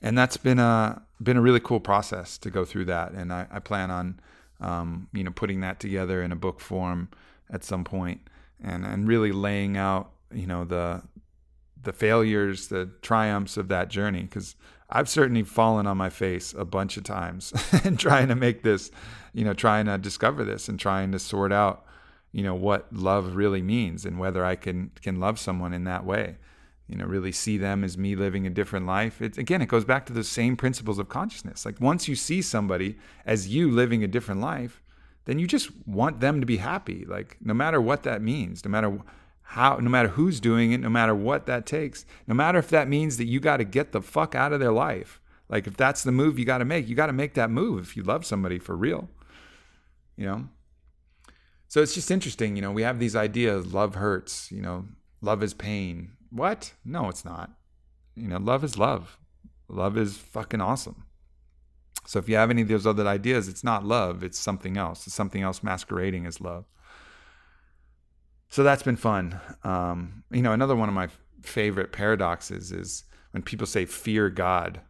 And 0.03 0.17
that's 0.19 0.37
been 0.37 0.59
a 0.59 1.03
been 1.23 1.37
a 1.37 1.43
really 1.43 1.61
cool 1.61 1.81
process 1.81 2.37
to 2.39 2.51
go 2.51 2.65
through 2.65 2.87
that, 2.87 3.13
and 3.13 3.33
I, 3.33 3.47
I 3.51 3.61
plan 3.61 3.91
on 3.91 4.21
um, 4.61 5.09
you 5.13 5.25
know 5.25 5.31
putting 5.31 5.61
that 5.61 5.81
together 5.81 6.23
in 6.23 6.33
a 6.33 6.37
book 6.37 6.61
form 6.61 7.09
at 7.51 7.65
some 7.65 7.85
point, 7.85 8.21
and 8.63 8.85
and 8.85 9.09
really 9.09 9.33
laying 9.33 9.77
out 9.77 10.13
you 10.33 10.47
know 10.47 10.65
the 10.65 11.03
the 11.87 11.93
failures, 11.95 12.69
the 12.69 12.91
triumphs 13.01 13.57
of 13.57 13.69
that 13.69 13.89
journey, 13.89 14.23
because 14.23 14.55
I've 14.91 15.09
certainly 15.09 15.43
fallen 15.43 15.87
on 15.87 15.97
my 15.97 16.11
face 16.11 16.53
a 16.53 16.67
bunch 16.67 16.99
of 16.99 17.05
times 17.05 17.53
and 17.85 17.99
trying 17.99 18.29
to 18.29 18.37
make 18.37 18.63
this, 18.63 18.91
you 19.33 19.45
know, 19.45 19.55
trying 19.55 19.87
to 19.87 19.97
discover 19.97 20.45
this 20.45 20.69
and 20.69 20.79
trying 20.79 21.13
to 21.13 21.19
sort 21.19 21.53
out 21.53 21.87
you 22.37 22.43
know 22.43 22.55
what 22.55 22.93
love 22.93 23.35
really 23.35 23.63
means 23.63 24.05
and 24.05 24.19
whether 24.19 24.45
I 24.45 24.57
can 24.57 24.91
can 25.01 25.19
love 25.19 25.39
someone 25.39 25.73
in 25.73 25.85
that 25.85 26.05
way. 26.05 26.37
You 26.87 26.97
know, 26.97 27.07
really 27.07 27.33
see 27.33 27.57
them 27.57 27.83
as 27.83 27.97
me 27.97 28.15
living 28.15 28.47
a 28.47 28.51
different 28.51 28.87
life. 28.87 29.23
It, 29.23 29.39
again, 29.39 29.63
it 29.63 29.69
goes 29.69 29.87
back 29.87 30.05
to 30.07 30.13
the 30.13 30.23
same 30.23 30.55
principles 30.55 30.99
of 30.99 31.09
consciousness. 31.09 31.65
Like 31.65 31.81
once 31.81 32.09
you 32.09 32.15
see 32.15 32.43
somebody 32.43 32.99
as 33.25 33.49
you 33.49 33.71
living 33.71 34.05
a 34.05 34.07
different 34.07 34.43
life, 34.43 34.83
then 35.25 35.39
you 35.39 35.47
just 35.47 35.71
want 35.87 36.21
them 36.21 36.41
to 36.41 36.47
be 36.47 36.59
happy. 36.59 37.07
Like 37.07 37.39
no 37.41 37.55
matter 37.55 37.81
what 37.81 38.03
that 38.03 38.21
means, 38.21 38.63
no 38.67 38.71
matter 38.71 38.99
how, 39.51 39.77
no 39.77 39.89
matter 39.89 40.09
who's 40.09 40.41
doing 40.41 40.73
it, 40.73 40.81
no 40.81 40.89
matter 40.89 41.15
what 41.15 41.47
that 41.47 41.67
takes, 41.67 42.05
no 42.27 42.35
matter 42.35 42.59
if 42.59 42.69
that 42.71 42.89
means 42.89 43.17
that 43.17 43.27
you 43.27 43.41
got 43.41 43.59
to 43.59 43.65
get 43.65 43.93
the 43.93 44.03
fuck 44.03 44.35
out 44.35 44.53
of 44.53 44.61
their 44.61 44.73
life. 44.73 45.21
Like 45.49 45.67
if 45.67 45.77
that's 45.77 46.03
the 46.03 46.13
move 46.13 46.39
you 46.39 46.45
got 46.45 46.59
to 46.59 46.65
make, 46.65 46.89
you 46.89 46.97
got 46.97 47.07
to 47.07 47.13
make 47.13 47.35
that 47.35 47.51
move 47.51 47.85
if 47.85 47.97
you 47.97 48.03
love 48.03 48.27
somebody 48.27 48.59
for 48.59 48.77
real. 48.77 49.09
You 50.17 50.27
know, 50.27 50.49
so 51.69 51.83
it's 51.83 51.95
just 51.95 52.11
interesting, 52.11 52.57
you 52.57 52.63
know, 52.63 52.73
we 52.73 52.83
have 52.83 52.99
these 52.99 53.17
ideas 53.17 53.73
love 53.73 53.97
hurts, 53.97 54.51
you 54.51 54.63
know, 54.63 54.87
love 55.21 55.43
is 55.43 55.55
pain. 55.55 56.13
What? 56.31 56.73
No, 56.85 57.09
it's 57.09 57.25
not. 57.25 57.51
You 58.15 58.29
know, 58.29 58.39
love 58.39 58.65
is 58.65 58.79
love. 58.79 59.19
Love 59.69 59.97
is 59.99 60.17
fucking 60.17 60.61
awesome. 60.61 61.05
So 62.07 62.19
if 62.19 62.29
you 62.29 62.37
have 62.37 62.51
any 62.51 62.63
of 62.63 62.69
those 62.69 62.87
other 62.87 63.07
ideas, 63.07 63.49
it's 63.49 63.65
not 63.65 63.85
love, 63.85 64.23
it's 64.23 64.39
something 64.39 64.77
else. 64.77 65.07
It's 65.07 65.17
something 65.17 65.43
else 65.43 65.63
masquerading 65.63 66.25
as 66.25 66.41
love. 66.41 66.65
So 68.57 68.63
that's 68.63 68.83
been 68.83 68.97
fun. 68.97 69.39
Um, 69.65 70.23
you 70.31 70.41
know, 70.41 70.53
another 70.53 70.75
one 70.75 70.89
of 70.89 70.95
my 70.95 71.09
favorite 71.43 71.93
paradoxes 71.93 72.73
is 72.73 73.05
when 73.33 73.43
people 73.43 73.67
say 73.67 73.85
fear 73.85 74.31
God. 74.31 74.81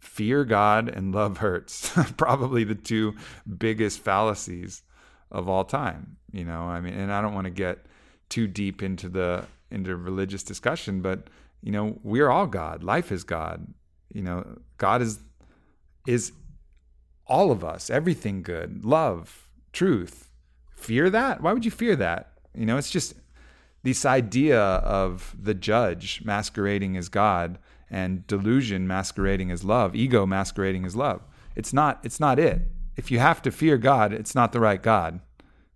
Fear 0.00 0.44
God 0.44 0.90
and 0.90 1.14
love 1.14 1.38
hurts. 1.38 1.96
Probably 2.18 2.62
the 2.62 2.74
two 2.74 3.14
biggest 3.56 4.00
fallacies 4.00 4.82
of 5.30 5.48
all 5.48 5.64
time. 5.64 6.18
You 6.30 6.44
know, 6.44 6.64
I 6.64 6.82
mean, 6.82 6.92
and 6.92 7.10
I 7.10 7.22
don't 7.22 7.32
want 7.32 7.46
to 7.46 7.50
get 7.50 7.86
too 8.28 8.46
deep 8.46 8.82
into 8.82 9.08
the 9.08 9.46
into 9.70 9.96
religious 9.96 10.42
discussion, 10.42 11.00
but 11.00 11.30
you 11.62 11.72
know, 11.72 11.98
we're 12.02 12.28
all 12.28 12.46
God. 12.46 12.84
Life 12.84 13.10
is 13.10 13.24
God. 13.24 13.66
You 14.12 14.24
know, 14.24 14.58
God 14.76 15.00
is 15.00 15.20
is 16.06 16.32
all 17.26 17.50
of 17.50 17.64
us, 17.64 17.88
everything 17.88 18.42
good, 18.42 18.84
love, 18.84 19.48
truth. 19.72 20.28
Fear 20.70 21.08
that? 21.08 21.40
Why 21.40 21.54
would 21.54 21.64
you 21.64 21.70
fear 21.70 21.96
that? 21.96 22.35
You 22.56 22.66
know, 22.66 22.76
it's 22.76 22.90
just 22.90 23.14
this 23.82 24.04
idea 24.04 24.60
of 24.60 25.34
the 25.40 25.54
judge 25.54 26.22
masquerading 26.24 26.96
as 26.96 27.08
God 27.08 27.58
and 27.90 28.26
delusion 28.26 28.86
masquerading 28.86 29.50
as 29.50 29.62
love, 29.62 29.94
ego 29.94 30.26
masquerading 30.26 30.84
as 30.84 30.96
love. 30.96 31.22
It's 31.54 31.72
not 31.72 32.00
it's 32.02 32.18
not 32.18 32.38
it 32.38 32.62
if 32.96 33.10
you 33.10 33.18
have 33.18 33.42
to 33.42 33.50
fear 33.50 33.76
God, 33.76 34.12
it's 34.12 34.34
not 34.34 34.52
the 34.52 34.60
right 34.60 34.82
God, 34.82 35.20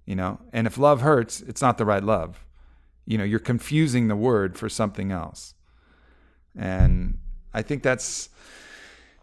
you 0.06 0.16
know. 0.16 0.40
And 0.52 0.66
if 0.66 0.78
love 0.78 1.02
hurts, 1.02 1.42
it's 1.42 1.60
not 1.60 1.78
the 1.78 1.84
right 1.84 2.02
love. 2.02 2.44
You 3.06 3.18
know, 3.18 3.24
you're 3.24 3.38
confusing 3.38 4.08
the 4.08 4.16
word 4.16 4.56
for 4.56 4.68
something 4.68 5.12
else. 5.12 5.54
And 6.56 7.18
I 7.52 7.62
think 7.62 7.82
that's 7.82 8.30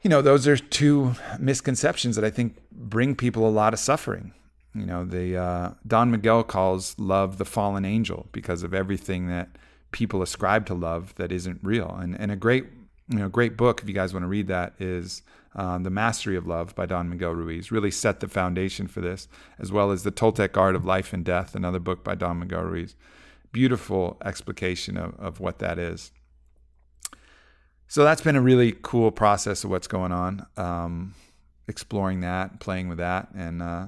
you 0.03 0.09
know, 0.09 0.21
those 0.21 0.47
are 0.47 0.55
two 0.55 1.15
misconceptions 1.39 2.15
that 2.15 2.23
I 2.23 2.29
think 2.29 2.55
bring 2.71 3.15
people 3.15 3.47
a 3.47 3.49
lot 3.49 3.73
of 3.73 3.79
suffering. 3.79 4.31
You 4.73 4.85
know, 4.85 5.05
the 5.05 5.37
uh, 5.37 5.71
Don 5.85 6.11
Miguel 6.11 6.43
calls 6.43 6.97
love 6.99 7.37
the 7.37 7.45
fallen 7.45 7.85
angel 7.85 8.27
because 8.31 8.63
of 8.63 8.73
everything 8.73 9.27
that 9.27 9.49
people 9.91 10.21
ascribe 10.21 10.65
to 10.67 10.73
love 10.73 11.15
that 11.15 11.31
isn't 11.31 11.59
real. 11.63 11.89
And 11.99 12.19
and 12.19 12.31
a 12.31 12.35
great 12.35 12.65
you 13.09 13.17
know 13.19 13.29
great 13.29 13.57
book 13.57 13.81
if 13.81 13.87
you 13.87 13.95
guys 13.95 14.13
want 14.13 14.23
to 14.23 14.27
read 14.27 14.47
that 14.47 14.73
is 14.79 15.23
um, 15.55 15.83
The 15.83 15.89
Mastery 15.89 16.37
of 16.37 16.45
Love 16.45 16.75
by 16.75 16.85
Don 16.85 17.09
Miguel 17.09 17.31
Ruiz, 17.31 17.71
really 17.71 17.91
set 17.91 18.19
the 18.19 18.27
foundation 18.27 18.87
for 18.87 19.01
this, 19.01 19.27
as 19.57 19.71
well 19.71 19.91
as 19.91 20.03
The 20.03 20.11
Toltec 20.11 20.55
Art 20.55 20.75
of 20.75 20.85
Life 20.85 21.13
and 21.13 21.25
Death, 21.25 21.55
another 21.55 21.79
book 21.79 22.03
by 22.03 22.15
Don 22.15 22.39
Miguel 22.39 22.61
Ruiz. 22.61 22.95
Beautiful 23.51 24.17
explication 24.23 24.97
of, 24.97 25.19
of 25.19 25.39
what 25.39 25.57
that 25.59 25.79
is. 25.79 26.11
So 27.87 28.03
that's 28.03 28.21
been 28.21 28.35
a 28.35 28.41
really 28.41 28.75
cool 28.81 29.11
process 29.11 29.63
of 29.63 29.71
what's 29.71 29.87
going 29.87 30.11
on, 30.11 30.45
um, 30.57 31.15
exploring 31.67 32.19
that, 32.19 32.59
playing 32.59 32.89
with 32.89 32.99
that, 32.99 33.29
and 33.33 33.61
uh, 33.61 33.87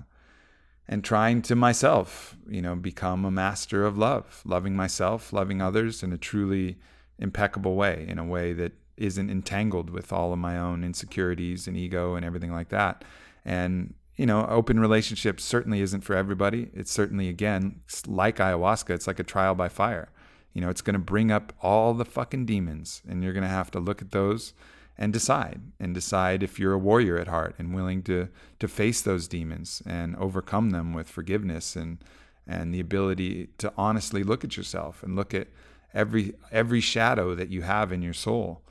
and 0.89 1.03
trying 1.03 1.43
to 1.43 1.55
myself, 1.55 2.35
you 2.49 2.63
know, 2.63 2.75
become 2.75 3.23
a 3.23 3.29
master 3.29 3.85
of 3.85 3.95
love, 3.95 4.41
loving 4.43 4.75
myself, 4.75 5.31
loving 5.31 5.61
others 5.61 6.01
in 6.01 6.11
a 6.11 6.17
truly 6.17 6.79
impeccable 7.19 7.75
way, 7.75 8.05
in 8.09 8.17
a 8.17 8.25
way 8.25 8.53
that 8.53 8.71
isn't 8.97 9.29
entangled 9.29 9.91
with 9.91 10.11
all 10.11 10.33
of 10.33 10.39
my 10.39 10.57
own 10.57 10.83
insecurities 10.83 11.67
and 11.67 11.77
ego 11.77 12.15
and 12.15 12.25
everything 12.25 12.51
like 12.51 12.69
that. 12.69 13.05
And 13.45 13.93
you 14.15 14.25
know, 14.25 14.47
open 14.47 14.79
relationships 14.79 15.45
certainly 15.45 15.79
isn't 15.79 16.01
for 16.01 16.15
everybody. 16.15 16.71
It's 16.73 16.91
certainly 16.91 17.29
again 17.29 17.81
like 18.07 18.37
ayahuasca. 18.37 18.89
It's 18.89 19.07
like 19.07 19.19
a 19.19 19.23
trial 19.23 19.55
by 19.55 19.69
fire. 19.69 20.11
You 20.53 20.61
know, 20.61 20.69
it's 20.69 20.81
going 20.81 20.95
to 20.95 20.99
bring 20.99 21.31
up 21.31 21.53
all 21.61 21.93
the 21.93 22.03
fucking 22.03 22.47
demons, 22.47 23.03
and 23.07 23.23
you're 23.23 23.31
going 23.31 23.43
to 23.43 23.47
have 23.49 23.69
to 23.71 23.79
look 23.79 24.01
at 24.01 24.11
those 24.11 24.53
and 24.99 25.11
decide 25.13 25.61
and 25.79 25.95
decide 25.95 26.43
if 26.43 26.59
you're 26.59 26.73
a 26.73 26.77
warrior 26.77 27.17
at 27.17 27.27
heart 27.27 27.55
and 27.57 27.73
willing 27.73 28.03
to 28.03 28.27
to 28.59 28.67
face 28.67 29.01
those 29.01 29.27
demons 29.27 29.81
and 29.85 30.15
overcome 30.17 30.69
them 30.69 30.93
with 30.93 31.09
forgiveness 31.09 31.75
and 31.75 31.97
and 32.45 32.73
the 32.73 32.79
ability 32.79 33.47
to 33.57 33.73
honestly 33.77 34.23
look 34.23 34.43
at 34.43 34.57
yourself 34.57 35.01
and 35.01 35.15
look 35.15 35.33
at 35.33 35.47
every 35.93 36.33
every 36.51 36.81
shadow 36.81 37.33
that 37.33 37.49
you 37.49 37.61
have 37.61 37.91
in 37.91 38.01
your 38.01 38.13
soul 38.13 38.61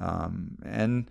um, 0.00 0.56
and 0.64 1.10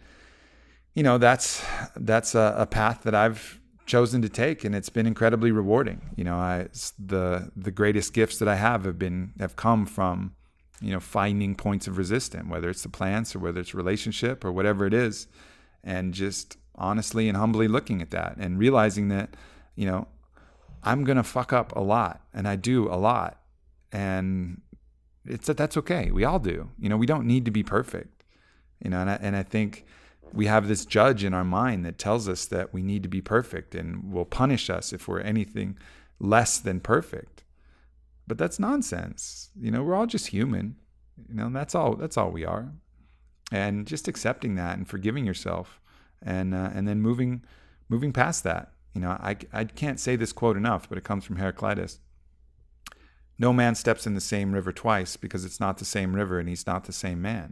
you 0.94 1.04
know 1.04 1.18
that's 1.18 1.64
that's 1.96 2.36
a, 2.36 2.56
a, 2.58 2.66
path 2.66 3.04
that 3.04 3.16
I've 3.16 3.60
chosen 3.86 4.22
to 4.22 4.30
take, 4.30 4.64
and 4.64 4.76
it's 4.76 4.90
been 4.90 5.08
incredibly 5.08 5.52
rewarding. 5.52 6.02
You 6.16 6.24
know, 6.24 6.36
I 6.36 6.68
the 6.98 7.52
the 7.56 7.72
greatest 7.72 8.14
gifts 8.14 8.40
that 8.40 8.48
I 8.48 8.56
have 8.56 8.86
have 8.86 8.98
been 8.98 9.34
have 9.40 9.56
come 9.56 9.86
from 9.86 10.34
you 10.82 10.92
know 10.92 11.00
finding 11.00 11.56
points 11.56 11.88
of 11.88 11.98
resistance, 11.98 12.48
whether 12.50 12.70
it's 12.70 12.84
the 12.84 12.90
plants 12.90 13.36
or 13.36 13.40
whether 13.40 13.60
it's 13.60 13.74
relationship 13.74 14.44
or 14.44 14.52
whatever 14.52 14.86
it 14.86 14.94
is, 14.94 15.28
and 15.84 16.14
just 16.14 16.58
honestly 16.76 17.28
and 17.28 17.38
humbly 17.38 17.68
looking 17.68 18.02
at 18.02 18.12
that 18.12 18.36
and 18.38 18.58
realizing 18.58 19.10
that 19.10 19.36
you 19.76 19.86
know 19.86 20.08
I'm 20.84 21.04
gonna 21.04 21.24
fuck 21.24 21.54
up 21.54 21.76
a 21.76 21.82
lot, 21.82 22.22
and 22.34 22.48
I 22.48 22.56
do 22.56 22.88
a 22.88 22.96
lot, 22.96 23.42
and 23.92 24.62
it's 25.26 25.48
that 25.48 25.58
that's 25.58 25.78
okay. 25.78 26.12
We 26.12 26.24
all 26.24 26.40
do. 26.40 26.70
You 26.80 26.90
know, 26.90 26.98
we 26.98 27.06
don't 27.06 27.28
need 27.28 27.46
to 27.46 27.52
be 27.52 27.64
perfect 27.64 28.22
you 28.84 28.90
know 28.90 29.02
and 29.02 29.10
I, 29.10 29.20
and 29.22 29.36
I 29.36 29.44
think 29.44 29.86
we 30.34 30.46
have 30.48 30.68
this 30.68 30.86
judge 30.86 31.24
in 31.24 31.34
our 31.34 31.44
mind 31.44 31.86
that 31.86 31.98
tells 31.98 32.28
us 32.28 32.46
that 32.48 32.74
we 32.74 32.82
need 32.82 33.04
to 33.04 33.10
be 33.10 33.22
perfect 33.22 33.76
and 33.76 34.12
will 34.12 34.26
punish 34.26 34.70
us 34.70 34.94
if 34.94 35.08
we're 35.08 35.20
anything 35.20 35.78
less 36.20 36.58
than 36.58 36.80
perfect 36.80 37.41
but 38.32 38.38
that's 38.38 38.60
nonsense. 38.60 39.50
You 39.60 39.72
know 39.72 39.84
we're 39.84 39.94
all 39.94 40.06
just 40.06 40.28
human. 40.28 40.78
You 41.28 41.36
know 41.36 41.50
that's 41.50 41.76
all 41.76 41.96
that's 41.98 42.16
all 42.16 42.32
we 42.32 42.46
are. 42.46 42.72
And 43.52 43.86
just 43.86 44.08
accepting 44.08 44.56
that 44.56 44.78
and 44.78 44.88
forgiving 44.88 45.26
yourself 45.26 45.82
and 46.22 46.56
uh, 46.56 46.70
and 46.74 46.88
then 46.88 47.02
moving 47.02 47.44
moving 47.90 48.14
past 48.14 48.46
that. 48.46 48.72
You 48.96 49.02
know 49.02 49.10
I, 49.10 49.36
I 49.52 49.66
can't 49.66 50.00
say 50.00 50.16
this 50.16 50.32
quote 50.32 50.56
enough 50.56 50.88
but 50.88 50.98
it 50.98 51.04
comes 51.04 51.26
from 51.26 51.36
heraclitus. 51.36 52.00
No 53.38 53.52
man 53.52 53.76
steps 53.76 54.08
in 54.08 54.16
the 54.16 54.22
same 54.22 54.54
river 54.54 54.72
twice 54.72 55.18
because 55.18 55.44
it's 55.44 55.60
not 55.60 55.80
the 55.80 55.84
same 55.84 56.16
river 56.16 56.40
and 56.40 56.48
he's 56.48 56.66
not 56.66 56.86
the 56.86 56.94
same 56.94 57.22
man. 57.22 57.52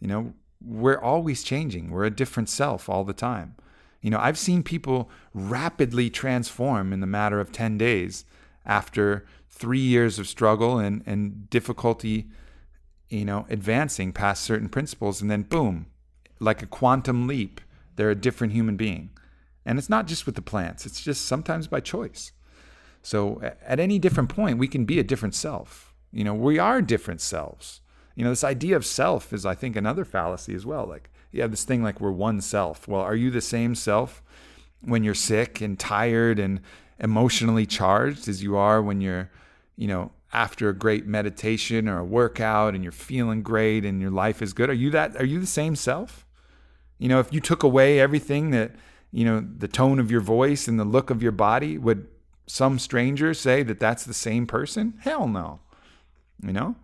You 0.00 0.08
know 0.08 0.34
we're 0.60 1.00
always 1.00 1.44
changing. 1.44 1.88
We're 1.88 2.02
a 2.02 2.10
different 2.10 2.48
self 2.48 2.88
all 2.88 3.04
the 3.04 3.12
time. 3.12 3.54
You 4.02 4.10
know, 4.10 4.18
I've 4.18 4.38
seen 4.38 4.64
people 4.64 5.08
rapidly 5.34 6.10
transform 6.10 6.92
in 6.92 6.98
the 6.98 7.06
matter 7.06 7.38
of 7.38 7.52
10 7.52 7.78
days 7.78 8.24
after 8.66 9.24
three 9.50 9.80
years 9.80 10.18
of 10.18 10.26
struggle 10.26 10.78
and, 10.78 11.02
and 11.06 11.50
difficulty, 11.50 12.28
you 13.08 13.24
know, 13.24 13.46
advancing 13.50 14.12
past 14.12 14.42
certain 14.44 14.68
principles. 14.68 15.20
And 15.20 15.30
then, 15.30 15.42
boom, 15.42 15.86
like 16.38 16.62
a 16.62 16.66
quantum 16.66 17.26
leap, 17.26 17.60
they're 17.96 18.10
a 18.10 18.14
different 18.14 18.52
human 18.52 18.76
being. 18.76 19.10
And 19.66 19.78
it's 19.78 19.90
not 19.90 20.06
just 20.06 20.24
with 20.24 20.36
the 20.36 20.42
plants, 20.42 20.86
it's 20.86 21.02
just 21.02 21.26
sometimes 21.26 21.66
by 21.66 21.80
choice. 21.80 22.32
So 23.02 23.40
at 23.64 23.80
any 23.80 23.98
different 23.98 24.28
point, 24.28 24.58
we 24.58 24.68
can 24.68 24.84
be 24.84 24.98
a 24.98 25.04
different 25.04 25.34
self. 25.34 25.94
You 26.12 26.24
know, 26.24 26.34
we 26.34 26.58
are 26.58 26.82
different 26.82 27.20
selves 27.20 27.80
You 28.16 28.24
know, 28.24 28.30
this 28.30 28.44
idea 28.44 28.76
of 28.76 28.84
self 28.84 29.32
is, 29.32 29.46
I 29.46 29.54
think, 29.54 29.76
another 29.76 30.04
fallacy 30.04 30.54
as 30.54 30.66
well. 30.66 30.86
Like, 30.86 31.10
you 31.30 31.40
have 31.42 31.50
this 31.50 31.64
thing 31.64 31.82
like 31.82 32.00
we're 32.00 32.10
one 32.10 32.40
self. 32.40 32.88
Well, 32.88 33.00
are 33.00 33.14
you 33.14 33.30
the 33.30 33.40
same 33.40 33.74
self 33.74 34.22
when 34.82 35.04
you're 35.04 35.14
sick 35.14 35.60
and 35.60 35.78
tired 35.78 36.38
and 36.38 36.60
emotionally 37.00 37.66
charged 37.66 38.28
as 38.28 38.42
you 38.42 38.56
are 38.56 38.80
when 38.82 39.00
you're, 39.00 39.30
you 39.76 39.88
know, 39.88 40.12
after 40.32 40.68
a 40.68 40.74
great 40.74 41.06
meditation 41.06 41.88
or 41.88 41.98
a 41.98 42.04
workout 42.04 42.74
and 42.74 42.84
you're 42.84 42.92
feeling 42.92 43.42
great 43.42 43.84
and 43.84 44.00
your 44.00 44.10
life 44.10 44.42
is 44.42 44.52
good? 44.52 44.70
Are 44.70 44.74
you 44.74 44.90
that? 44.90 45.16
Are 45.16 45.24
you 45.24 45.40
the 45.40 45.46
same 45.46 45.74
self? 45.74 46.24
You 46.98 47.08
know, 47.08 47.18
if 47.18 47.32
you 47.32 47.40
took 47.40 47.62
away 47.62 47.98
everything 47.98 48.50
that, 48.50 48.72
you 49.10 49.24
know, 49.24 49.40
the 49.40 49.68
tone 49.68 49.98
of 49.98 50.10
your 50.10 50.20
voice 50.20 50.68
and 50.68 50.78
the 50.78 50.84
look 50.84 51.10
of 51.10 51.22
your 51.22 51.32
body, 51.32 51.78
would 51.78 52.06
some 52.46 52.78
stranger 52.78 53.32
say 53.32 53.62
that 53.62 53.80
that's 53.80 54.04
the 54.04 54.14
same 54.14 54.46
person? 54.46 54.94
Hell 55.00 55.26
no. 55.26 55.60
You 56.42 56.52
know, 56.52 56.76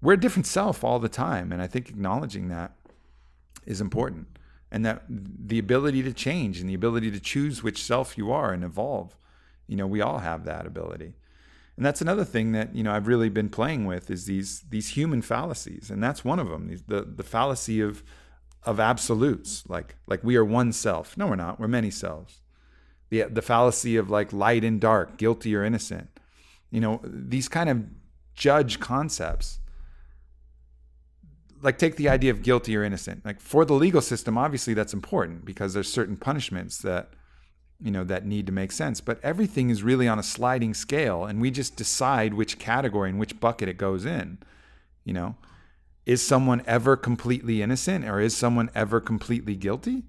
we're 0.00 0.14
a 0.14 0.20
different 0.20 0.46
self 0.46 0.82
all 0.82 0.98
the 0.98 1.08
time. 1.08 1.52
And 1.52 1.60
I 1.60 1.66
think 1.66 1.88
acknowledging 1.88 2.48
that 2.48 2.72
is 3.66 3.80
important. 3.80 4.37
And 4.70 4.84
that 4.84 5.04
the 5.08 5.58
ability 5.58 6.02
to 6.02 6.12
change 6.12 6.60
and 6.60 6.68
the 6.68 6.74
ability 6.74 7.10
to 7.10 7.20
choose 7.20 7.62
which 7.62 7.82
self 7.82 8.18
you 8.18 8.30
are 8.30 8.52
and 8.52 8.62
evolve, 8.62 9.16
you 9.66 9.76
know, 9.76 9.86
we 9.86 10.00
all 10.00 10.18
have 10.18 10.44
that 10.44 10.66
ability. 10.66 11.14
And 11.78 11.86
that's 11.86 12.00
another 12.00 12.24
thing 12.24 12.50
that 12.52 12.74
you 12.74 12.82
know 12.82 12.92
I've 12.92 13.06
really 13.06 13.28
been 13.28 13.48
playing 13.48 13.86
with 13.86 14.10
is 14.10 14.26
these 14.26 14.62
these 14.68 14.88
human 14.88 15.22
fallacies, 15.22 15.90
and 15.90 16.02
that's 16.02 16.24
one 16.24 16.40
of 16.40 16.48
them. 16.48 16.76
The 16.88 17.02
the 17.02 17.22
fallacy 17.22 17.80
of 17.80 18.02
of 18.64 18.80
absolutes, 18.80 19.62
like 19.68 19.94
like 20.08 20.24
we 20.24 20.34
are 20.34 20.44
one 20.44 20.72
self. 20.72 21.16
No, 21.16 21.28
we're 21.28 21.36
not. 21.36 21.60
We're 21.60 21.68
many 21.68 21.92
selves. 21.92 22.40
The 23.10 23.22
the 23.30 23.42
fallacy 23.42 23.96
of 23.96 24.10
like 24.10 24.32
light 24.32 24.64
and 24.64 24.80
dark, 24.80 25.18
guilty 25.18 25.54
or 25.54 25.62
innocent. 25.62 26.08
You 26.72 26.80
know 26.80 27.00
these 27.04 27.48
kind 27.48 27.70
of 27.70 27.84
judge 28.34 28.80
concepts. 28.80 29.60
Like 31.60 31.78
take 31.78 31.96
the 31.96 32.08
idea 32.08 32.30
of 32.30 32.42
guilty 32.42 32.76
or 32.76 32.84
innocent. 32.84 33.24
Like 33.24 33.40
for 33.40 33.64
the 33.64 33.74
legal 33.74 34.00
system, 34.00 34.38
obviously 34.38 34.74
that's 34.74 34.94
important 34.94 35.44
because 35.44 35.74
there's 35.74 35.90
certain 35.90 36.16
punishments 36.16 36.78
that 36.78 37.10
you 37.80 37.90
know 37.90 38.04
that 38.04 38.26
need 38.26 38.46
to 38.46 38.52
make 38.52 38.72
sense. 38.72 39.00
But 39.00 39.20
everything 39.22 39.70
is 39.70 39.82
really 39.82 40.08
on 40.08 40.18
a 40.18 40.22
sliding 40.22 40.74
scale 40.74 41.24
and 41.24 41.40
we 41.40 41.50
just 41.50 41.76
decide 41.76 42.34
which 42.34 42.58
category 42.58 43.10
and 43.10 43.18
which 43.18 43.40
bucket 43.40 43.68
it 43.68 43.78
goes 43.78 44.04
in 44.04 44.38
you 45.08 45.14
know? 45.14 45.34
Is 46.04 46.24
someone 46.24 46.62
ever 46.66 46.96
completely 46.96 47.62
innocent 47.62 48.04
or 48.04 48.20
is 48.20 48.36
someone 48.36 48.70
ever 48.74 49.00
completely 49.00 49.56
guilty? 49.56 50.04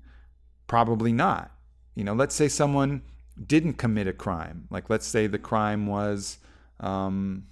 Probably 0.68 1.14
not. 1.14 1.52
You 1.96 2.04
know 2.04 2.14
let's 2.14 2.36
say 2.36 2.48
someone 2.48 3.02
didn't 3.44 3.74
commit 3.74 4.08
a 4.08 4.14
crime. 4.14 4.68
Like 4.70 4.90
let's 4.90 5.08
say 5.08 5.26
the 5.26 5.40
crime 5.40 5.88
was 5.88 6.40
um, 6.82 7.46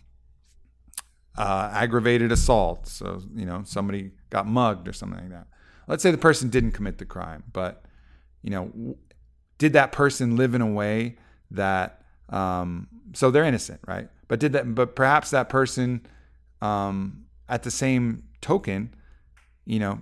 uh, 1.37 1.69
aggravated 1.73 2.31
assault 2.31 2.87
so 2.87 3.21
you 3.35 3.45
know 3.45 3.61
somebody 3.65 4.11
got 4.29 4.47
mugged 4.47 4.87
or 4.87 4.93
something 4.93 5.19
like 5.19 5.29
that 5.29 5.47
let's 5.87 6.01
say 6.01 6.11
the 6.11 6.17
person 6.17 6.49
didn't 6.49 6.71
commit 6.71 6.97
the 6.97 7.05
crime 7.05 7.43
but 7.53 7.83
you 8.41 8.49
know 8.49 8.97
did 9.57 9.73
that 9.73 9.91
person 9.91 10.35
live 10.35 10.53
in 10.55 10.61
a 10.61 10.67
way 10.67 11.17
that 11.51 12.01
um, 12.29 12.87
so 13.13 13.31
they're 13.31 13.43
innocent, 13.43 13.79
right? 13.87 14.09
But 14.27 14.39
did 14.39 14.53
that? 14.53 14.75
But 14.75 14.95
perhaps 14.95 15.31
that 15.31 15.49
person, 15.49 16.05
um, 16.61 17.25
at 17.47 17.63
the 17.63 17.71
same 17.71 18.23
token, 18.41 18.93
you 19.65 19.79
know, 19.79 20.01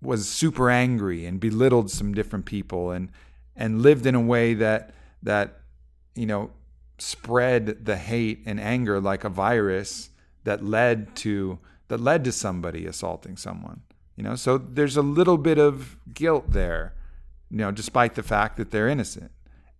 was 0.00 0.28
super 0.28 0.70
angry 0.70 1.26
and 1.26 1.40
belittled 1.40 1.90
some 1.90 2.14
different 2.14 2.46
people 2.46 2.90
and 2.90 3.10
and 3.56 3.82
lived 3.82 4.06
in 4.06 4.14
a 4.14 4.20
way 4.20 4.54
that 4.54 4.94
that 5.22 5.60
you 6.14 6.26
know 6.26 6.50
spread 6.98 7.84
the 7.84 7.96
hate 7.96 8.42
and 8.46 8.60
anger 8.60 9.00
like 9.00 9.24
a 9.24 9.28
virus 9.28 10.10
that 10.44 10.64
led 10.64 11.14
to 11.14 11.58
that 11.88 12.00
led 12.00 12.24
to 12.24 12.32
somebody 12.32 12.86
assaulting 12.86 13.36
someone 13.36 13.80
you 14.16 14.22
know 14.22 14.34
so 14.34 14.58
there's 14.58 14.96
a 14.96 15.02
little 15.02 15.38
bit 15.38 15.58
of 15.58 15.96
guilt 16.12 16.52
there 16.52 16.94
you 17.50 17.58
know, 17.58 17.70
despite 17.70 18.14
the 18.14 18.22
fact 18.22 18.56
that 18.56 18.70
they're 18.70 18.88
innocent. 18.88 19.30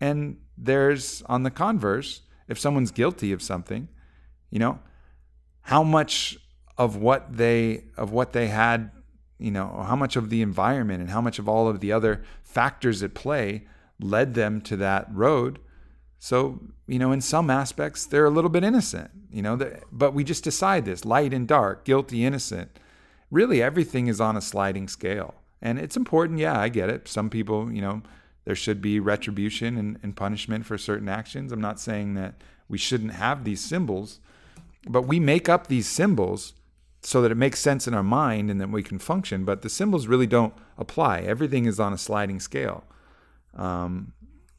And 0.00 0.38
there's, 0.56 1.22
on 1.22 1.42
the 1.42 1.50
converse, 1.50 2.22
if 2.46 2.58
someone's 2.58 2.90
guilty 2.90 3.32
of 3.32 3.42
something, 3.42 3.88
you 4.50 4.58
know, 4.58 4.78
how 5.62 5.82
much 5.82 6.38
of 6.78 6.96
what 6.96 7.36
they 7.36 7.84
of 7.96 8.12
what 8.12 8.32
they 8.32 8.46
had, 8.46 8.90
you 9.38 9.50
know, 9.50 9.84
how 9.86 9.96
much 9.96 10.16
of 10.16 10.30
the 10.30 10.40
environment 10.40 11.00
and 11.00 11.10
how 11.10 11.20
much 11.20 11.38
of 11.38 11.48
all 11.48 11.68
of 11.68 11.80
the 11.80 11.92
other 11.92 12.22
factors 12.42 13.02
at 13.02 13.14
play 13.14 13.66
led 14.00 14.34
them 14.34 14.60
to 14.62 14.76
that 14.76 15.06
road. 15.12 15.58
So, 16.18 16.60
you 16.86 16.98
know, 16.98 17.12
in 17.12 17.20
some 17.20 17.48
aspects, 17.48 18.04
they're 18.04 18.26
a 18.26 18.30
little 18.30 18.50
bit 18.50 18.64
innocent, 18.64 19.10
you 19.30 19.40
know, 19.40 19.56
but 19.92 20.14
we 20.14 20.24
just 20.24 20.42
decide 20.42 20.84
this 20.84 21.04
light 21.04 21.32
and 21.32 21.46
dark, 21.46 21.84
guilty, 21.84 22.24
innocent. 22.24 22.78
Really, 23.30 23.62
everything 23.62 24.08
is 24.08 24.20
on 24.20 24.36
a 24.36 24.40
sliding 24.40 24.88
scale. 24.88 25.34
And 25.62 25.78
it's 25.78 25.96
important, 25.96 26.38
yeah, 26.38 26.58
I 26.58 26.68
get 26.68 26.88
it. 26.88 27.08
Some 27.08 27.30
people, 27.30 27.70
you 27.72 27.80
know, 27.80 28.02
there 28.44 28.56
should 28.56 28.80
be 28.80 28.98
retribution 28.98 29.76
and, 29.76 29.98
and 30.02 30.16
punishment 30.16 30.66
for 30.66 30.78
certain 30.78 31.08
actions. 31.08 31.52
I'm 31.52 31.60
not 31.60 31.78
saying 31.78 32.14
that 32.14 32.34
we 32.68 32.78
shouldn't 32.78 33.12
have 33.12 33.44
these 33.44 33.62
symbols, 33.62 34.20
but 34.88 35.02
we 35.02 35.20
make 35.20 35.48
up 35.48 35.66
these 35.66 35.86
symbols 35.86 36.54
so 37.02 37.22
that 37.22 37.30
it 37.30 37.36
makes 37.36 37.60
sense 37.60 37.86
in 37.86 37.94
our 37.94 38.02
mind 38.02 38.50
and 38.50 38.60
that 38.60 38.70
we 38.70 38.82
can 38.82 38.98
function. 38.98 39.44
But 39.44 39.62
the 39.62 39.68
symbols 39.68 40.06
really 40.06 40.26
don't 40.26 40.54
apply. 40.76 41.20
Everything 41.20 41.66
is 41.66 41.78
on 41.78 41.92
a 41.92 41.98
sliding 41.98 42.40
scale. 42.40 42.84
Um, 43.54 44.12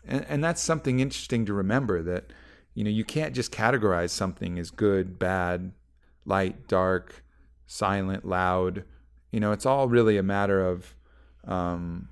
and, 0.05 0.25
and 0.29 0.43
that's 0.43 0.61
something 0.61 0.99
interesting 0.99 1.45
to 1.45 1.53
remember 1.53 2.01
that, 2.03 2.31
you 2.73 2.83
know, 2.83 2.89
you 2.89 3.03
can't 3.03 3.33
just 3.33 3.51
categorize 3.51 4.11
something 4.11 4.59
as 4.59 4.71
good, 4.71 5.19
bad, 5.19 5.71
light, 6.25 6.67
dark, 6.67 7.23
silent, 7.65 8.25
loud, 8.25 8.83
you 9.31 9.39
know, 9.39 9.51
it's 9.51 9.65
all 9.65 9.87
really 9.87 10.17
a 10.17 10.23
matter 10.23 10.65
of, 10.65 10.95
um, 11.45 12.07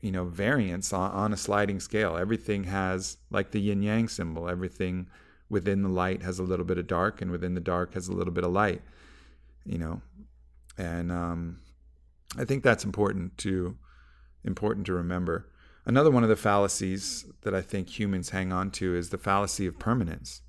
you 0.00 0.10
know, 0.10 0.24
variance 0.24 0.92
on, 0.92 1.10
on 1.12 1.32
a 1.32 1.36
sliding 1.36 1.80
scale. 1.80 2.16
Everything 2.16 2.64
has, 2.64 3.18
like 3.30 3.50
the 3.50 3.60
yin 3.60 3.82
yang 3.82 4.08
symbol, 4.08 4.48
everything 4.48 5.06
within 5.48 5.82
the 5.82 5.88
light 5.88 6.22
has 6.22 6.38
a 6.38 6.42
little 6.42 6.64
bit 6.64 6.78
of 6.78 6.86
dark, 6.86 7.20
and 7.20 7.30
within 7.30 7.54
the 7.54 7.60
dark 7.60 7.94
has 7.94 8.08
a 8.08 8.12
little 8.12 8.32
bit 8.32 8.44
of 8.44 8.52
light, 8.52 8.82
you 9.64 9.78
know. 9.78 10.00
And 10.78 11.12
um, 11.12 11.60
I 12.38 12.44
think 12.44 12.62
that's 12.62 12.84
important 12.84 13.36
to 13.38 13.76
important 14.44 14.86
to 14.86 14.92
remember. 14.94 15.46
Another 15.90 16.12
one 16.12 16.22
of 16.22 16.28
the 16.28 16.36
fallacies 16.36 17.26
that 17.40 17.52
I 17.52 17.62
think 17.62 17.98
humans 17.98 18.30
hang 18.30 18.52
on 18.52 18.70
to 18.70 18.94
is 18.94 19.10
the 19.10 19.18
fallacy 19.18 19.66
of 19.66 19.80
permanence. 19.80 20.40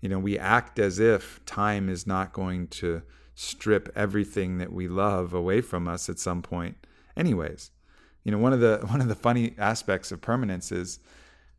You 0.00 0.08
know, 0.08 0.18
we 0.18 0.38
act 0.38 0.78
as 0.78 0.98
if 0.98 1.44
time 1.44 1.90
is 1.90 2.06
not 2.06 2.32
going 2.32 2.68
to 2.68 3.02
strip 3.34 3.92
everything 3.94 4.56
that 4.56 4.72
we 4.72 4.88
love 4.88 5.34
away 5.34 5.60
from 5.60 5.86
us 5.86 6.08
at 6.08 6.18
some 6.18 6.40
point 6.40 6.78
anyways. 7.14 7.72
You 8.22 8.32
know 8.32 8.38
one 8.38 8.54
of 8.54 8.60
the 8.60 8.78
one 8.86 9.02
of 9.02 9.08
the 9.08 9.14
funny 9.14 9.54
aspects 9.58 10.10
of 10.10 10.22
permanence 10.22 10.72
is 10.72 10.98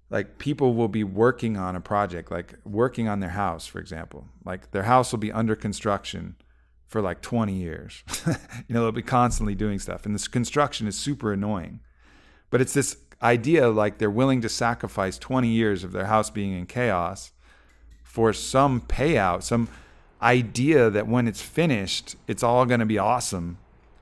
like 0.09 0.39
people 0.39 0.73
will 0.73 0.87
be 0.87 1.03
working 1.03 1.57
on 1.57 1.75
a 1.75 1.81
project 1.81 2.31
like 2.31 2.55
working 2.65 3.07
on 3.07 3.19
their 3.19 3.29
house 3.29 3.67
for 3.67 3.77
example. 3.77 4.29
Like 4.43 4.71
their 4.71 4.81
house 4.81 5.11
will 5.11 5.19
be 5.19 5.31
under 5.31 5.55
construction 5.55 6.37
for 6.87 7.03
like 7.03 7.21
20 7.21 7.53
years. 7.53 8.03
You 8.67 8.73
know 8.73 8.81
they'll 8.81 8.91
be 8.91 9.03
constantly 9.03 9.53
doing 9.53 9.77
stuff 9.77 10.07
and 10.07 10.15
this 10.15 10.27
construction 10.27 10.87
is 10.87 10.97
super 10.97 11.31
annoying 11.31 11.81
but 12.55 12.61
it's 12.61 12.73
this 12.73 12.95
idea 13.21 13.67
like 13.67 13.97
they're 13.97 14.09
willing 14.09 14.39
to 14.39 14.47
sacrifice 14.47 15.17
20 15.17 15.49
years 15.49 15.83
of 15.83 15.91
their 15.91 16.05
house 16.05 16.29
being 16.29 16.57
in 16.57 16.65
chaos 16.65 17.33
for 18.01 18.31
some 18.31 18.79
payout 18.79 19.43
some 19.43 19.67
idea 20.21 20.89
that 20.89 21.05
when 21.05 21.27
it's 21.27 21.41
finished, 21.41 22.15
it's 22.29 22.43
all 22.43 22.65
going 22.65 22.79
to 22.79 22.85
be 22.85 22.97
awesome 22.97 23.57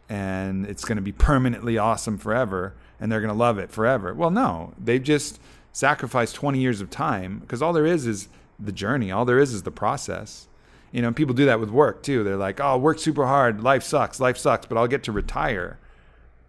and 0.07 0.67
it's 0.67 0.85
going 0.85 0.97
to 0.97 1.01
be 1.01 1.11
permanently 1.11 1.79
awesome 1.79 2.15
forever 2.19 2.75
and 2.99 3.11
they're 3.11 3.21
going 3.21 3.33
to 3.33 3.39
love 3.39 3.57
it 3.57 3.71
forever. 3.71 4.13
Well, 4.13 4.29
no, 4.29 4.75
they've 4.77 5.01
just 5.01 5.39
sacrificed 5.71 6.35
20 6.35 6.59
years 6.59 6.79
of 6.79 6.91
time 6.91 7.39
because 7.39 7.63
all 7.63 7.73
there 7.73 7.87
is 7.87 8.05
is 8.05 8.27
the 8.59 8.71
journey, 8.71 9.11
all 9.11 9.25
there 9.25 9.39
is 9.39 9.51
is 9.51 9.63
the 9.63 9.71
process. 9.71 10.47
You 10.91 11.01
know, 11.01 11.11
people 11.11 11.33
do 11.33 11.45
that 11.45 11.59
with 11.59 11.71
work 11.71 12.03
too. 12.03 12.23
They're 12.23 12.37
like, 12.37 12.59
oh, 12.59 12.77
work 12.77 12.99
super 12.99 13.25
hard, 13.25 13.63
life 13.63 13.81
sucks, 13.81 14.19
life 14.19 14.37
sucks, 14.37 14.67
but 14.67 14.77
I'll 14.77 14.87
get 14.87 15.01
to 15.05 15.11
retire. 15.11 15.79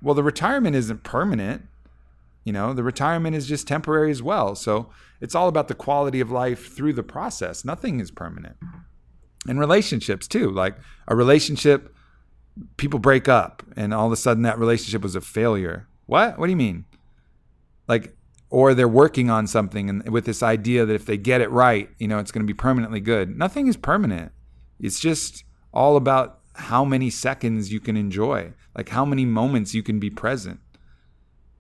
Well, 0.03 0.15
the 0.15 0.23
retirement 0.23 0.77
isn't 0.77 1.03
permanent. 1.03 1.67
You 2.45 2.53
know, 2.53 2.73
the 2.75 2.83
retirement 2.83 3.35
is 3.35 3.47
just 3.47 3.67
temporary 3.67 4.11
as 4.11 4.23
well. 4.23 4.55
So 4.55 4.91
it's 5.21 5.35
all 5.35 5.49
about 5.49 5.69
the 5.69 5.75
quality 5.75 6.21
of 6.21 6.31
life 6.31 6.75
through 6.75 6.93
the 6.93 7.03
process. 7.03 7.65
Nothing 7.65 8.01
is 8.01 8.11
permanent 8.11 8.57
and 9.47 9.59
relationships 9.59 10.27
too. 10.27 10.51
Like 10.51 10.77
a 11.09 11.17
relationship, 11.17 11.95
people 12.77 12.99
break 12.99 13.29
up, 13.29 13.63
and 13.77 13.93
all 13.93 14.07
of 14.07 14.13
a 14.13 14.17
sudden 14.17 14.43
that 14.43 14.59
relationship 14.59 15.03
was 15.03 15.15
a 15.15 15.21
failure. 15.21 15.89
What? 16.07 16.39
What 16.39 16.47
do 16.47 16.51
you 16.51 16.57
mean? 16.57 16.85
Like, 17.89 18.17
or 18.51 18.75
they're 18.75 18.89
working 18.89 19.31
on 19.31 19.47
something 19.47 19.91
and 19.91 20.09
with 20.11 20.27
this 20.27 20.43
idea 20.43 20.87
that 20.87 20.95
if 20.95 21.07
they 21.07 21.17
get 21.17 21.41
it 21.41 21.51
right, 21.51 21.89
you 21.99 22.07
know, 22.07 22.19
it's 22.19 22.31
going 22.31 22.47
to 22.47 22.51
be 22.51 22.57
permanently 22.57 23.01
good. 23.01 23.37
Nothing 23.37 23.67
is 23.67 23.77
permanent. 23.77 24.33
It's 24.79 25.01
just 25.01 25.45
all 25.73 25.97
about 25.97 26.41
how 26.55 26.85
many 26.85 27.11
seconds 27.11 27.73
you 27.73 27.81
can 27.81 27.97
enjoy, 27.97 28.53
like 28.77 28.91
how 28.91 29.05
many 29.05 29.25
moments 29.25 29.75
you 29.75 29.83
can 29.83 29.99
be 29.99 30.09
present. 30.09 30.61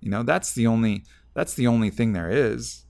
You 0.05 0.11
know, 0.11 0.23
that's 0.23 0.53
the 0.53 0.67
only 0.67 1.05
that's 1.33 1.55
the 1.55 1.67
only 1.67 1.89
thing 1.89 2.13
there 2.13 2.31
is. 2.31 2.85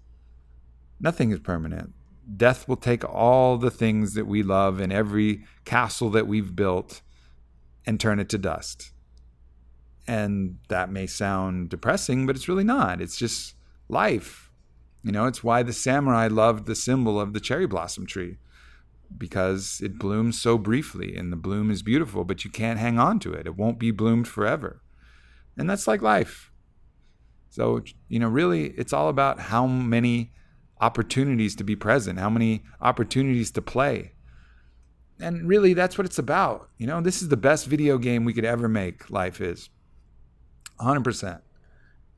Nothing 1.01 1.31
is 1.31 1.39
permanent. 1.39 1.95
death 2.37 2.67
will 2.67 2.77
take 2.77 3.05
all 3.05 3.57
the 3.57 3.71
things 3.71 4.15
that 4.15 4.27
we 4.27 4.43
love 4.43 4.81
and 4.81 4.93
every 4.93 5.45
castle 5.65 6.11
that 6.11 6.27
we've 6.27 6.57
built 6.57 7.03
and 7.87 8.01
turn 8.01 8.19
it 8.19 8.29
to 8.31 8.39
dust. 8.39 8.93
And 10.09 10.59
that 10.69 10.91
may 10.91 11.07
sound 11.07 11.69
depressing, 11.69 12.27
but 12.27 12.35
it's 12.35 12.49
really 12.49 12.65
not. 12.65 13.01
It's 13.01 13.17
just 13.17 13.55
life. 13.89 14.51
You 15.05 15.13
know, 15.13 15.27
it's 15.27 15.45
why 15.45 15.63
the 15.63 15.73
samurai 15.73 16.29
loved 16.29 16.67
the 16.67 16.75
symbol 16.75 17.21
of 17.21 17.33
the 17.33 17.41
cherry 17.41 17.67
blossom 17.67 18.07
tree 18.07 18.39
because 19.17 19.81
it 19.85 19.99
blooms 19.99 20.41
so 20.41 20.59
briefly 20.59 21.17
and 21.17 21.31
the 21.31 21.37
bloom 21.37 21.71
is 21.71 21.83
beautiful, 21.83 22.25
but 22.25 22.45
you 22.45 22.51
can't 22.51 22.81
hang 22.81 22.99
on 22.99 23.21
to 23.21 23.33
it. 23.33 23.47
It 23.47 23.57
won't 23.57 23.79
be 23.79 23.93
bloomed 23.93 24.27
forever. 24.27 24.83
And 25.57 25.71
that's 25.71 25.87
like 25.87 26.03
life. 26.03 26.51
So, 27.55 27.85
you 28.09 28.19
know, 28.19 28.29
really, 28.29 28.71
it's 28.71 28.93
all 28.93 29.09
about 29.09 29.39
how 29.39 29.65
many 29.65 30.33
opportunities 30.81 31.55
to 31.55 31.63
be 31.63 31.77
present, 31.77 32.19
how 32.19 32.29
many 32.29 32.65
opportunities 32.81 33.53
to 33.53 33.63
play. 33.63 34.15
And 35.21 35.47
really, 35.47 35.73
that's 35.73 35.97
what 35.97 36.05
it's 36.05 36.19
about. 36.19 36.71
You 36.79 36.89
know, 36.89 37.01
this 37.01 37.23
is 37.23 37.29
the 37.29 37.37
best 37.37 37.67
video 37.67 37.97
game 37.97 38.25
we 38.25 38.35
could 38.35 38.45
ever 38.45 38.69
make, 38.69 39.09
life 39.09 39.41
is 39.41 39.71
100%. 40.81 41.43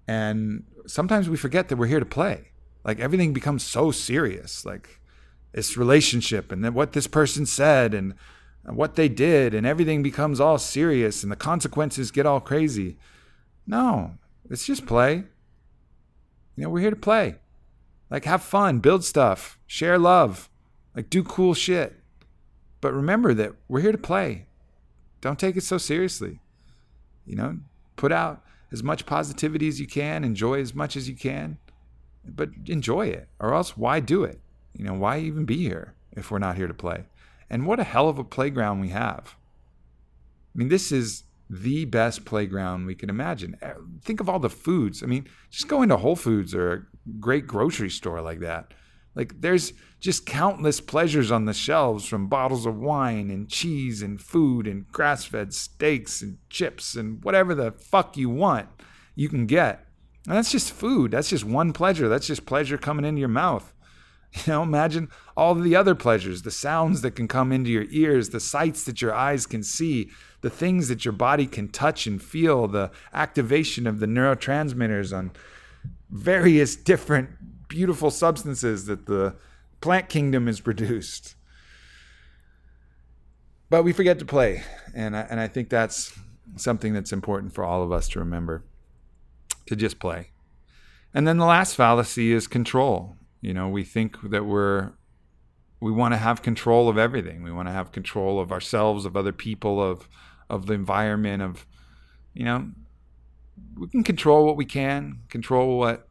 And 0.08 0.64
sometimes 0.86 1.28
we 1.28 1.36
forget 1.36 1.68
that 1.68 1.76
we're 1.76 1.86
here 1.86 2.00
to 2.00 2.06
play. 2.06 2.52
Like 2.82 2.98
everything 2.98 3.34
becomes 3.34 3.62
so 3.62 3.90
serious. 3.90 4.64
Like, 4.64 5.00
this 5.52 5.76
relationship 5.76 6.50
and 6.52 6.64
then 6.64 6.72
what 6.74 6.92
this 6.92 7.06
person 7.06 7.46
said 7.46 7.94
and 7.94 8.14
what 8.64 8.94
they 8.94 9.08
did 9.08 9.54
and 9.54 9.66
everything 9.66 10.02
becomes 10.02 10.40
all 10.40 10.58
serious 10.58 11.22
and 11.22 11.32
the 11.32 11.36
consequences 11.36 12.10
get 12.10 12.26
all 12.26 12.40
crazy. 12.40 12.98
No, 13.66 14.18
it's 14.50 14.66
just 14.66 14.86
play. 14.86 15.24
You 16.56 16.64
know, 16.64 16.70
we're 16.70 16.80
here 16.80 16.90
to 16.90 16.96
play. 16.96 17.36
Like 18.10 18.24
have 18.24 18.42
fun, 18.42 18.78
build 18.78 19.04
stuff, 19.04 19.58
share 19.66 19.98
love, 19.98 20.48
like 20.94 21.10
do 21.10 21.22
cool 21.22 21.54
shit. 21.54 22.00
But 22.80 22.94
remember 22.94 23.34
that 23.34 23.52
we're 23.68 23.80
here 23.80 23.92
to 23.92 23.98
play. 23.98 24.46
Don't 25.20 25.38
take 25.38 25.56
it 25.56 25.62
so 25.62 25.78
seriously. 25.78 26.40
You 27.26 27.36
know, 27.36 27.58
put 27.96 28.12
out 28.12 28.44
as 28.70 28.82
much 28.82 29.06
positivity 29.06 29.68
as 29.68 29.80
you 29.80 29.86
can, 29.86 30.22
enjoy 30.24 30.60
as 30.60 30.74
much 30.74 30.96
as 30.96 31.08
you 31.08 31.16
can, 31.16 31.58
but 32.24 32.50
enjoy 32.66 33.06
it, 33.08 33.28
or 33.40 33.54
else 33.54 33.76
why 33.76 34.00
do 34.00 34.24
it? 34.24 34.40
You 34.76 34.84
know, 34.84 34.94
why 34.94 35.18
even 35.18 35.44
be 35.44 35.56
here 35.56 35.94
if 36.12 36.30
we're 36.30 36.38
not 36.38 36.56
here 36.56 36.68
to 36.68 36.74
play? 36.74 37.04
And 37.48 37.66
what 37.66 37.80
a 37.80 37.84
hell 37.84 38.08
of 38.08 38.18
a 38.18 38.24
playground 38.24 38.80
we 38.80 38.88
have. 38.90 39.36
I 40.54 40.58
mean, 40.58 40.68
this 40.68 40.90
is 40.90 41.24
the 41.48 41.84
best 41.84 42.24
playground 42.24 42.86
we 42.86 42.94
can 42.94 43.08
imagine. 43.08 43.56
Uh, 43.62 43.74
think 44.02 44.20
of 44.20 44.28
all 44.28 44.38
the 44.38 44.50
foods. 44.50 45.02
I 45.02 45.06
mean, 45.06 45.26
just 45.50 45.68
going 45.68 45.88
to 45.90 45.96
Whole 45.96 46.16
Foods 46.16 46.54
or 46.54 46.72
a 46.72 46.82
great 47.20 47.46
grocery 47.46 47.90
store 47.90 48.20
like 48.20 48.40
that. 48.40 48.72
Like, 49.14 49.40
there's 49.40 49.72
just 49.98 50.26
countless 50.26 50.80
pleasures 50.80 51.30
on 51.30 51.46
the 51.46 51.54
shelves 51.54 52.04
from 52.04 52.28
bottles 52.28 52.66
of 52.66 52.76
wine 52.76 53.30
and 53.30 53.48
cheese 53.48 54.02
and 54.02 54.20
food 54.20 54.66
and 54.66 54.86
grass 54.88 55.24
fed 55.24 55.54
steaks 55.54 56.20
and 56.20 56.36
chips 56.50 56.94
and 56.94 57.24
whatever 57.24 57.54
the 57.54 57.72
fuck 57.72 58.16
you 58.16 58.28
want, 58.28 58.68
you 59.14 59.28
can 59.28 59.46
get. 59.46 59.86
And 60.26 60.36
that's 60.36 60.52
just 60.52 60.72
food. 60.72 61.12
That's 61.12 61.30
just 61.30 61.44
one 61.44 61.72
pleasure. 61.72 62.08
That's 62.08 62.26
just 62.26 62.44
pleasure 62.44 62.76
coming 62.76 63.04
into 63.04 63.20
your 63.20 63.28
mouth. 63.28 63.72
You 64.44 64.52
know, 64.52 64.62
imagine 64.64 65.08
all 65.34 65.54
the 65.54 65.76
other 65.76 65.94
pleasures, 65.94 66.42
the 66.42 66.50
sounds 66.50 67.00
that 67.00 67.12
can 67.12 67.26
come 67.26 67.52
into 67.52 67.70
your 67.70 67.86
ears, 67.90 68.30
the 68.30 68.40
sights 68.40 68.84
that 68.84 69.00
your 69.00 69.14
eyes 69.14 69.46
can 69.46 69.62
see, 69.62 70.10
the 70.46 70.50
things 70.50 70.86
that 70.86 71.04
your 71.04 71.10
body 71.10 71.44
can 71.44 71.66
touch 71.66 72.06
and 72.06 72.22
feel, 72.22 72.68
the 72.68 72.88
activation 73.12 73.84
of 73.84 73.98
the 73.98 74.06
neurotransmitters 74.06 75.12
on 75.12 75.32
various 76.08 76.76
different 76.76 77.30
beautiful 77.66 78.12
substances 78.12 78.86
that 78.86 79.06
the 79.06 79.34
plant 79.80 80.08
kingdom 80.08 80.46
has 80.46 80.60
produced. 80.60 81.34
But 83.70 83.82
we 83.82 83.92
forget 83.92 84.20
to 84.20 84.24
play. 84.24 84.62
And 84.94 85.16
I, 85.16 85.22
and 85.22 85.40
I 85.40 85.48
think 85.48 85.68
that's 85.68 86.16
something 86.54 86.92
that's 86.92 87.12
important 87.12 87.52
for 87.52 87.64
all 87.64 87.82
of 87.82 87.90
us 87.90 88.08
to 88.10 88.20
remember 88.20 88.62
to 89.66 89.74
just 89.74 89.98
play. 89.98 90.30
And 91.12 91.26
then 91.26 91.38
the 91.38 91.44
last 91.44 91.74
fallacy 91.74 92.30
is 92.30 92.46
control. 92.46 93.16
You 93.40 93.52
know, 93.52 93.68
we 93.68 93.82
think 93.82 94.30
that 94.30 94.46
we're 94.46 94.92
we 95.80 95.92
want 95.92 96.14
to 96.14 96.18
have 96.18 96.42
control 96.42 96.88
of 96.88 96.96
everything. 96.96 97.42
We 97.42 97.52
want 97.52 97.68
to 97.68 97.72
have 97.72 97.92
control 97.92 98.40
of 98.40 98.50
ourselves, 98.50 99.04
of 99.04 99.16
other 99.16 99.32
people, 99.32 99.82
of 99.82 100.08
of 100.48 100.66
the 100.66 100.74
environment, 100.74 101.42
of 101.42 101.66
you 102.34 102.44
know, 102.44 102.70
we 103.76 103.88
can 103.88 104.04
control 104.04 104.46
what 104.46 104.56
we 104.56 104.64
can, 104.64 105.20
control 105.28 105.78
what 105.78 106.08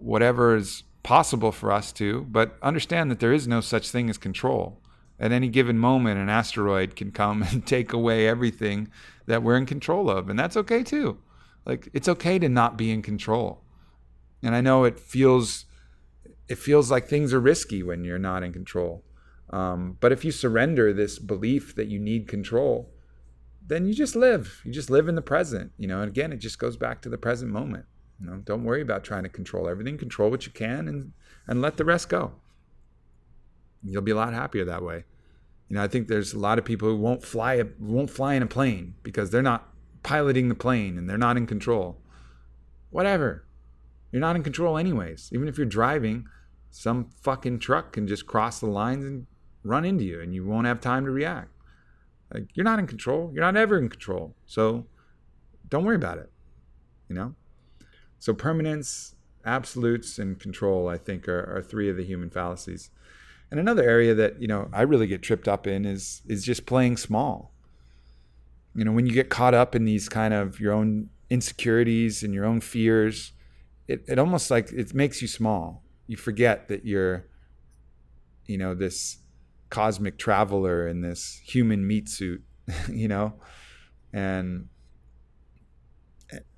whatever 0.00 0.56
is 0.56 0.84
possible 1.02 1.52
for 1.52 1.72
us 1.72 1.92
to, 1.92 2.22
but 2.30 2.56
understand 2.62 3.10
that 3.10 3.20
there 3.20 3.32
is 3.32 3.48
no 3.48 3.60
such 3.60 3.90
thing 3.90 4.08
as 4.10 4.18
control. 4.18 4.80
At 5.20 5.32
any 5.32 5.48
given 5.48 5.78
moment, 5.78 6.20
an 6.20 6.28
asteroid 6.28 6.94
can 6.94 7.10
come 7.10 7.42
and 7.50 7.66
take 7.66 7.92
away 7.92 8.28
everything 8.28 8.88
that 9.26 9.42
we're 9.42 9.56
in 9.56 9.66
control 9.66 10.10
of, 10.10 10.28
and 10.28 10.38
that's 10.38 10.56
okay 10.56 10.82
too. 10.82 11.18
Like 11.64 11.88
it's 11.92 12.08
okay 12.08 12.38
to 12.38 12.48
not 12.48 12.76
be 12.76 12.90
in 12.90 13.02
control. 13.02 13.62
And 14.42 14.54
I 14.54 14.60
know 14.60 14.84
it 14.84 14.98
feels 14.98 15.66
it 16.48 16.56
feels 16.56 16.90
like 16.90 17.06
things 17.06 17.34
are 17.34 17.40
risky 17.40 17.82
when 17.82 18.04
you're 18.04 18.18
not 18.18 18.42
in 18.42 18.52
control. 18.52 19.04
Um, 19.50 19.96
but 20.00 20.12
if 20.12 20.24
you 20.24 20.32
surrender 20.32 20.92
this 20.92 21.18
belief 21.18 21.74
that 21.74 21.88
you 21.88 21.98
need 21.98 22.26
control, 22.26 22.90
then 23.68 23.86
you 23.86 23.94
just 23.94 24.16
live. 24.16 24.60
You 24.64 24.72
just 24.72 24.90
live 24.90 25.08
in 25.08 25.14
the 25.14 25.22
present. 25.22 25.72
You 25.78 25.86
know, 25.86 26.00
and 26.00 26.08
again, 26.08 26.32
it 26.32 26.38
just 26.38 26.58
goes 26.58 26.76
back 26.76 27.00
to 27.02 27.08
the 27.08 27.18
present 27.18 27.52
moment. 27.52 27.84
You 28.20 28.26
know, 28.26 28.36
don't 28.38 28.64
worry 28.64 28.82
about 28.82 29.04
trying 29.04 29.22
to 29.22 29.28
control 29.28 29.68
everything. 29.68 29.96
Control 29.96 30.30
what 30.30 30.46
you 30.46 30.52
can, 30.52 30.88
and 30.88 31.12
and 31.46 31.62
let 31.62 31.76
the 31.76 31.84
rest 31.84 32.08
go. 32.08 32.32
You'll 33.84 34.02
be 34.02 34.10
a 34.10 34.16
lot 34.16 34.32
happier 34.32 34.64
that 34.64 34.82
way. 34.82 35.04
You 35.68 35.76
know, 35.76 35.82
I 35.82 35.88
think 35.88 36.08
there's 36.08 36.32
a 36.32 36.38
lot 36.38 36.58
of 36.58 36.64
people 36.64 36.88
who 36.88 36.96
won't 36.96 37.22
fly 37.22 37.54
a, 37.54 37.66
won't 37.78 38.10
fly 38.10 38.34
in 38.34 38.42
a 38.42 38.46
plane 38.46 38.94
because 39.02 39.30
they're 39.30 39.42
not 39.42 39.68
piloting 40.02 40.48
the 40.48 40.54
plane 40.54 40.96
and 40.96 41.08
they're 41.08 41.18
not 41.18 41.36
in 41.36 41.46
control. 41.46 42.00
Whatever. 42.90 43.44
You're 44.10 44.20
not 44.20 44.36
in 44.36 44.42
control 44.42 44.78
anyways. 44.78 45.28
Even 45.32 45.46
if 45.46 45.58
you're 45.58 45.66
driving, 45.66 46.26
some 46.70 47.10
fucking 47.20 47.58
truck 47.58 47.92
can 47.92 48.06
just 48.06 48.26
cross 48.26 48.60
the 48.60 48.66
lines 48.66 49.04
and 49.04 49.26
run 49.62 49.84
into 49.84 50.04
you 50.04 50.20
and 50.20 50.34
you 50.34 50.46
won't 50.46 50.66
have 50.66 50.80
time 50.80 51.04
to 51.04 51.10
react. 51.10 51.50
Like 52.32 52.48
you're 52.54 52.64
not 52.64 52.78
in 52.78 52.86
control. 52.86 53.30
You're 53.32 53.44
not 53.44 53.56
ever 53.56 53.78
in 53.78 53.88
control. 53.88 54.34
So 54.46 54.86
don't 55.68 55.84
worry 55.84 55.96
about 55.96 56.18
it. 56.18 56.30
You 57.08 57.14
know? 57.14 57.34
So 58.18 58.34
permanence, 58.34 59.14
absolutes, 59.44 60.18
and 60.18 60.38
control, 60.38 60.88
I 60.88 60.98
think, 60.98 61.28
are, 61.28 61.56
are 61.56 61.62
three 61.62 61.88
of 61.88 61.96
the 61.96 62.04
human 62.04 62.30
fallacies. 62.30 62.90
And 63.50 63.58
another 63.58 63.82
area 63.82 64.14
that, 64.14 64.40
you 64.42 64.48
know, 64.48 64.68
I 64.72 64.82
really 64.82 65.06
get 65.06 65.22
tripped 65.22 65.48
up 65.48 65.66
in 65.66 65.86
is 65.86 66.22
is 66.26 66.44
just 66.44 66.66
playing 66.66 66.98
small. 66.98 67.52
You 68.74 68.84
know, 68.84 68.92
when 68.92 69.06
you 69.06 69.12
get 69.12 69.30
caught 69.30 69.54
up 69.54 69.74
in 69.74 69.84
these 69.84 70.08
kind 70.08 70.34
of 70.34 70.60
your 70.60 70.72
own 70.72 71.08
insecurities 71.30 72.22
and 72.22 72.34
your 72.34 72.44
own 72.44 72.60
fears, 72.60 73.32
it, 73.86 74.04
it 74.06 74.18
almost 74.18 74.50
like 74.50 74.70
it 74.72 74.94
makes 74.94 75.22
you 75.22 75.28
small 75.28 75.82
you 76.08 76.16
forget 76.16 76.66
that 76.66 76.84
you're 76.84 77.26
you 78.46 78.58
know 78.58 78.74
this 78.74 79.18
cosmic 79.70 80.18
traveler 80.18 80.86
in 80.86 81.00
this 81.02 81.40
human 81.44 81.86
meat 81.86 82.08
suit 82.08 82.42
you 82.92 83.08
know? 83.08 83.34
And 84.12 84.68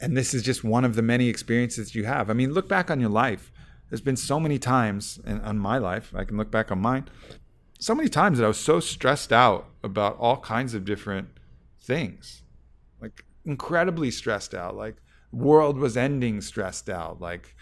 and 0.01 0.17
this 0.17 0.35
is 0.35 0.43
just 0.43 0.65
one 0.65 0.85
of 0.85 0.97
the 0.97 1.03
many 1.03 1.29
experiences 1.29 1.95
you 1.95 2.05
have. 2.05 2.31
I 2.31 2.33
mean 2.33 2.53
look 2.53 2.69
back 2.69 2.91
on 2.91 3.01
your 3.01 3.11
life. 3.11 3.53
There's 3.89 4.01
been 4.01 4.17
so 4.17 4.39
many 4.39 4.59
times 4.59 5.19
in, 5.27 5.41
on 5.41 5.59
my 5.59 5.79
life 5.79 6.13
i 6.15 6.23
can 6.23 6.37
look 6.37 6.49
back 6.49 6.71
on 6.71 6.79
mine 6.79 7.09
so 7.81 7.93
many 7.93 8.09
times 8.09 8.39
that 8.39 8.45
i 8.45 8.49
was 8.49 8.61
so 8.61 8.79
stressed 8.79 9.33
out 9.33 9.67
about 9.83 10.17
all 10.19 10.37
kinds 10.37 10.75
of 10.75 10.85
different 10.85 11.29
things. 11.81 12.43
Like 13.01 13.25
incredibly 13.45 14.11
stressed 14.11 14.55
out. 14.55 14.77
Like 14.77 14.97
world 15.33 15.79
was 15.79 15.97
ending 15.97 16.41
stressed 16.41 16.89
out. 16.89 17.21
Like 17.21 17.57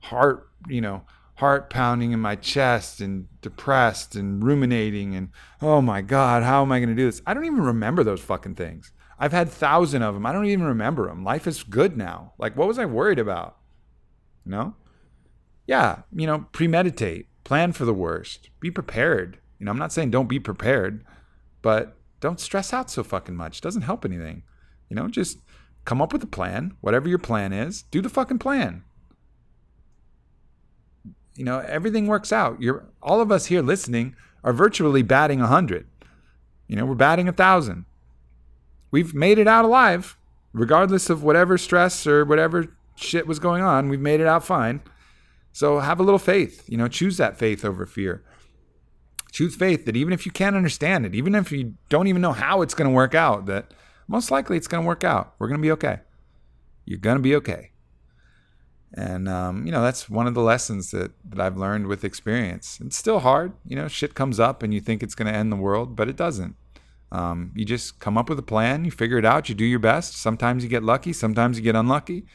heart 0.00 0.48
you 0.68 0.80
know 0.80 1.02
heart 1.38 1.70
pounding 1.70 2.10
in 2.10 2.18
my 2.18 2.34
chest 2.34 3.00
and 3.00 3.28
depressed 3.42 4.16
and 4.16 4.42
ruminating 4.42 5.14
and 5.14 5.28
oh 5.62 5.80
my 5.80 6.02
god 6.02 6.42
how 6.42 6.62
am 6.62 6.72
i 6.72 6.80
going 6.80 6.88
to 6.88 6.96
do 6.96 7.06
this? 7.06 7.22
I 7.26 7.32
don't 7.32 7.44
even 7.44 7.60
remember 7.62 8.02
those 8.02 8.20
fucking 8.20 8.56
things. 8.56 8.90
I've 9.20 9.30
had 9.30 9.48
thousand 9.48 10.02
of 10.02 10.14
them 10.14 10.26
i 10.26 10.32
don't 10.32 10.46
even 10.46 10.66
remember 10.66 11.06
them 11.06 11.22
life 11.22 11.46
is 11.46 11.62
good 11.62 11.96
now. 11.96 12.32
Like 12.38 12.56
what 12.56 12.66
was 12.66 12.78
i 12.78 12.84
worried 12.84 13.20
about? 13.20 13.56
You 14.44 14.50
know? 14.50 14.74
Yeah 15.66 16.02
you 16.12 16.26
know 16.26 16.46
premeditate 16.50 17.28
plan 17.44 17.72
for 17.72 17.84
the 17.84 17.94
worst 17.94 18.50
be 18.58 18.70
prepared. 18.72 19.38
You 19.60 19.66
know 19.66 19.70
i'm 19.70 19.78
not 19.78 19.92
saying 19.92 20.10
don't 20.10 20.28
be 20.28 20.40
prepared 20.40 21.04
but 21.62 21.96
don't 22.18 22.40
stress 22.40 22.72
out 22.72 22.90
so 22.90 23.04
fucking 23.04 23.36
much. 23.36 23.58
It 23.58 23.62
doesn't 23.62 23.82
help 23.82 24.04
anything. 24.04 24.42
You 24.88 24.96
know 24.96 25.06
just 25.06 25.38
come 25.84 26.02
up 26.02 26.12
with 26.12 26.24
a 26.24 26.26
plan 26.26 26.76
whatever 26.80 27.08
your 27.08 27.18
plan 27.18 27.52
is 27.52 27.82
do 27.82 28.02
the 28.02 28.08
fucking 28.08 28.40
plan 28.40 28.82
you 31.38 31.44
know, 31.44 31.60
everything 31.60 32.08
works 32.08 32.32
out. 32.32 32.60
You're 32.60 32.84
all 33.00 33.20
of 33.20 33.30
us 33.30 33.46
here 33.46 33.62
listening 33.62 34.16
are 34.42 34.52
virtually 34.52 35.02
batting 35.02 35.38
100. 35.38 35.86
You 36.66 36.76
know, 36.76 36.84
we're 36.84 36.96
batting 36.96 37.28
a 37.28 37.30
1000. 37.30 37.84
We've 38.90 39.14
made 39.14 39.38
it 39.38 39.46
out 39.46 39.64
alive 39.64 40.18
regardless 40.52 41.08
of 41.08 41.22
whatever 41.22 41.56
stress 41.56 42.06
or 42.06 42.24
whatever 42.24 42.76
shit 42.96 43.26
was 43.26 43.38
going 43.38 43.62
on. 43.62 43.88
We've 43.88 44.00
made 44.00 44.20
it 44.20 44.26
out 44.26 44.44
fine. 44.44 44.82
So 45.52 45.78
have 45.78 46.00
a 46.00 46.02
little 46.02 46.18
faith, 46.18 46.68
you 46.68 46.76
know, 46.76 46.88
choose 46.88 47.16
that 47.18 47.38
faith 47.38 47.64
over 47.64 47.86
fear. 47.86 48.24
Choose 49.30 49.54
faith 49.54 49.84
that 49.86 49.96
even 49.96 50.12
if 50.12 50.26
you 50.26 50.32
can't 50.32 50.56
understand 50.56 51.06
it, 51.06 51.14
even 51.14 51.34
if 51.34 51.52
you 51.52 51.74
don't 51.88 52.08
even 52.08 52.22
know 52.22 52.32
how 52.32 52.62
it's 52.62 52.74
going 52.74 52.90
to 52.90 52.94
work 52.94 53.14
out, 53.14 53.46
that 53.46 53.72
most 54.08 54.30
likely 54.30 54.56
it's 54.56 54.68
going 54.68 54.82
to 54.82 54.86
work 54.86 55.04
out. 55.04 55.34
We're 55.38 55.48
going 55.48 55.60
to 55.60 55.66
be 55.66 55.72
okay. 55.72 56.00
You're 56.84 56.98
going 56.98 57.16
to 57.16 57.22
be 57.22 57.36
okay. 57.36 57.70
And, 58.94 59.28
um, 59.28 59.66
you 59.66 59.72
know, 59.72 59.82
that's 59.82 60.08
one 60.08 60.26
of 60.26 60.34
the 60.34 60.42
lessons 60.42 60.90
that, 60.92 61.12
that 61.28 61.40
I've 61.40 61.58
learned 61.58 61.86
with 61.86 62.04
experience. 62.04 62.78
It's 62.82 62.96
still 62.96 63.20
hard. 63.20 63.52
You 63.66 63.76
know, 63.76 63.88
shit 63.88 64.14
comes 64.14 64.40
up 64.40 64.62
and 64.62 64.72
you 64.72 64.80
think 64.80 65.02
it's 65.02 65.14
going 65.14 65.30
to 65.30 65.38
end 65.38 65.52
the 65.52 65.56
world, 65.56 65.94
but 65.94 66.08
it 66.08 66.16
doesn't. 66.16 66.56
Um, 67.12 67.52
you 67.54 67.64
just 67.64 68.00
come 68.00 68.18
up 68.18 68.28
with 68.28 68.38
a 68.38 68.42
plan, 68.42 68.84
you 68.84 68.90
figure 68.90 69.18
it 69.18 69.24
out, 69.24 69.48
you 69.48 69.54
do 69.54 69.64
your 69.64 69.78
best. 69.78 70.14
Sometimes 70.14 70.62
you 70.62 70.68
get 70.68 70.82
lucky, 70.82 71.12
sometimes 71.12 71.58
you 71.58 71.64
get 71.64 71.76
unlucky. 71.76 72.26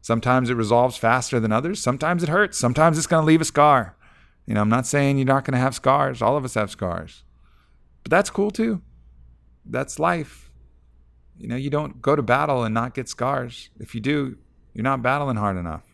Sometimes 0.00 0.50
it 0.50 0.54
resolves 0.54 0.96
faster 0.96 1.38
than 1.38 1.52
others. 1.52 1.80
Sometimes 1.80 2.24
it 2.24 2.28
hurts. 2.28 2.58
Sometimes 2.58 2.98
it's 2.98 3.06
going 3.06 3.22
to 3.22 3.26
leave 3.26 3.40
a 3.40 3.44
scar. 3.44 3.96
You 4.46 4.54
know, 4.54 4.60
I'm 4.60 4.68
not 4.68 4.86
saying 4.86 5.16
you're 5.16 5.26
not 5.26 5.44
going 5.44 5.52
to 5.52 5.60
have 5.60 5.76
scars. 5.76 6.20
All 6.20 6.36
of 6.36 6.44
us 6.44 6.54
have 6.54 6.72
scars. 6.72 7.22
But 8.02 8.10
that's 8.10 8.28
cool 8.28 8.50
too. 8.50 8.82
That's 9.64 10.00
life. 10.00 10.50
You 11.38 11.46
know, 11.46 11.56
you 11.56 11.70
don't 11.70 12.02
go 12.02 12.16
to 12.16 12.22
battle 12.22 12.64
and 12.64 12.74
not 12.74 12.94
get 12.94 13.08
scars. 13.08 13.70
If 13.78 13.94
you 13.94 14.00
do, 14.00 14.38
you're 14.74 14.82
not 14.82 15.02
battling 15.02 15.36
hard 15.36 15.56
enough. 15.56 15.84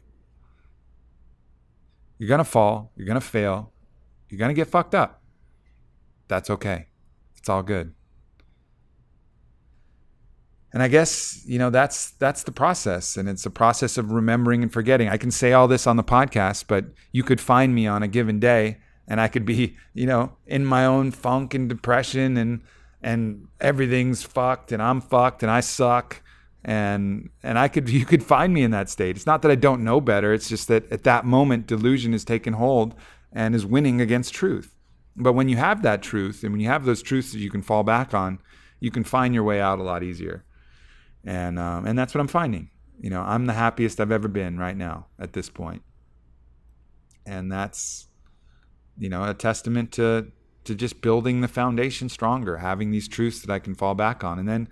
You're 2.18 2.28
going 2.28 2.38
to 2.38 2.44
fall. 2.44 2.92
You're 2.96 3.06
going 3.06 3.20
to 3.20 3.26
fail. 3.26 3.72
You're 4.28 4.38
going 4.38 4.50
to 4.50 4.54
get 4.54 4.68
fucked 4.68 4.94
up. 4.94 5.22
That's 6.26 6.50
okay. 6.50 6.88
It's 7.36 7.48
all 7.48 7.62
good 7.62 7.94
and 10.72 10.82
I 10.82 10.88
guess 10.88 11.42
you 11.46 11.58
know 11.58 11.70
that's 11.70 12.12
that's 12.12 12.42
the 12.42 12.52
process, 12.52 13.16
and 13.16 13.28
it's 13.28 13.46
a 13.46 13.50
process 13.50 13.96
of 13.96 14.12
remembering 14.12 14.62
and 14.62 14.72
forgetting. 14.72 15.08
I 15.08 15.16
can 15.16 15.30
say 15.30 15.52
all 15.52 15.68
this 15.68 15.86
on 15.86 15.96
the 15.96 16.04
podcast, 16.04 16.64
but 16.68 16.86
you 17.12 17.22
could 17.22 17.40
find 17.40 17.74
me 17.74 17.86
on 17.86 18.02
a 18.02 18.08
given 18.08 18.38
day, 18.38 18.78
and 19.06 19.20
I 19.20 19.28
could 19.28 19.44
be 19.44 19.76
you 19.94 20.06
know 20.06 20.36
in 20.46 20.64
my 20.64 20.84
own 20.84 21.10
funk 21.10 21.54
and 21.54 21.68
depression, 21.68 22.36
and 22.36 22.62
and 23.02 23.48
everything's 23.60 24.22
fucked, 24.22 24.72
and 24.72 24.82
I'm 24.82 25.00
fucked, 25.00 25.42
and 25.42 25.50
I 25.50 25.60
suck, 25.60 26.22
and 26.64 27.30
and 27.42 27.58
I 27.58 27.68
could 27.68 27.88
you 27.98 28.04
could 28.04 28.22
find 28.22 28.52
me 28.52 28.62
in 28.62 28.70
that 28.72 28.88
state. 28.88 29.16
It's 29.16 29.26
not 29.26 29.42
that 29.42 29.50
I 29.50 29.56
don't 29.56 29.84
know 29.84 30.00
better. 30.00 30.32
It's 30.32 30.48
just 30.48 30.68
that 30.68 30.90
at 30.92 31.04
that 31.04 31.24
moment, 31.24 31.66
delusion 31.66 32.14
is 32.14 32.24
taken 32.24 32.54
hold 32.54 32.94
and 33.32 33.54
is 33.54 33.66
winning 33.66 34.00
against 34.00 34.34
truth. 34.34 34.74
But 35.16 35.32
when 35.32 35.48
you 35.48 35.56
have 35.56 35.82
that 35.82 36.02
truth, 36.02 36.42
and 36.44 36.52
when 36.52 36.60
you 36.60 36.68
have 36.68 36.84
those 36.84 37.02
truths 37.02 37.32
that 37.32 37.40
you 37.40 37.50
can 37.50 37.62
fall 37.62 37.82
back 37.82 38.14
on, 38.14 38.38
you 38.78 38.90
can 38.90 39.02
find 39.02 39.34
your 39.34 39.42
way 39.42 39.60
out 39.60 39.80
a 39.80 39.82
lot 39.82 40.02
easier 40.02 40.44
and 41.24 41.58
um, 41.58 41.86
and 41.86 41.98
that's 41.98 42.14
what 42.14 42.20
I'm 42.20 42.28
finding. 42.28 42.70
You 43.00 43.10
know, 43.10 43.20
I'm 43.20 43.46
the 43.46 43.52
happiest 43.52 44.00
I've 44.00 44.10
ever 44.10 44.28
been 44.28 44.58
right 44.58 44.76
now 44.76 45.06
at 45.18 45.32
this 45.32 45.48
point, 45.50 45.82
and 47.26 47.50
that's 47.50 48.06
you 48.98 49.08
know 49.08 49.24
a 49.24 49.34
testament 49.34 49.92
to 49.92 50.32
to 50.64 50.74
just 50.74 51.00
building 51.00 51.40
the 51.40 51.48
foundation 51.48 52.08
stronger, 52.08 52.58
having 52.58 52.90
these 52.90 53.08
truths 53.08 53.40
that 53.40 53.50
I 53.52 53.58
can 53.58 53.74
fall 53.74 53.94
back 53.94 54.24
on, 54.24 54.38
and 54.38 54.48
then 54.48 54.68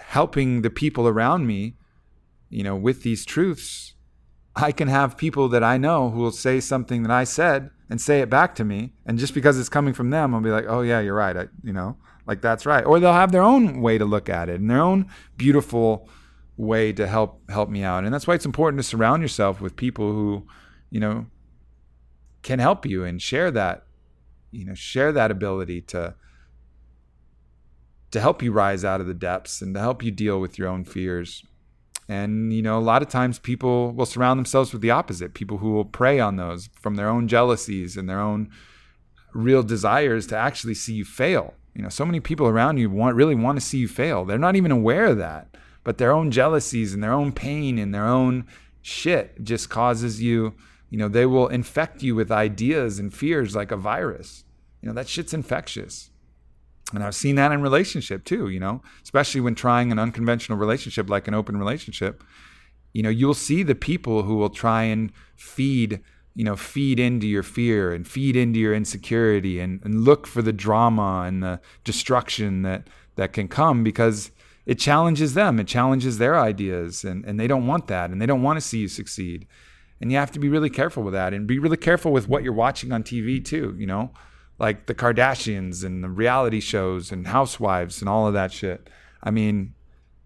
helping 0.00 0.62
the 0.62 0.70
people 0.70 1.06
around 1.06 1.46
me, 1.46 1.76
you 2.48 2.62
know, 2.62 2.76
with 2.76 3.02
these 3.02 3.24
truths. 3.24 3.94
I 4.56 4.72
can 4.72 4.88
have 4.88 5.16
people 5.16 5.48
that 5.50 5.62
I 5.62 5.76
know 5.76 6.10
who 6.10 6.20
will 6.20 6.32
say 6.32 6.58
something 6.58 7.02
that 7.02 7.12
I 7.12 7.24
said 7.24 7.70
and 7.88 8.00
say 8.00 8.20
it 8.20 8.28
back 8.28 8.54
to 8.56 8.64
me, 8.64 8.92
and 9.06 9.18
just 9.18 9.34
because 9.34 9.58
it's 9.58 9.68
coming 9.68 9.94
from 9.94 10.10
them, 10.10 10.34
I'll 10.34 10.40
be 10.40 10.50
like, 10.50 10.66
"Oh 10.68 10.82
yeah, 10.82 11.00
you're 11.00 11.14
right." 11.14 11.36
I, 11.36 11.46
you 11.62 11.72
know, 11.72 11.96
like 12.26 12.40
that's 12.42 12.66
right. 12.66 12.84
Or 12.84 12.98
they'll 13.00 13.12
have 13.12 13.32
their 13.32 13.42
own 13.42 13.80
way 13.80 13.98
to 13.98 14.04
look 14.04 14.28
at 14.28 14.48
it 14.48 14.60
and 14.60 14.68
their 14.68 14.80
own 14.80 15.06
beautiful 15.36 16.08
way 16.56 16.92
to 16.92 17.06
help 17.06 17.40
help 17.50 17.70
me 17.70 17.82
out. 17.82 18.04
And 18.04 18.12
that's 18.12 18.26
why 18.26 18.34
it's 18.34 18.44
important 18.44 18.78
to 18.80 18.82
surround 18.82 19.22
yourself 19.22 19.60
with 19.60 19.76
people 19.76 20.12
who, 20.12 20.46
you 20.90 21.00
know, 21.00 21.26
can 22.42 22.58
help 22.58 22.84
you 22.84 23.04
and 23.04 23.22
share 23.22 23.50
that, 23.52 23.86
you 24.50 24.64
know, 24.64 24.74
share 24.74 25.12
that 25.12 25.30
ability 25.30 25.80
to 25.82 26.14
to 28.10 28.20
help 28.20 28.42
you 28.42 28.52
rise 28.52 28.84
out 28.84 29.00
of 29.00 29.06
the 29.06 29.14
depths 29.14 29.60
and 29.60 29.74
to 29.74 29.80
help 29.80 30.02
you 30.02 30.10
deal 30.10 30.40
with 30.40 30.58
your 30.58 30.68
own 30.68 30.84
fears. 30.84 31.44
And 32.08 32.52
you 32.52 32.62
know, 32.62 32.78
a 32.78 32.80
lot 32.80 33.02
of 33.02 33.08
times 33.08 33.38
people 33.38 33.92
will 33.92 34.06
surround 34.06 34.38
themselves 34.38 34.72
with 34.72 34.82
the 34.82 34.90
opposite, 34.90 35.34
people 35.34 35.58
who 35.58 35.72
will 35.72 35.84
prey 35.84 36.18
on 36.20 36.36
those 36.36 36.68
from 36.80 36.94
their 36.94 37.08
own 37.08 37.28
jealousies 37.28 37.96
and 37.96 38.08
their 38.08 38.20
own 38.20 38.50
real 39.34 39.62
desires 39.62 40.26
to 40.28 40.36
actually 40.36 40.74
see 40.74 40.94
you 40.94 41.04
fail 41.04 41.54
you 41.78 41.84
know, 41.84 41.88
so 41.88 42.04
many 42.04 42.18
people 42.18 42.48
around 42.48 42.78
you 42.78 42.90
want 42.90 43.14
really 43.14 43.36
want 43.36 43.56
to 43.56 43.64
see 43.64 43.78
you 43.78 43.86
fail. 43.86 44.24
They're 44.24 44.36
not 44.36 44.56
even 44.56 44.72
aware 44.72 45.06
of 45.06 45.18
that, 45.18 45.56
but 45.84 45.96
their 45.96 46.10
own 46.10 46.32
jealousies 46.32 46.92
and 46.92 47.00
their 47.00 47.12
own 47.12 47.30
pain 47.30 47.78
and 47.78 47.94
their 47.94 48.06
own 48.06 48.46
shit 48.82 49.44
just 49.44 49.70
causes 49.70 50.20
you. 50.20 50.54
You 50.90 50.98
know, 50.98 51.06
they 51.06 51.24
will 51.24 51.46
infect 51.46 52.02
you 52.02 52.16
with 52.16 52.32
ideas 52.32 52.98
and 52.98 53.14
fears 53.14 53.54
like 53.54 53.70
a 53.70 53.76
virus. 53.76 54.42
You 54.82 54.88
know, 54.88 54.94
that 54.94 55.06
shit's 55.06 55.32
infectious. 55.32 56.10
And 56.94 57.04
I've 57.04 57.14
seen 57.14 57.36
that 57.36 57.52
in 57.52 57.60
relationship 57.60 58.24
too, 58.24 58.48
you 58.48 58.60
know, 58.60 58.82
especially 59.02 59.40
when 59.40 59.54
trying 59.54 59.92
an 59.92 59.98
unconventional 59.98 60.58
relationship 60.58 61.10
like 61.10 61.28
an 61.28 61.34
open 61.34 61.56
relationship. 61.58 62.24
You 62.94 63.02
know, 63.02 63.10
you'll 63.10 63.34
see 63.34 63.62
the 63.62 63.74
people 63.74 64.22
who 64.22 64.36
will 64.36 64.50
try 64.50 64.84
and 64.84 65.12
feed 65.36 66.00
you 66.38 66.44
know, 66.44 66.54
feed 66.54 67.00
into 67.00 67.26
your 67.26 67.42
fear 67.42 67.92
and 67.92 68.06
feed 68.06 68.36
into 68.36 68.60
your 68.60 68.72
insecurity 68.72 69.58
and, 69.58 69.80
and 69.82 70.04
look 70.04 70.24
for 70.24 70.40
the 70.40 70.52
drama 70.52 71.24
and 71.26 71.42
the 71.42 71.60
destruction 71.82 72.62
that, 72.62 72.86
that 73.16 73.32
can 73.32 73.48
come 73.48 73.82
because 73.82 74.30
it 74.64 74.78
challenges 74.78 75.34
them. 75.34 75.58
It 75.58 75.66
challenges 75.66 76.18
their 76.18 76.38
ideas 76.38 77.02
and, 77.02 77.24
and 77.24 77.40
they 77.40 77.48
don't 77.48 77.66
want 77.66 77.88
that 77.88 78.10
and 78.10 78.22
they 78.22 78.26
don't 78.26 78.44
want 78.44 78.56
to 78.56 78.60
see 78.60 78.78
you 78.78 78.86
succeed. 78.86 79.48
And 80.00 80.12
you 80.12 80.18
have 80.18 80.30
to 80.30 80.38
be 80.38 80.48
really 80.48 80.70
careful 80.70 81.02
with 81.02 81.14
that 81.14 81.34
and 81.34 81.44
be 81.44 81.58
really 81.58 81.76
careful 81.76 82.12
with 82.12 82.28
what 82.28 82.44
you're 82.44 82.52
watching 82.52 82.92
on 82.92 83.02
TV 83.02 83.44
too, 83.44 83.74
you 83.76 83.88
know, 83.88 84.12
like 84.58 84.86
the 84.86 84.94
Kardashians 84.94 85.84
and 85.84 86.02
the 86.02 86.08
reality 86.08 86.60
shows 86.60 87.12
and 87.12 87.28
housewives 87.28 88.00
and 88.00 88.08
all 88.08 88.26
of 88.26 88.34
that 88.34 88.52
shit. 88.52 88.90
I 89.22 89.30
mean, 89.30 89.74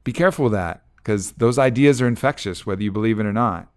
be 0.05 0.13
careful 0.13 0.45
with 0.45 0.53
that 0.53 0.83
because 0.97 1.33
those 1.33 1.59
ideas 1.59 2.01
are 2.01 2.09
infectious, 2.09 2.65
whether 2.65 2.83
you 2.83 2.93
believe 2.93 3.21
it 3.21 3.27
or 3.27 3.33
not. 3.33 3.69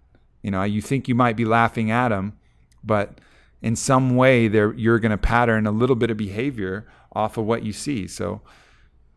You 0.42 0.52
know, 0.52 0.64
you 0.64 0.82
think 0.82 1.08
you 1.08 1.16
might 1.16 1.36
be 1.36 1.46
laughing 1.46 1.92
at 1.92 2.10
them, 2.10 2.38
but 2.84 3.20
in 3.62 3.76
some 3.76 4.16
way 4.16 4.48
you're 4.48 5.00
going 5.00 5.12
to 5.12 5.18
pattern 5.18 5.66
a 5.66 5.72
little 5.72 5.96
bit 5.96 6.12
of 6.12 6.18
behavior 6.18 6.88
off 7.14 7.38
of 7.38 7.46
what 7.46 7.64
you 7.64 7.74
see. 7.74 8.08
So, 8.08 8.42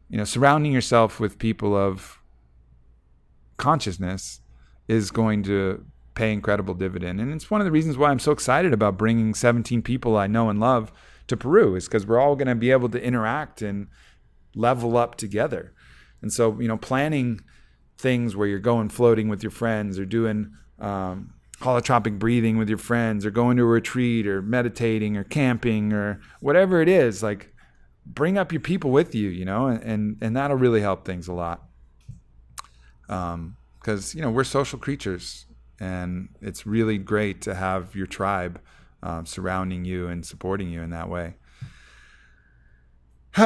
you 0.09 0.17
know, 0.17 0.25
surrounding 0.25 0.73
yourself 0.73 1.21
with 1.21 1.39
people 1.39 1.77
of 1.77 2.21
consciousness 3.59 4.41
is 4.87 5.11
going 5.11 5.43
to 5.43 5.85
pay 6.15 6.33
incredible 6.33 6.75
dividend. 6.75 7.21
And 7.21 7.33
it's 7.33 7.51
one 7.51 7.61
of 7.61 7.65
the 7.65 7.71
reasons 7.71 7.99
why 7.99 8.11
I'm 8.11 8.19
so 8.19 8.33
excited 8.33 8.73
about 8.73 8.97
bringing 8.97 9.35
17 9.35 9.83
people 9.83 10.17
I 10.17 10.27
know 10.27 10.49
and 10.49 10.59
love 10.59 10.93
to 11.29 11.37
Peru 11.37 11.77
is 11.77 11.87
because 11.87 12.07
we're 12.07 12.21
all 12.21 12.37
going 12.37 12.49
to 12.49 12.55
be 12.55 12.71
able 12.71 12.89
to 12.91 13.03
interact 13.03 13.63
and 13.63 13.89
level 14.55 14.97
up 14.97 15.15
together. 15.15 15.73
And 16.21 16.33
so, 16.33 16.61
you 16.61 16.69
know, 16.69 16.77
planning 16.77 17.41
things 17.97 18.35
where 18.35 18.49
you're 18.49 18.59
going 18.59 18.89
floating 18.89 19.29
with 19.29 19.43
your 19.43 19.51
friends 19.51 19.99
or 19.99 20.05
doing 20.05 20.53
um, 20.79 21.35
holotropic 21.61 22.19
breathing 22.19 22.57
with 22.57 22.69
your 22.69 22.79
friends 22.79 23.27
or 23.27 23.31
going 23.31 23.57
to 23.57 23.65
a 23.65 23.67
retreat 23.67 24.27
or 24.27 24.41
meditating 24.41 25.17
or 25.17 25.25
camping 25.25 25.93
or 25.93 26.21
whatever 26.41 26.81
it 26.81 26.89
is 26.89 27.21
like 27.23 27.53
bring 28.07 28.39
up 28.39 28.53
your 28.53 28.61
people 28.61 28.93
with 28.93 29.13
you 29.13 29.29
you 29.29 29.45
know 29.45 29.67
and 29.67 30.17
and 30.21 30.37
that'll 30.37 30.57
really 30.57 30.81
help 30.81 31.05
things 31.05 31.27
a 31.27 31.33
lot 31.33 31.65
um 33.09 33.57
because 33.81 34.15
you 34.15 34.23
know 34.23 34.31
we're 34.31 34.45
social 34.45 34.79
creatures 34.79 35.47
and 35.81 36.29
it's 36.41 36.65
really 36.65 36.97
great 36.97 37.43
to 37.43 37.55
have 37.55 37.95
your 37.95 38.07
tribe 38.07 38.61
um, 39.03 39.27
surrounding 39.27 39.85
you 39.85 40.09
and 40.09 40.25
supporting 40.27 40.71
you 40.71 40.83
in 40.83 40.91
that 40.91 41.09
way 41.09 41.35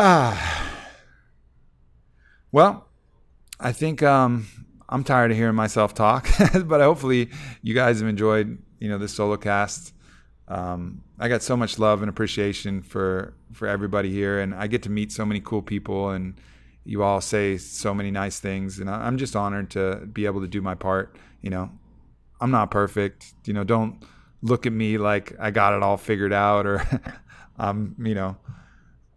well 2.53 2.89
i 3.61 3.73
think 3.73 4.03
um 4.03 4.47
I'm 4.93 5.05
tired 5.05 5.31
of 5.31 5.39
hearing 5.39 5.55
myself 5.55 5.95
talk, 5.95 6.29
but 6.67 6.83
hopefully 6.83 7.31
you 7.63 7.73
guys 7.73 8.01
have 8.01 8.09
enjoyed, 8.11 8.59
you 8.79 8.91
know, 8.91 8.99
this 8.99 9.15
solo 9.15 9.39
cast. 9.39 9.95
Um, 10.49 11.03
I 11.19 11.29
got 11.29 11.43
so 11.43 11.57
much 11.57 11.79
love 11.79 12.03
and 12.03 12.11
appreciation 12.11 12.83
for 12.83 13.33
for 13.55 13.67
everybody 13.67 14.11
here, 14.13 14.39
and 14.39 14.55
I 14.55 14.67
get 14.67 14.83
to 14.83 14.91
meet 14.91 15.11
so 15.11 15.25
many 15.25 15.41
cool 15.41 15.63
people, 15.63 16.11
and 16.11 16.39
you 16.85 17.03
all 17.03 17.23
say 17.23 17.57
so 17.57 17.95
many 17.95 18.11
nice 18.11 18.39
things, 18.39 18.81
and 18.81 18.91
I'm 18.91 19.17
just 19.17 19.35
honored 19.35 19.71
to 19.71 20.07
be 20.13 20.27
able 20.27 20.43
to 20.43 20.47
do 20.47 20.61
my 20.61 20.75
part. 20.75 21.17
You 21.41 21.49
know, 21.49 21.71
I'm 22.39 22.51
not 22.51 22.71
perfect. 22.71 23.33
You 23.47 23.55
know, 23.55 23.65
don't 23.65 24.05
look 24.43 24.67
at 24.67 24.73
me 24.73 24.99
like 24.99 25.33
I 25.39 25.51
got 25.51 25.75
it 25.75 25.83
all 25.83 25.97
figured 25.97 26.33
out, 26.33 26.67
or 26.67 26.87
I'm, 27.59 27.97
you 27.99 28.15
know, 28.15 28.37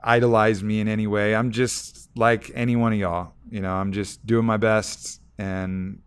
idolize 0.01 0.63
me 0.63 0.79
in 0.79 0.87
any 0.87 1.07
way. 1.07 1.35
I'm 1.35 1.51
just 1.51 2.09
like 2.15 2.51
any 2.53 2.75
one 2.75 2.93
of 2.93 2.99
y'all. 2.99 3.33
You 3.49 3.61
know, 3.61 3.73
I'm 3.73 3.91
just 3.91 4.25
doing 4.25 4.45
my 4.45 4.57
best 4.57 5.21
and 5.37 6.01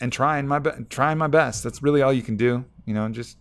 and 0.00 0.12
trying 0.12 0.46
my 0.46 0.58
be- 0.58 0.84
trying 0.90 1.18
my 1.18 1.28
best. 1.28 1.62
That's 1.62 1.82
really 1.82 2.02
all 2.02 2.12
you 2.12 2.22
can 2.22 2.36
do. 2.36 2.64
You 2.86 2.94
know, 2.94 3.08
just 3.08 3.38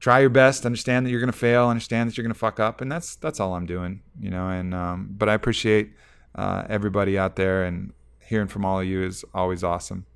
try 0.00 0.20
your 0.20 0.30
best. 0.30 0.66
Understand 0.66 1.06
that 1.06 1.10
you're 1.10 1.24
to 1.24 1.32
fail. 1.32 1.68
Understand 1.68 2.08
that 2.08 2.16
you're 2.16 2.26
to 2.26 2.34
fuck 2.34 2.58
up, 2.58 2.80
and 2.80 2.90
that's 2.90 3.16
that's 3.16 3.40
all 3.40 3.54
I'm 3.54 3.66
doing. 3.66 4.02
You 4.18 4.30
know, 4.30 4.48
and 4.48 4.74
um, 4.74 5.08
but 5.12 5.28
I 5.28 5.34
appreciate 5.34 5.92
uh, 6.34 6.64
everybody 6.68 7.18
out 7.18 7.36
there, 7.36 7.64
and 7.64 7.92
hearing 8.20 8.48
from 8.48 8.64
all 8.64 8.80
of 8.80 8.86
you 8.86 9.02
is 9.02 9.24
always 9.34 9.62
awesome. 9.62 10.06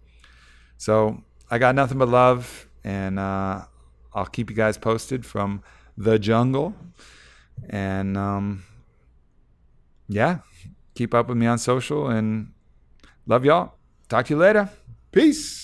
So 0.76 1.22
I 1.50 1.58
got 1.58 1.74
nothing 1.74 1.98
but 1.98 2.08
love, 2.08 2.68
and 2.82 3.18
uh, 3.18 3.66
I'll 4.14 4.26
keep 4.26 4.50
you 4.50 4.56
guys 4.56 4.78
posted 4.78 5.26
from 5.26 5.62
the 5.96 6.18
jungle. 6.18 6.74
And 7.68 8.16
um, 8.16 8.64
yeah, 10.08 10.38
keep 10.94 11.14
up 11.14 11.28
with 11.28 11.36
me 11.36 11.46
on 11.46 11.58
social 11.58 12.08
and 12.08 12.52
love 13.26 13.44
y'all. 13.44 13.74
Talk 14.08 14.26
to 14.26 14.34
you 14.34 14.38
later. 14.38 14.68
Peace. 15.10 15.63